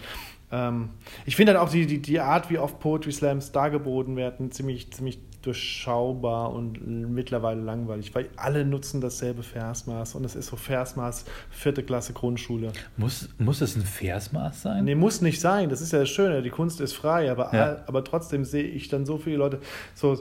Ähm, 0.52 0.90
ich 1.24 1.36
finde 1.36 1.52
halt 1.52 1.60
auch 1.62 1.70
die, 1.70 1.86
die, 1.86 2.00
die 2.00 2.20
Art, 2.20 2.50
wie 2.50 2.58
oft 2.58 2.80
Poetry 2.80 3.12
Slams 3.12 3.52
dargeboten 3.52 4.16
werden, 4.16 4.50
ziemlich, 4.50 4.92
ziemlich 4.92 5.18
durchschaubar 5.42 6.52
und 6.52 6.86
mittlerweile 6.86 7.60
langweilig, 7.60 8.14
weil 8.14 8.28
alle 8.36 8.64
nutzen 8.64 9.00
dasselbe 9.00 9.42
Versmaß 9.42 10.14
und 10.14 10.24
es 10.24 10.34
ist 10.34 10.46
so 10.46 10.56
Versmaß 10.56 11.24
vierte 11.50 11.82
Klasse 11.82 12.12
Grundschule. 12.12 12.72
Muss, 12.96 13.28
muss 13.38 13.60
es 13.60 13.76
ein 13.76 13.82
Versmaß 13.82 14.62
sein? 14.62 14.84
Nee, 14.84 14.94
muss 14.94 15.20
nicht 15.20 15.40
sein. 15.40 15.68
Das 15.68 15.80
ist 15.80 15.92
ja 15.92 16.00
das 16.00 16.08
Schöne. 16.08 16.42
Die 16.42 16.50
Kunst 16.50 16.80
ist 16.80 16.94
frei, 16.94 17.30
aber, 17.30 17.54
Ja. 17.54 17.76
aber 17.86 18.02
trotzdem 18.04 18.44
sehe 18.44 18.64
ich 18.64 18.88
dann 18.88 19.06
so 19.06 19.18
viele 19.18 19.36
Leute. 19.36 19.60
So, 19.94 20.20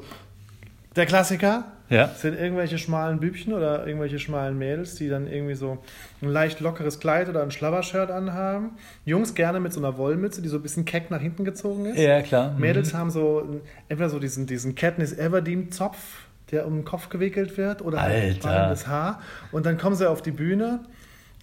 der 0.96 1.06
Klassiker 1.06 1.66
Ja. 1.90 2.08
sind 2.10 2.38
irgendwelche 2.38 2.78
schmalen 2.78 3.20
Bübchen 3.20 3.54
oder 3.54 3.88
irgendwelche 3.88 4.20
schmalen 4.20 4.58
Mädels, 4.58 4.96
die 4.96 5.10
dann 5.10 5.28
irgendwie 5.28 5.56
so 5.56 5.78
ein 6.22 6.30
leicht 6.30 6.60
lockeres 6.60 7.00
Kleid 7.00 7.30
oder 7.30 7.44
ein 7.44 7.52
Schlabbershirt 7.52 8.12
anhaben. 8.12 8.72
Jungs 9.06 9.36
gerne 9.36 9.60
mit 9.60 9.74
so 9.74 9.80
einer 9.80 9.98
Wollmütze, 9.98 10.42
die 10.42 10.50
so 10.50 10.58
ein 10.58 10.64
bisschen 10.64 10.86
keck 10.86 11.12
nach 11.12 11.22
hinten 11.22 11.46
gezogen 11.46 11.86
ist. 11.86 11.98
Ja, 11.98 12.22
klar. 12.22 12.52
Mhm. 12.52 12.60
Mädels 12.60 12.94
haben 12.94 13.10
so 13.10 13.62
entweder 13.88 14.10
so 14.10 14.20
diesen, 14.20 14.48
diesen 14.48 14.76
Katniss 14.76 15.18
Everdeen-Zopf, 15.18 15.98
der 16.52 16.68
um 16.68 16.76
den 16.76 16.86
Kopf 16.86 17.10
gewickelt 17.10 17.58
wird, 17.58 17.82
oder 17.82 18.02
halt 18.02 18.44
wallendes 18.44 18.88
Haar. 18.88 19.22
Und 19.52 19.66
dann 19.66 19.78
kommen 19.78 19.96
sie 19.96 20.10
auf 20.10 20.22
die 20.22 20.32
Bühne 20.32 20.82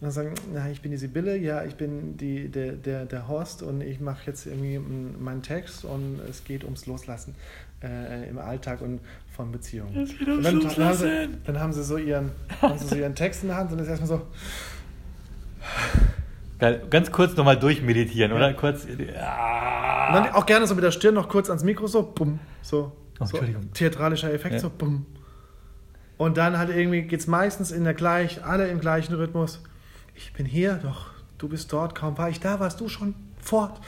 und 0.05 0.15
dann 0.15 0.25
sagen, 0.25 0.35
na, 0.53 0.69
ich 0.69 0.83
bin 0.83 0.91
die 0.91 0.99
Sibylle, 0.99 1.35
ja, 1.39 1.65
ich 1.65 1.77
bin 1.77 2.19
die, 2.19 2.49
der, 2.51 2.73
der, 2.73 3.07
der 3.07 3.27
Horst 3.27 3.63
und 3.63 3.81
ich 3.81 4.01
mache 4.01 4.27
jetzt 4.27 4.45
irgendwie 4.47 4.79
meinen 4.79 5.43
Text 5.43 5.85
und 5.87 6.21
es 6.29 6.45
geht 6.45 6.63
ums 6.65 6.85
Loslassen 6.85 7.35
äh, 7.83 8.29
im 8.29 8.37
Alltag 8.39 8.83
und 8.83 9.01
von 9.35 9.51
Beziehungen. 9.51 9.97
Es 10.03 10.11
geht 10.19 10.29
ums 10.29 10.47
und 10.47 10.63
dann, 10.65 10.75
dann, 10.77 10.85
haben 10.85 10.95
sie, 10.99 11.29
dann 11.47 11.59
haben 11.61 11.73
sie 11.73 11.83
so 11.83 11.97
ihren, 11.97 12.33
haben 12.61 12.79
sie 12.79 12.87
so 12.87 12.97
ihren 12.97 13.15
Text 13.15 13.45
in 13.45 13.49
der 13.49 13.57
Hand 13.57 13.73
und 13.73 13.79
ist 13.79 13.89
erstmal 13.89 14.09
so, 14.09 14.23
Geil. 16.59 16.83
Ganz 16.91 17.11
kurz 17.11 17.35
nochmal 17.37 17.59
durchmeditieren, 17.59 18.31
Ja. 18.31 18.37
oder? 18.37 18.53
Kurz. 18.55 18.85
Und 18.85 19.01
Ah. 19.17 20.13
dann 20.13 20.33
auch 20.35 20.47
gerne 20.47 20.67
so 20.67 20.75
mit 20.75 20.85
der 20.85 20.91
Stirn 20.93 21.15
noch 21.15 21.29
kurz 21.29 21.49
ans 21.49 21.65
Mikro, 21.65 21.87
so 21.87 22.03
bumm, 22.15 22.39
so. 22.63 22.93
Oh, 23.21 23.25
so 23.25 23.39
theatralischer 23.73 24.33
Effekt, 24.33 24.55
Ja. 24.57 24.61
so 24.61 24.71
bumm. 24.71 25.07
Und 26.17 26.37
dann 26.37 26.59
halt 26.59 26.71
irgendwie 26.71 27.03
geht 27.03 27.21
es 27.21 27.27
meistens 27.27 27.73
in 27.73 27.85
der 27.85 27.95
gleich, 27.95 28.45
alle 28.45 28.69
im 28.69 28.81
gleichen 28.81 29.15
Rhythmus. 29.15 29.63
Ich 30.15 30.33
bin 30.33 30.47
hier, 30.47 30.79
doch 30.83 31.07
du 31.39 31.49
bist 31.49 31.73
dort, 31.73 31.95
kaum 31.95 32.17
war 32.19 32.29
ich 32.29 32.41
da, 32.41 32.61
warst 32.61 32.81
du 32.81 32.89
schon 32.89 33.15
fort. 33.41 33.81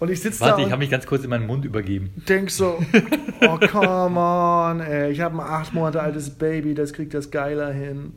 Und 0.00 0.10
ich 0.10 0.20
sitze 0.20 0.40
da 0.40 0.46
Warte, 0.50 0.62
ich 0.62 0.70
habe 0.70 0.78
mich 0.80 0.90
ganz 0.90 1.06
kurz 1.06 1.22
in 1.24 1.30
meinen 1.30 1.46
Mund 1.46 1.64
übergeben. 1.64 2.10
denk 2.28 2.50
so, 2.50 2.78
oh 3.42 3.58
come 3.70 4.18
on, 4.18 4.80
ey, 4.80 5.10
ich 5.12 5.20
habe 5.20 5.34
ein 5.36 5.40
acht 5.40 5.74
Monate 5.74 6.00
altes 6.00 6.30
Baby, 6.30 6.74
das 6.74 6.92
kriegt 6.92 7.12
das 7.14 7.30
geiler 7.30 7.72
hin. 7.72 8.14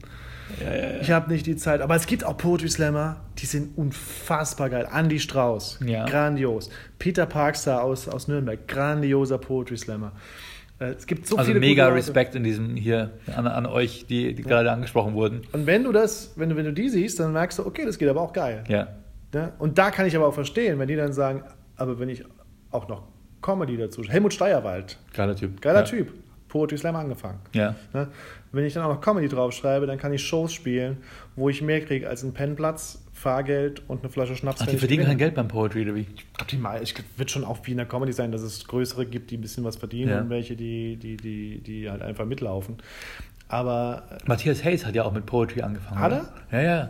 Ich 1.01 1.10
habe 1.10 1.32
nicht 1.32 1.45
die 1.47 1.56
Zeit. 1.56 1.82
Aber 1.82 1.95
es 1.95 2.06
gibt 2.06 2.23
auch 2.23 2.38
Poetry 2.38 2.69
Slammer, 2.69 3.17
die 3.39 3.45
sind 3.47 3.75
unfassbar 3.77 4.69
geil. 4.69 4.88
Andy 4.93 5.19
Strauß, 5.19 5.79
Ja. 5.86 6.06
grandios. 6.06 6.69
Peter 6.99 7.25
Parkstar 7.25 7.82
aus, 7.84 8.08
aus 8.08 8.27
Nürnberg, 8.27 8.67
grandioser 8.67 9.39
Poetry 9.39 9.77
Slammer. 9.77 10.12
Äh, 10.84 10.96
Es 10.98 11.08
gibt 11.08 11.28
so 11.28 11.38
Also 11.38 11.48
viele 11.50 11.60
mega. 11.60 11.88
Respekt 11.88 12.36
in 12.36 12.43
diesem 12.43 12.76
hier 12.76 13.12
an, 13.36 13.48
an 13.48 13.65
euch, 13.65 14.06
die, 14.08 14.34
die 14.34 14.43
gerade 14.43 14.72
angesprochen 14.72 15.13
wurden. 15.13 15.41
Und 15.52 15.65
wenn 15.65 15.84
du 15.84 15.91
das, 15.91 16.34
wenn 16.36 16.50
du, 16.50 16.56
wenn 16.56 16.65
du 16.65 16.74
die 16.74 16.89
siehst, 16.89 17.19
dann 17.19 17.34
merkst 17.34 17.60
du, 17.60 17.65
okay, 17.65 17.86
das 17.86 17.98
geht 17.98 18.10
aber 18.10 18.22
auch 18.22 18.34
geil. 18.34 18.63
Ja. 18.67 18.88
Ne? 19.34 19.54
Und 19.60 19.78
da 19.78 19.89
kann 19.91 20.06
ich 20.06 20.15
aber 20.15 20.28
auch 20.28 20.34
verstehen, 20.34 20.78
wenn 20.80 20.88
die 20.88 20.96
dann 20.96 21.13
sagen, 21.13 21.43
aber 21.76 22.00
wenn 22.00 22.10
ich 22.10 22.24
auch 22.72 22.88
noch 22.88 23.04
Comedy 23.41 23.78
dazu. 23.78 24.04
Helmut 24.04 24.34
Steierwald, 24.34 24.98
Geiler 25.13 25.36
Typ. 25.36 25.62
geiler 25.62 25.80
ja. 25.80 25.86
Typ. 25.86 26.13
Poetry 26.48 26.78
Slam 26.78 26.96
angefangen. 26.96 27.39
Ja. 27.54 27.76
Ne? 27.93 28.10
Wenn 28.52 28.63
ich 28.63 28.74
dann 28.76 28.84
auch 28.84 28.89
noch 28.93 29.02
Comedy 29.02 29.28
draufschreibe, 29.28 29.88
dann 29.88 29.98
kann 29.98 30.13
ich 30.13 30.24
Shows 30.24 30.54
spielen, 30.54 30.98
wo 31.36 31.50
ich 31.50 31.63
mehr 31.63 31.82
kriege 31.82 32.08
als 32.08 32.24
einen 32.24 32.34
Pennplatz, 32.34 33.02
Fahrgeld 33.23 33.81
und 33.88 34.01
eine 34.01 34.09
Flasche 34.12 34.36
Schnaps. 34.36 34.62
Ach, 34.62 34.67
die 34.67 34.77
verdienen 34.77 35.05
kein 35.05 35.17
Geld 35.17 35.33
beim 35.33 35.47
Poetry, 35.47 35.83
oder 35.83 35.95
wie? 35.95 36.01
Ich 36.15 36.33
glaube, 36.33 36.51
die 36.51 36.57
mal, 36.57 36.83
ich 36.83 36.93
wird 37.17 37.31
schon 37.31 37.45
auch 37.45 37.57
wie 37.63 37.71
in 37.71 37.77
der 37.77 37.86
Comedy 37.86 38.12
sein, 38.12 38.31
dass 38.33 38.41
es 38.41 38.67
größere 38.67 39.05
gibt, 39.05 39.31
die 39.31 39.38
ein 39.38 39.41
bisschen 39.41 39.63
was 39.63 39.77
verdienen 39.77 40.12
Ja. 40.12 40.19
und 40.21 40.29
welche, 40.29 40.55
die, 40.57 40.97
die, 40.97 41.15
die, 41.17 41.59
die 41.62 41.89
halt 41.89 42.01
einfach 42.01 42.25
mitlaufen. 42.25 42.77
Aber 43.47 44.03
äh, 44.12 44.17
Matthias 44.25 44.63
Hayes 44.63 44.86
hat 44.86 44.93
ja 44.95 45.03
auch 45.05 45.13
mit 45.13 45.25
Poetry 45.25 45.62
angefangen. 45.62 45.99
Hat 45.99 46.12
oder? 46.12 46.33
Ja, 46.51 46.62
ja. 46.62 46.89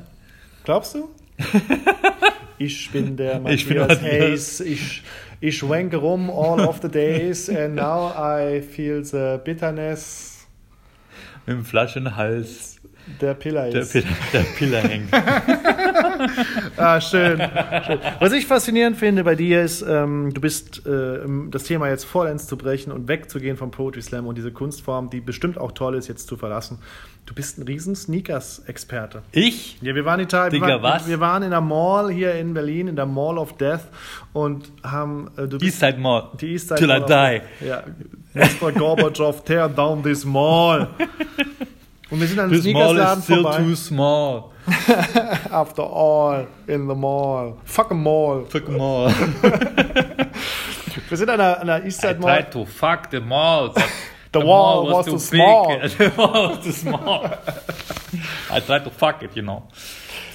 glaubst 0.63 0.96
du? 0.96 1.10
ich 2.58 2.89
bin 2.91 3.15
der 3.15 3.43
Ich 3.50 3.67
bin 3.67 3.78
Matthias 3.78 4.02
Matthias. 4.02 4.22
Hayes. 4.22 4.60
Ich, 4.62 5.04
ich 5.39 5.58
schwenke 5.58 5.98
rum 5.98 6.30
all 6.32 6.62
of 6.62 6.80
the 6.82 6.89
days 6.89 7.48
and 7.50 7.76
now 7.76 8.12
I 8.17 8.62
feel 8.62 9.04
the 9.04 9.38
bitterness 9.43 10.48
Mit 11.46 11.58
dem 11.58 11.65
Flaschenhals 11.65 12.80
der 13.19 13.34
Pillar 13.34 13.69
der, 13.69 13.82
ist. 13.82 13.91
Piller, 13.91 14.08
der 14.32 14.39
Piller 14.58 14.82
hängt. 14.82 15.12
Ah, 16.78 17.00
schön, 17.02 17.38
schön. 17.86 18.00
Was 18.20 18.32
ich 18.34 18.46
faszinierend 18.46 18.98
finde 18.98 19.24
bei 19.24 19.36
dir 19.36 19.62
ist, 19.62 19.82
ähm, 19.88 20.34
du 20.34 20.42
bist 20.42 20.86
äh, 20.86 21.20
das 21.52 21.64
Thema 21.64 21.90
jetzt 21.90 22.06
vollends 22.06 22.48
zu 22.48 22.58
brechen 22.58 22.92
und 22.92 23.08
wegzugehen 23.08 23.58
vom 23.58 23.72
Poetry 23.72 24.02
Slam 24.02 24.26
und 24.28 24.38
diese 24.38 24.52
Kunstform, 24.52 25.10
die 25.10 25.22
bestimmt 25.22 25.58
auch 25.58 25.72
toll 25.72 25.96
ist, 25.96 26.08
jetzt 26.08 26.28
zu 26.28 26.36
verlassen. 26.38 26.80
Du 27.26 27.34
bist 27.34 27.58
ein 27.58 27.64
riesen 27.64 27.96
Sneakers-Experte. 27.96 29.22
Ich? 29.32 29.78
Ja, 29.82 29.96
wir 29.96 30.04
waren 30.04 30.20
in 30.20 30.26
Italien. 30.26 30.52
Wir, 30.52 30.60
Digga, 30.68 30.82
waren- 30.84 31.00
was? 31.02 31.08
wir 31.08 31.20
waren 31.20 31.44
in 31.44 31.52
der 31.52 31.62
Mall 31.62 32.12
hier 32.12 32.34
in 32.36 32.54
Berlin, 32.54 32.88
in 32.90 32.96
der 32.96 33.06
Mall 33.06 33.38
of 33.38 33.54
Death 33.58 33.82
und 34.34 34.72
haben 34.84 35.30
äh, 35.38 35.48
du 35.48 35.58
Eastside 35.58 35.98
Mall. 36.00 36.30
die 36.42 36.52
East 36.54 36.68
Side 36.68 36.80
Till 36.80 36.90
I 36.90 37.00
Mall 37.00 37.04
of 37.04 37.08
die. 37.10 37.42
Death. 37.66 37.68
Ja, 37.68 37.84
Mr. 38.34 38.72
Gorbachev, 38.74 39.42
tear 39.46 39.70
down 39.70 40.04
this 40.04 40.26
mall. 40.26 40.88
Und 42.13 42.19
wir 42.19 42.28
sind 42.28 42.38
an 42.38 42.52
einem 42.52 42.62
This 42.62 42.71
mall 42.71 42.89
Sneakersladen 42.91 43.17
is 43.19 43.23
still 43.23 43.41
vorbei. 43.41 43.58
too 43.58 43.76
small. 43.76 44.52
After 45.52 45.82
all, 45.82 46.47
in 46.67 46.88
the 46.88 46.93
mall. 46.93 47.58
Fuck 47.65 47.89
a 47.89 47.95
mall. 47.95 48.45
Fuck 48.45 48.69
mall. 48.69 49.10
Wir 51.10 51.17
sind 51.17 51.30
an 51.32 51.39
der, 51.39 51.60
an 51.60 51.65
der 51.67 51.84
East 51.84 52.04
I 52.04 52.13
Mall. 52.13 52.21
tried 52.21 52.52
to 52.52 52.65
fuck 52.65 53.10
the 53.10 53.19
mall. 53.19 53.69
but 53.73 53.84
The 54.32 54.41
wall 54.45 54.86
was 54.91 55.08
too 55.08 55.17
small. 55.17 55.80
Big. 55.80 55.89
The 55.97 56.12
wall 56.15 56.49
was 56.49 56.60
too 56.63 56.71
small. 56.71 57.26
I 58.52 58.60
tried 58.60 58.84
to 58.84 58.91
fuck 58.91 59.23
it, 59.23 59.36
you 59.36 59.41
know. 59.41 59.63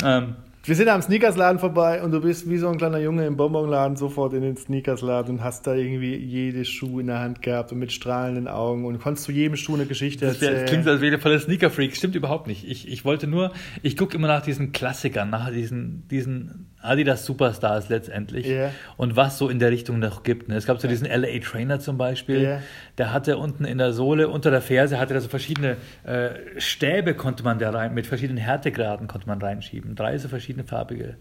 Ähm, 0.05 0.35
Wir 0.69 0.77
sind 0.77 0.89
am 0.89 1.01
Sneakersladen 1.01 1.59
vorbei 1.59 2.03
und 2.03 2.11
du 2.11 2.21
bist 2.21 2.47
wie 2.51 2.59
so 2.59 2.69
ein 2.69 2.77
kleiner 2.77 2.99
Junge 2.99 3.27
im 3.27 3.39
Bonbonladen 3.39 3.97
sofort 3.97 4.35
in 4.35 4.43
den 4.43 4.55
Sneakersladen 4.55 5.37
und 5.37 5.43
hast 5.43 5.67
da 5.67 5.75
irgendwie 5.75 6.15
jede 6.15 6.67
Schuh 6.67 7.01
in 7.01 7.07
der 7.07 7.21
Hand 7.21 7.41
gehabt 7.41 7.73
und 7.73 7.79
mit 7.79 7.91
strahlenden 7.91 8.49
Augen 8.49 8.85
und 8.85 8.99
konntest 9.01 9.25
zu 9.25 9.33
jedem 9.33 9.57
Schuh 9.57 9.77
eine 9.77 9.87
Geschichte 9.87 10.27
Das, 10.27 10.35
erzählen. 10.35 10.61
das 10.61 10.71
klingt 10.71 10.87
als 10.87 11.01
wäre 11.01 11.17
voller 11.17 11.39
Sneaker-Freak. 11.39 11.97
Stimmt 11.97 12.17
überhaupt 12.17 12.49
nicht. 12.49 12.69
Ich, 12.69 12.87
ich 12.87 13.07
wollte 13.07 13.27
nur, 13.27 13.51
ich 13.83 13.97
gucke 13.97 14.15
immer 14.15 14.29
nach 14.29 14.43
diesen 14.43 14.73
Klassikern, 14.73 15.31
nach 15.31 15.51
diesen, 15.51 16.07
diesen 16.09 16.67
Adidas 16.81 17.25
Superstars 17.27 17.89
letztendlich 17.89 18.47
Ja. 18.47 18.71
und 18.97 19.17
was 19.17 19.37
so 19.39 19.49
in 19.49 19.59
der 19.59 19.71
Richtung 19.71 19.99
noch 19.99 20.23
gibt. 20.23 20.49
ne? 20.49 20.55
Es 20.57 20.67
gab 20.67 20.81
so 20.81 20.87
diesen 20.89 21.07
LA 21.07 21.39
Trainer 21.41 21.81
zum 21.81 21.99
Beispiel, 21.99 22.43
Ja. 22.43 22.63
der 22.99 23.13
hatte 23.13 23.37
unten 23.39 23.65
in 23.65 23.79
der 23.79 23.93
Sohle, 23.93 24.29
unter 24.29 24.51
der 24.51 24.61
Ferse, 24.61 24.99
hatte 25.01 25.15
da 25.15 25.21
so 25.21 25.29
verschiedene 25.29 25.77
äh, 26.05 26.31
Stäbe 26.59 27.15
konnte 27.15 27.43
man 27.43 27.59
da 27.59 27.71
rein, 27.71 27.95
mit 27.95 28.07
verschiedenen 28.07 28.39
Härtegraden 28.39 29.09
konnte 29.09 29.27
man 29.27 29.41
reinschieben. 29.43 29.95
Drei 29.97 30.17
so 30.19 30.29
verschiedene 30.29 30.65
farbige 30.65 31.17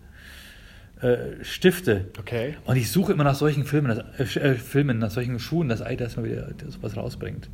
äh, 1.02 1.44
Stifte. 1.44 2.06
Okay. 2.20 2.56
Und 2.66 2.76
ich 2.76 2.92
suche 2.92 3.14
immer 3.14 3.24
nach 3.24 3.36
solchen 3.36 3.66
Filmen, 3.66 4.02
dass, 4.18 4.36
äh, 4.36 4.56
Filmen, 4.56 5.00
nach 5.00 5.12
solchen 5.12 5.40
Schuhen, 5.40 5.70
dass 5.70 5.82
Adidas 5.82 6.18
mal 6.18 6.26
wieder 6.26 6.48
sowas 6.68 6.96
rausbringt. 6.98 7.50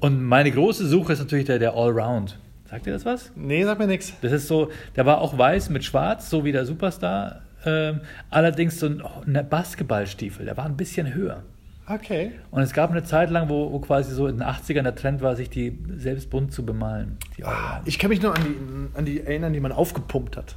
Und 0.00 0.22
meine 0.22 0.50
große 0.50 0.86
Suche 0.86 1.12
ist 1.12 1.18
natürlich 1.20 1.44
der, 1.46 1.58
der 1.58 1.74
Allround. 1.74 2.38
Sagt 2.72 2.86
ihr 2.86 2.94
das 2.94 3.04
was? 3.04 3.30
Nee, 3.36 3.64
sag 3.64 3.78
mir 3.78 3.86
nichts. 3.86 4.14
Das 4.22 4.32
ist 4.32 4.48
so, 4.48 4.70
der 4.96 5.04
war 5.04 5.20
auch 5.20 5.36
weiß 5.36 5.68
mit 5.68 5.84
schwarz, 5.84 6.30
so 6.30 6.42
wie 6.42 6.52
der 6.52 6.64
Superstar. 6.64 7.42
Ähm, 7.66 8.00
allerdings 8.30 8.80
so 8.80 8.86
ein, 8.86 9.02
oh, 9.02 9.10
ein 9.26 9.46
Basketballstiefel, 9.46 10.46
der 10.46 10.56
war 10.56 10.64
ein 10.64 10.78
bisschen 10.78 11.12
höher. 11.12 11.42
Okay. 11.86 12.30
Und 12.50 12.62
es 12.62 12.72
gab 12.72 12.90
eine 12.90 13.02
Zeit 13.04 13.28
lang, 13.28 13.50
wo, 13.50 13.70
wo 13.72 13.78
quasi 13.78 14.14
so 14.14 14.26
in 14.26 14.38
den 14.38 14.48
80ern 14.48 14.84
der 14.84 14.94
Trend 14.94 15.20
war, 15.20 15.36
sich 15.36 15.50
die 15.50 15.78
selbst 15.98 16.30
bunt 16.30 16.54
zu 16.54 16.64
bemalen. 16.64 17.18
Allround. 17.42 17.86
Ich 17.86 17.98
kann 17.98 18.08
mich 18.08 18.22
nur 18.22 18.34
an 18.34 18.42
die, 18.42 18.98
an 18.98 19.04
die 19.04 19.20
erinnern, 19.20 19.52
die 19.52 19.60
man 19.60 19.72
aufgepumpt 19.72 20.38
hat. 20.38 20.56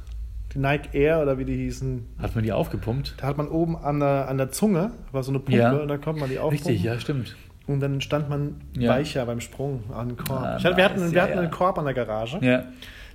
Die 0.54 0.58
Nike 0.58 0.88
Air 0.94 1.20
oder 1.20 1.36
wie 1.36 1.44
die 1.44 1.54
hießen. 1.56 2.02
Hat 2.18 2.34
man 2.34 2.44
die 2.44 2.52
aufgepumpt? 2.52 3.16
Da 3.18 3.26
hat 3.26 3.36
man 3.36 3.48
oben 3.48 3.76
an 3.76 4.00
der, 4.00 4.26
an 4.30 4.38
der 4.38 4.50
Zunge, 4.52 4.92
war 5.12 5.22
so 5.22 5.32
eine 5.32 5.40
Pumpe 5.40 5.58
Ja. 5.58 5.72
und 5.76 5.88
dann 5.88 6.00
konnte 6.00 6.20
man 6.20 6.30
die 6.30 6.38
aufpumpen. 6.38 6.66
Richtig, 6.66 6.82
ja, 6.82 6.98
stimmt. 6.98 7.36
Und 7.66 7.80
dann 7.80 8.00
stand 8.00 8.28
man 8.30 8.56
Ja. 8.78 8.90
weicher 8.92 9.26
beim 9.26 9.40
Sprung 9.40 9.82
an 9.92 10.08
den 10.08 10.16
Korb. 10.16 10.40
Ah, 10.40 10.56
ich 10.58 10.64
hatte, 10.64 10.76
wir 10.76 10.84
hatten, 10.84 11.12
wir 11.12 11.22
hatten 11.22 11.38
einen 11.38 11.50
Korb 11.50 11.78
an 11.78 11.84
der 11.84 11.94
Garage, 11.94 12.38
Ja. 12.40 12.64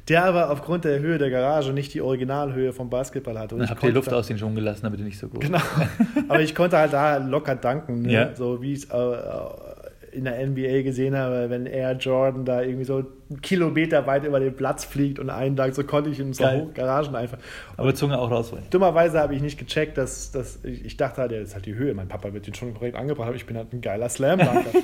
der 0.09 0.25
aber 0.25 0.49
aufgrund 0.51 0.83
der 0.83 0.99
Höhe 0.99 1.17
der 1.17 1.29
Garage 1.29 1.71
nicht 1.71 1.93
die 1.93 2.01
Originalhöhe 2.01 2.73
vom 2.73 2.89
Basketball 2.89 3.39
hatte. 3.39 3.55
Und 3.55 3.63
ich 3.63 3.69
ihr 3.69 3.75
konnte 3.75 3.95
Luft 3.95 4.11
da- 4.11 4.17
aus 4.17 4.27
den 4.27 4.37
Schuhen 4.37 4.55
gelassen, 4.55 4.81
damit 4.83 4.99
ihr 4.99 5.05
nicht 5.05 5.19
so 5.19 5.29
groß 5.29 5.39
Genau. 5.39 5.59
Aber 6.27 6.41
ich 6.41 6.53
konnte 6.53 6.77
halt 6.77 6.91
da 6.91 7.17
locker 7.17 7.55
danken, 7.55 8.01
ne? 8.01 8.11
Ja. 8.11 8.35
so 8.35 8.61
wie 8.61 8.73
ich 8.73 8.79
es 8.83 8.89
äh, 8.89 8.97
äh, 8.97 9.70
in 10.11 10.25
der 10.25 10.45
NBA 10.45 10.81
gesehen 10.83 11.15
habe, 11.15 11.49
wenn 11.49 11.65
Air 11.65 11.93
Jordan 11.93 12.45
da 12.45 12.61
irgendwie 12.61 12.85
so 12.85 12.97
einen 13.29 13.41
Kilometer 13.41 14.05
weit 14.07 14.25
über 14.25 14.39
den 14.39 14.55
Platz 14.55 14.83
fliegt 14.83 15.19
und 15.19 15.29
einen 15.29 15.55
Dank, 15.55 15.73
so 15.73 15.83
konnte 15.83 16.09
ich 16.09 16.19
in 16.19 16.33
so 16.33 16.71
Garagen 16.73 17.15
einfach. 17.15 17.37
Aber 17.77 17.93
Zunge 17.95 18.19
auch 18.19 18.29
rausholen. 18.29 18.65
Dummerweise 18.69 19.19
habe 19.19 19.35
ich 19.35 19.41
nicht 19.41 19.57
gecheckt, 19.57 19.97
dass, 19.97 20.31
dass 20.31 20.59
ich, 20.63 20.85
ich 20.85 20.97
dachte 20.97 21.21
halt, 21.21 21.31
ja, 21.31 21.39
das 21.39 21.49
ist 21.49 21.55
halt 21.55 21.65
die 21.65 21.75
Höhe. 21.75 21.93
Mein 21.93 22.07
Papa 22.07 22.33
wird 22.33 22.47
den 22.47 22.53
schon 22.53 22.73
korrekt 22.73 22.95
angebracht, 22.95 23.27
aber 23.27 23.35
ich 23.35 23.45
bin 23.45 23.57
halt 23.57 23.73
ein 23.73 23.81
geiler 23.81 24.09
Slam-Dunker. 24.09 24.71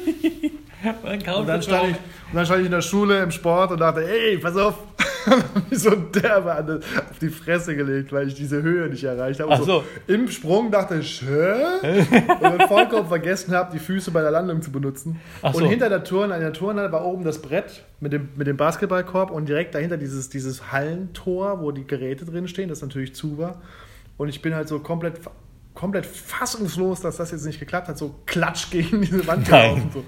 Und 1.37 1.47
dann, 1.47 1.61
stand 1.61 1.89
ich, 1.89 1.95
und 1.95 2.35
dann 2.35 2.45
stand 2.45 2.59
ich 2.59 2.65
in 2.67 2.71
der 2.71 2.81
Schule 2.81 3.23
im 3.23 3.31
Sport 3.31 3.71
und 3.71 3.79
dachte, 3.79 4.07
ey, 4.07 4.37
pass 4.37 4.55
auf, 4.55 4.75
wie 5.69 5.75
so 5.75 5.91
ein 5.91 6.11
Derbe 6.11 6.79
auf 7.09 7.19
die 7.19 7.29
Fresse 7.29 7.75
gelegt, 7.75 8.11
weil 8.11 8.27
ich 8.27 8.35
diese 8.35 8.61
Höhe 8.61 8.89
nicht 8.89 9.03
erreicht 9.03 9.39
habe. 9.39 9.51
Ach 9.53 9.61
so. 9.61 9.83
Im 10.07 10.29
Sprung 10.29 10.71
dachte 10.71 10.95
ich, 10.95 11.21
hä? 11.21 11.99
und 12.27 12.41
dann 12.41 12.67
vollkommen 12.67 13.07
vergessen 13.07 13.53
habe, 13.53 13.71
die 13.71 13.79
Füße 13.79 14.11
bei 14.11 14.21
der 14.21 14.31
Landung 14.31 14.61
zu 14.61 14.71
benutzen. 14.71 15.19
Ach 15.41 15.53
und 15.53 15.63
so. 15.63 15.69
hinter 15.69 15.89
der 15.89 16.03
Turn, 16.03 16.31
an 16.31 16.41
der 16.41 16.53
Turnhalle 16.53 16.91
war 16.91 17.05
oben 17.05 17.23
das 17.23 17.41
Brett 17.41 17.83
mit 17.99 18.13
dem, 18.13 18.29
mit 18.35 18.47
dem 18.47 18.57
Basketballkorb 18.57 19.31
und 19.31 19.47
direkt 19.47 19.75
dahinter 19.75 19.97
dieses, 19.97 20.29
dieses 20.29 20.71
Hallentor, 20.71 21.61
wo 21.61 21.71
die 21.71 21.85
Geräte 21.85 22.25
drin 22.25 22.47
stehen, 22.47 22.69
das 22.69 22.81
natürlich 22.81 23.15
zu 23.15 23.37
war. 23.37 23.61
Und 24.17 24.29
ich 24.29 24.41
bin 24.41 24.55
halt 24.55 24.67
so 24.67 24.79
komplett 24.79 25.19
komplett 25.77 26.07
fassungslos, 26.07 27.01
dass 27.01 27.17
das 27.17 27.29
jetzt 27.29 27.45
nicht 27.45 27.59
geklappt 27.59 27.87
hat, 27.87 27.99
so 27.99 28.15
klatsch 28.25 28.71
gegen 28.71 28.99
diese 29.01 29.27
Wand 29.27 29.45
gelaufen, 29.45 29.91
so 29.93 30.03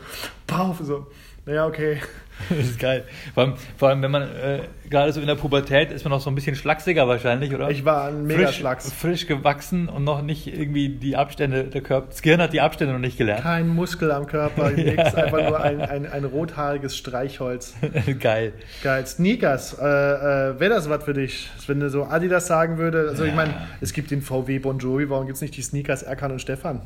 pauf, 0.47 0.77
so, 0.81 1.05
naja, 1.45 1.65
okay. 1.65 1.97
Das 2.49 2.59
ist 2.59 2.79
geil. 2.79 3.03
Vor 3.33 3.43
allem, 3.43 3.53
vor 3.77 3.89
allem 3.89 4.01
wenn 4.01 4.11
man 4.11 4.23
äh, 4.23 4.61
gerade 4.89 5.11
so 5.11 5.19
in 5.19 5.27
der 5.27 5.35
Pubertät 5.35 5.91
ist 5.91 6.03
man 6.05 6.11
noch 6.11 6.21
so 6.21 6.29
ein 6.29 6.35
bisschen 6.35 6.55
schlachsiger 6.55 7.07
wahrscheinlich, 7.07 7.53
oder? 7.53 7.69
Ich 7.69 7.83
war 7.83 8.07
ein 8.07 8.25
mega 8.25 8.45
frisch, 8.45 8.57
Schlacks. 8.57 8.93
frisch 8.93 9.27
gewachsen 9.27 9.89
und 9.89 10.03
noch 10.03 10.21
nicht 10.21 10.47
irgendwie 10.47 10.89
die 10.89 11.17
Abstände, 11.17 11.65
der 11.65 11.81
Körper, 11.81 12.07
das 12.07 12.21
Gehirn 12.21 12.41
hat 12.41 12.53
die 12.53 12.61
Abstände 12.61 12.93
noch 12.93 13.01
nicht 13.01 13.17
gelernt. 13.17 13.43
Kein 13.43 13.67
Muskel 13.67 14.11
am 14.11 14.25
Körper, 14.25 14.69
nix, 14.75 15.13
einfach 15.15 15.49
nur 15.49 15.61
ein, 15.61 15.81
ein, 15.81 16.09
ein 16.09 16.23
rothaariges 16.23 16.95
Streichholz. 16.95 17.73
geil. 18.19 18.53
Geil. 18.83 19.05
Sneakers, 19.05 19.77
äh, 19.77 19.83
äh, 19.83 20.59
wäre 20.59 20.69
das 20.69 20.89
was 20.89 21.03
für 21.03 21.13
dich? 21.13 21.49
Wenn 21.67 21.81
du 21.81 21.89
so 21.89 22.05
Adidas 22.05 22.47
sagen 22.47 22.77
würde, 22.77 23.09
also 23.09 23.25
ich 23.25 23.35
meine, 23.35 23.53
es 23.81 23.93
gibt 23.93 24.11
den 24.11 24.21
VW 24.21 24.59
Bon 24.59 24.79
Jovi, 24.79 25.09
warum 25.09 25.25
gibt 25.25 25.35
es 25.35 25.41
nicht 25.41 25.57
die 25.57 25.61
Sneakers 25.61 26.03
Erkan 26.03 26.31
und 26.31 26.39
Stefan? 26.39 26.81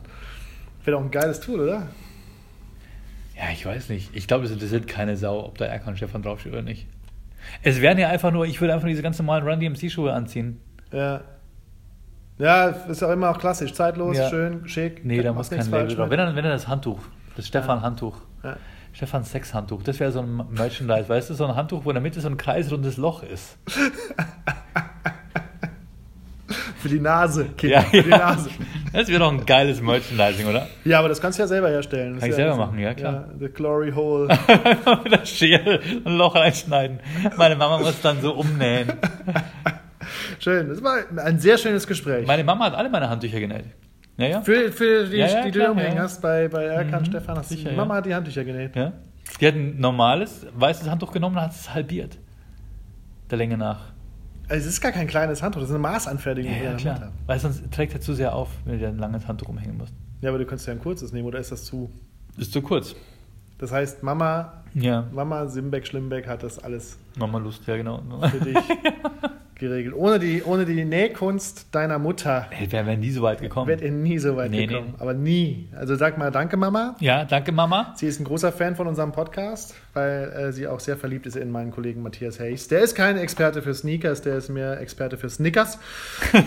Wäre 0.83 0.97
doch 0.97 1.03
ein 1.03 1.11
geiles 1.11 1.39
Tool, 1.39 1.61
oder? 1.61 1.87
Ja, 3.43 3.49
ich 3.51 3.65
weiß 3.65 3.89
nicht. 3.89 4.15
Ich 4.15 4.27
glaube, 4.27 4.45
es 4.45 4.51
interessiert 4.51 4.87
keine 4.87 5.17
Sau, 5.17 5.43
ob 5.45 5.57
da 5.57 5.65
Erkan 5.65 5.97
Stefan 5.97 6.21
draufsteht 6.21 6.53
oder 6.53 6.61
nicht. 6.61 6.87
Es 7.61 7.81
wären 7.81 7.97
ja 7.97 8.07
einfach 8.07 8.31
nur, 8.31 8.45
ich 8.45 8.61
würde 8.61 8.73
einfach 8.73 8.85
nur 8.85 8.91
diese 8.91 9.01
ganz 9.03 9.19
normalen 9.19 9.45
Run 9.45 9.59
DMC-Schuhe 9.59 10.13
anziehen. 10.13 10.61
Ja. 10.93 11.21
Ja, 12.37 12.67
ist 12.67 13.03
auch 13.03 13.11
immer 13.11 13.29
auch 13.31 13.37
klassisch, 13.39 13.73
zeitlos, 13.73 14.15
Ja. 14.17 14.29
schön, 14.29 14.65
schick. 14.67 15.03
Nee, 15.03 15.21
da 15.21 15.33
muss 15.33 15.49
kein 15.49 15.69
Label 15.69 15.87
drauf. 15.93 15.97
mit. 16.09 16.11
Wenn 16.11 16.17
dann, 16.19 16.35
wenn 16.35 16.43
dann 16.43 16.53
das 16.53 16.67
Handtuch, 16.69 16.99
das 17.35 17.45
Stefan-Handtuch. 17.47 18.17
Ja. 18.43 18.55
Stefan 18.93 19.23
Sex-Handtuch. 19.23 19.83
Das 19.83 19.99
wäre 19.99 20.11
so 20.11 20.21
ein 20.21 20.41
Merchandise, 20.51 21.09
weißt 21.09 21.31
du, 21.31 21.33
so 21.33 21.45
ein 21.45 21.55
Handtuch, 21.55 21.83
wo 21.83 21.89
in 21.89 21.95
der 21.95 22.01
Mitte 22.01 22.21
so 22.21 22.29
ein 22.29 22.37
kreisrundes 22.37 22.95
Loch 22.97 23.23
ist. 23.23 23.57
Für 26.79 26.89
die 26.89 26.99
Nase, 26.99 27.45
Kind, 27.57 27.71
Ja, 27.73 27.81
für 27.81 28.03
die 28.03 28.09
ja. 28.09 28.17
Nase. 28.17 28.49
Das 28.93 29.07
wäre 29.07 29.19
doch 29.19 29.31
ein 29.31 29.45
geiles 29.45 29.81
Merchandising, 29.81 30.45
oder? 30.47 30.67
Ja, 30.85 30.99
aber 30.99 31.09
das 31.09 31.19
kannst 31.19 31.39
du 31.39 31.43
ja 31.43 31.47
selber 31.47 31.69
herstellen. 31.69 32.13
Das 32.13 32.21
Kann 32.21 32.29
ich 32.29 32.35
selber 32.35 32.51
ja- 32.51 32.57
machen, 32.57 32.79
ja, 32.79 32.93
klar. 32.93 33.13
Ja, 33.13 33.27
the 33.39 33.47
Glory 33.49 33.91
Hole. 33.91 34.27
Mit 35.03 35.11
der 35.11 35.25
Schere 35.25 35.79
ein 36.05 36.15
Loch 36.17 36.35
reinschneiden. 36.35 36.99
Meine 37.35 37.55
Mama 37.55 37.79
muss 37.79 37.99
dann 38.01 38.21
so 38.21 38.33
umnähen. 38.35 38.93
Schön. 40.39 40.69
Das 40.69 40.83
war 40.83 40.97
ein 41.23 41.39
sehr 41.39 41.57
schönes 41.57 41.87
Gespräch. 41.87 42.27
Meine 42.27 42.43
Mama 42.43 42.65
hat 42.65 42.75
alle 42.75 42.89
meine 42.89 43.09
Handtücher 43.09 43.39
genäht. 43.39 43.65
Ja, 44.17 44.27
ja. 44.27 44.41
für, 44.41 44.71
für 44.71 45.05
die, 45.07 45.17
Ja, 45.17 45.27
ja, 45.27 45.41
die 45.43 45.51
du 45.51 45.59
klar, 45.59 45.71
umhängen 45.71 45.97
ja. 45.97 46.03
hast 46.03 46.21
bei, 46.21 46.47
bei 46.47 46.65
Erkan 46.65 47.03
Stefan, 47.05 47.37
hast 47.37 47.49
du, 47.49 47.55
sicher, 47.55 47.71
Mama 47.71 47.95
ja. 47.95 47.97
hat 47.97 48.05
die 48.05 48.13
Handtücher 48.13 48.43
genäht. 48.43 48.75
ja. 48.75 48.93
Die 49.41 49.47
hat 49.47 49.55
ein 49.55 49.79
normales, 49.79 50.45
weißes 50.53 50.87
Handtuch 50.89 51.11
genommen 51.13 51.37
und 51.37 51.41
hat 51.41 51.51
es 51.51 51.73
halbiert. 51.73 52.19
Der 53.31 53.37
Länge 53.39 53.57
nach. 53.57 53.92
Also 54.53 54.67
es 54.67 54.73
ist 54.75 54.81
gar 54.81 54.91
kein 54.91 55.07
kleines 55.07 55.41
Handtuch, 55.41 55.61
das 55.61 55.69
ist 55.71 55.75
eine 55.75 55.81
Maßanfertigung. 55.81 56.51
Ja, 56.51 56.75
die 56.75 56.83
ja 56.83 56.93
klar. 56.95 57.11
Weil 57.25 57.39
sonst 57.39 57.71
trägt 57.71 57.95
er 57.95 58.01
zu 58.01 58.13
sehr 58.13 58.35
auf, 58.35 58.49
wenn 58.65 58.73
du 58.73 58.79
dir 58.81 58.89
ein 58.89 58.99
langes 58.99 59.27
Handtuch 59.27 59.49
umhängen 59.49 59.77
musst. 59.79 59.93
Ja, 60.21 60.29
aber 60.29 60.37
du 60.37 60.45
könntest 60.45 60.67
ja 60.67 60.73
ein 60.73 60.79
kurzes 60.79 61.11
nehmen, 61.11 61.27
oder 61.27 61.39
ist 61.39 61.51
das 61.51 61.65
zu? 61.65 61.89
Ist 62.37 62.53
zu 62.53 62.61
kurz. 62.61 62.95
Das 63.57 63.71
heißt, 63.71 64.03
Mama, 64.03 64.53
Ja. 64.75 65.07
Mama 65.11 65.47
Simbeck, 65.47 65.87
Schlimbeck 65.87 66.27
hat 66.27 66.43
das 66.43 66.59
alles 66.63 66.99
Mama 67.17 67.39
Lust, 67.39 67.65
ja 67.65 67.77
genau. 67.77 68.03
für 68.29 68.39
dich 68.41 68.55
geregelt. 69.63 69.95
Ohne 69.97 70.19
die, 70.19 70.43
ohne 70.43 70.65
die 70.65 70.85
Nähkunst 70.85 71.67
deiner 71.71 71.97
Mutter 71.99 72.47
Hey, 72.51 72.71
wir 72.71 72.85
wären 72.85 72.99
nie 72.99 73.11
so 73.11 73.21
weit 73.23 73.41
gekommen. 73.41 73.67
wärt 73.67 73.81
ihr 73.81 73.91
nie 73.91 74.19
so 74.19 74.35
weit 74.35 74.51
Nee, 74.51 74.67
gekommen. 74.67 74.89
nee. 74.91 75.01
Aber 75.01 75.13
nie. 75.13 75.69
Also 75.75 75.95
sag 75.95 76.17
mal 76.17 76.31
danke, 76.31 76.57
Mama. 76.57 76.95
Ja, 76.99 77.25
danke 77.25 77.51
Mama. 77.51 77.93
Sie 77.97 78.07
ist 78.07 78.19
ein 78.19 78.23
großer 78.25 78.51
Fan 78.51 78.75
von 78.75 78.87
unserem 78.87 79.11
Podcast, 79.11 79.73
weil 79.93 80.31
äh, 80.31 80.51
sie 80.53 80.67
auch 80.67 80.79
sehr 80.79 80.97
verliebt 80.97 81.25
ist 81.25 81.35
in 81.35 81.51
meinen 81.51 81.71
Kollegen 81.71 82.01
Matthias 82.03 82.39
Hayes. 82.39 82.67
Der 82.67 82.81
ist 82.81 82.95
kein 82.95 83.17
Experte 83.17 83.61
für 83.61 83.73
Sneakers, 83.73 84.21
der 84.21 84.37
ist 84.37 84.49
mehr 84.49 84.79
Experte 84.79 85.17
für 85.17 85.29
Snickers. 85.29 85.79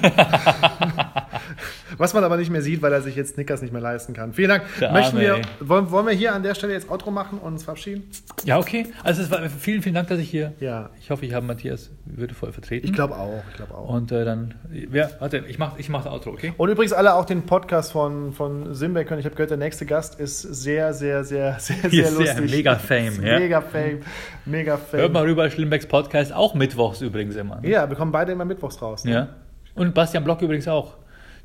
Was 1.99 2.15
man 2.15 2.25
aber 2.25 2.37
nicht 2.37 2.51
mehr 2.51 2.63
sieht, 2.63 2.83
weil 2.83 2.93
er 2.93 3.03
sich 3.03 3.17
jetzt 3.17 3.35
Snickers 3.35 3.63
nicht 3.63 3.73
mehr 3.73 3.81
leisten 3.81 4.13
kann. 4.13 4.33
Vielen 4.33 4.49
Dank. 4.49 4.63
Der 4.81 4.93
Möchten 4.93 5.17
Arme, 5.17 5.43
wir, 5.61 5.69
wollen, 5.69 5.91
wollen 5.91 6.07
wir 6.07 6.13
hier 6.13 6.35
an 6.35 6.43
der 6.43 6.55
Stelle 6.55 6.73
jetzt 6.73 6.91
Outro 6.91 7.11
machen 7.11 7.39
und 7.39 7.55
uns 7.55 7.65
verabschieden? 7.65 8.05
Ja, 8.45 8.59
okay. 8.59 8.87
Also 9.03 9.23
es 9.23 9.31
war, 9.31 9.49
vielen, 9.49 9.83
vielen 9.83 9.95
Dank, 9.95 10.09
dass 10.09 10.19
ich 10.19 10.29
hier. 10.29 10.53
Ja. 10.61 10.91
Ich 11.01 11.11
hoffe, 11.11 11.25
ich 11.25 11.33
habe 11.33 11.47
Matthias 11.47 11.91
würdevoll 12.05 12.53
vertreten. 12.53 12.87
Ich 12.87 12.93
glaube 12.93 13.06
auch. 13.15 13.43
Ich 13.51 13.57
glaube 13.57 13.75
auch. 13.75 13.89
Und 13.89 14.11
äh, 14.13 14.25
dann, 14.25 14.55
ja, 14.93 15.09
warte, 15.19 15.39
ich 15.47 15.59
mache 15.59 15.79
ich 15.79 15.89
mach 15.89 16.05
das 16.05 16.13
Outro, 16.13 16.31
okay? 16.31 16.53
Und 16.57 16.69
übrigens 16.69 16.93
alle 16.93 17.15
auch 17.15 17.25
den 17.25 17.43
Podcast 17.47 17.93
von, 17.93 18.33
von 18.33 18.75
Simbeck 18.75 19.09
hören. 19.11 19.19
Ich 19.19 19.25
habe 19.25 19.35
gehört, 19.35 19.51
der 19.51 19.57
nächste 19.59 19.87
Gast 19.87 20.19
ist 20.21 20.41
sehr, 20.43 20.93
sehr, 20.95 21.25
sehr, 21.25 21.57
sehr, 21.61 21.77
sehr 21.77 21.85
ist 22.05 22.17
sehr 22.17 22.35
lustig. 22.41 22.51
mega 22.51 22.77
Fame, 22.77 23.23
ja. 23.25 23.39
Mega 23.39 23.61
Fame. 23.61 24.01
Mega 24.45 24.77
Fame. 24.77 25.01
Hört 25.01 25.13
mal 25.13 25.25
rüber, 25.25 25.49
Schlimmbecks 25.51 25.87
Podcast, 25.87 26.33
auch 26.33 26.55
mittwochs 26.55 27.01
übrigens 27.01 27.37
immer. 27.37 27.61
Ja, 27.65 27.89
wir 27.89 27.97
kommen 27.97 28.13
beide 28.13 28.33
immer 28.33 28.45
mittwochs 28.45 28.81
raus. 28.83 29.05
ne? 29.05 29.13
Ja. 29.13 29.29
Und 29.75 29.95
Bastian 29.95 30.25
Block 30.25 30.43
übrigens 30.43 30.67
auch. 30.69 30.95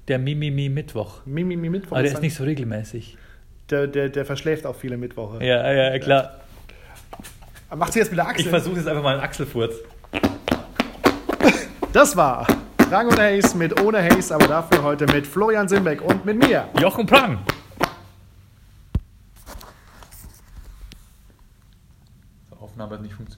Der 0.07 0.17
Mimimi 0.17 0.67
Mittwoch. 0.69 1.21
Mimi, 1.25 1.55
Mimi, 1.55 1.69
Mittwoch. 1.69 1.91
Aber 1.97 2.03
der 2.03 2.13
ist 2.13 2.21
nicht 2.21 2.35
so 2.35 2.43
regelmäßig. 2.43 3.17
der, 3.69 3.87
der, 3.87 4.09
der 4.09 4.25
verschläft 4.25 4.65
auch 4.65 4.75
viele 4.75 4.97
Mittwoche. 4.97 5.43
Ja, 5.45 5.71
ja, 5.71 5.99
klar. 5.99 6.37
Macht 7.73 7.93
sie 7.93 7.99
jetzt 7.99 8.11
wieder 8.11 8.27
Axel? 8.27 8.41
Ich 8.45 8.49
versuche 8.49 8.77
jetzt 8.77 8.87
einfach 8.87 9.03
mal 9.03 9.13
einen 9.13 9.23
Achselfurz. 9.23 9.75
Das 11.93 12.15
war 12.15 12.47
Rang 12.89 13.07
und 13.07 13.19
Haze 13.19 13.57
mit 13.57 13.81
ohne 13.81 14.01
Haze, 14.01 14.33
aber 14.33 14.47
dafür 14.47 14.81
heute 14.81 15.05
mit 15.07 15.27
Florian 15.27 15.67
Simbeck 15.67 16.01
und 16.01 16.23
mit 16.23 16.37
mir. 16.37 16.69
Jochen 16.79 17.05
Prang. 17.05 17.39
Aufnahme 22.57 22.93
hat 22.93 23.01
nicht 23.01 23.13
funktioniert. 23.13 23.29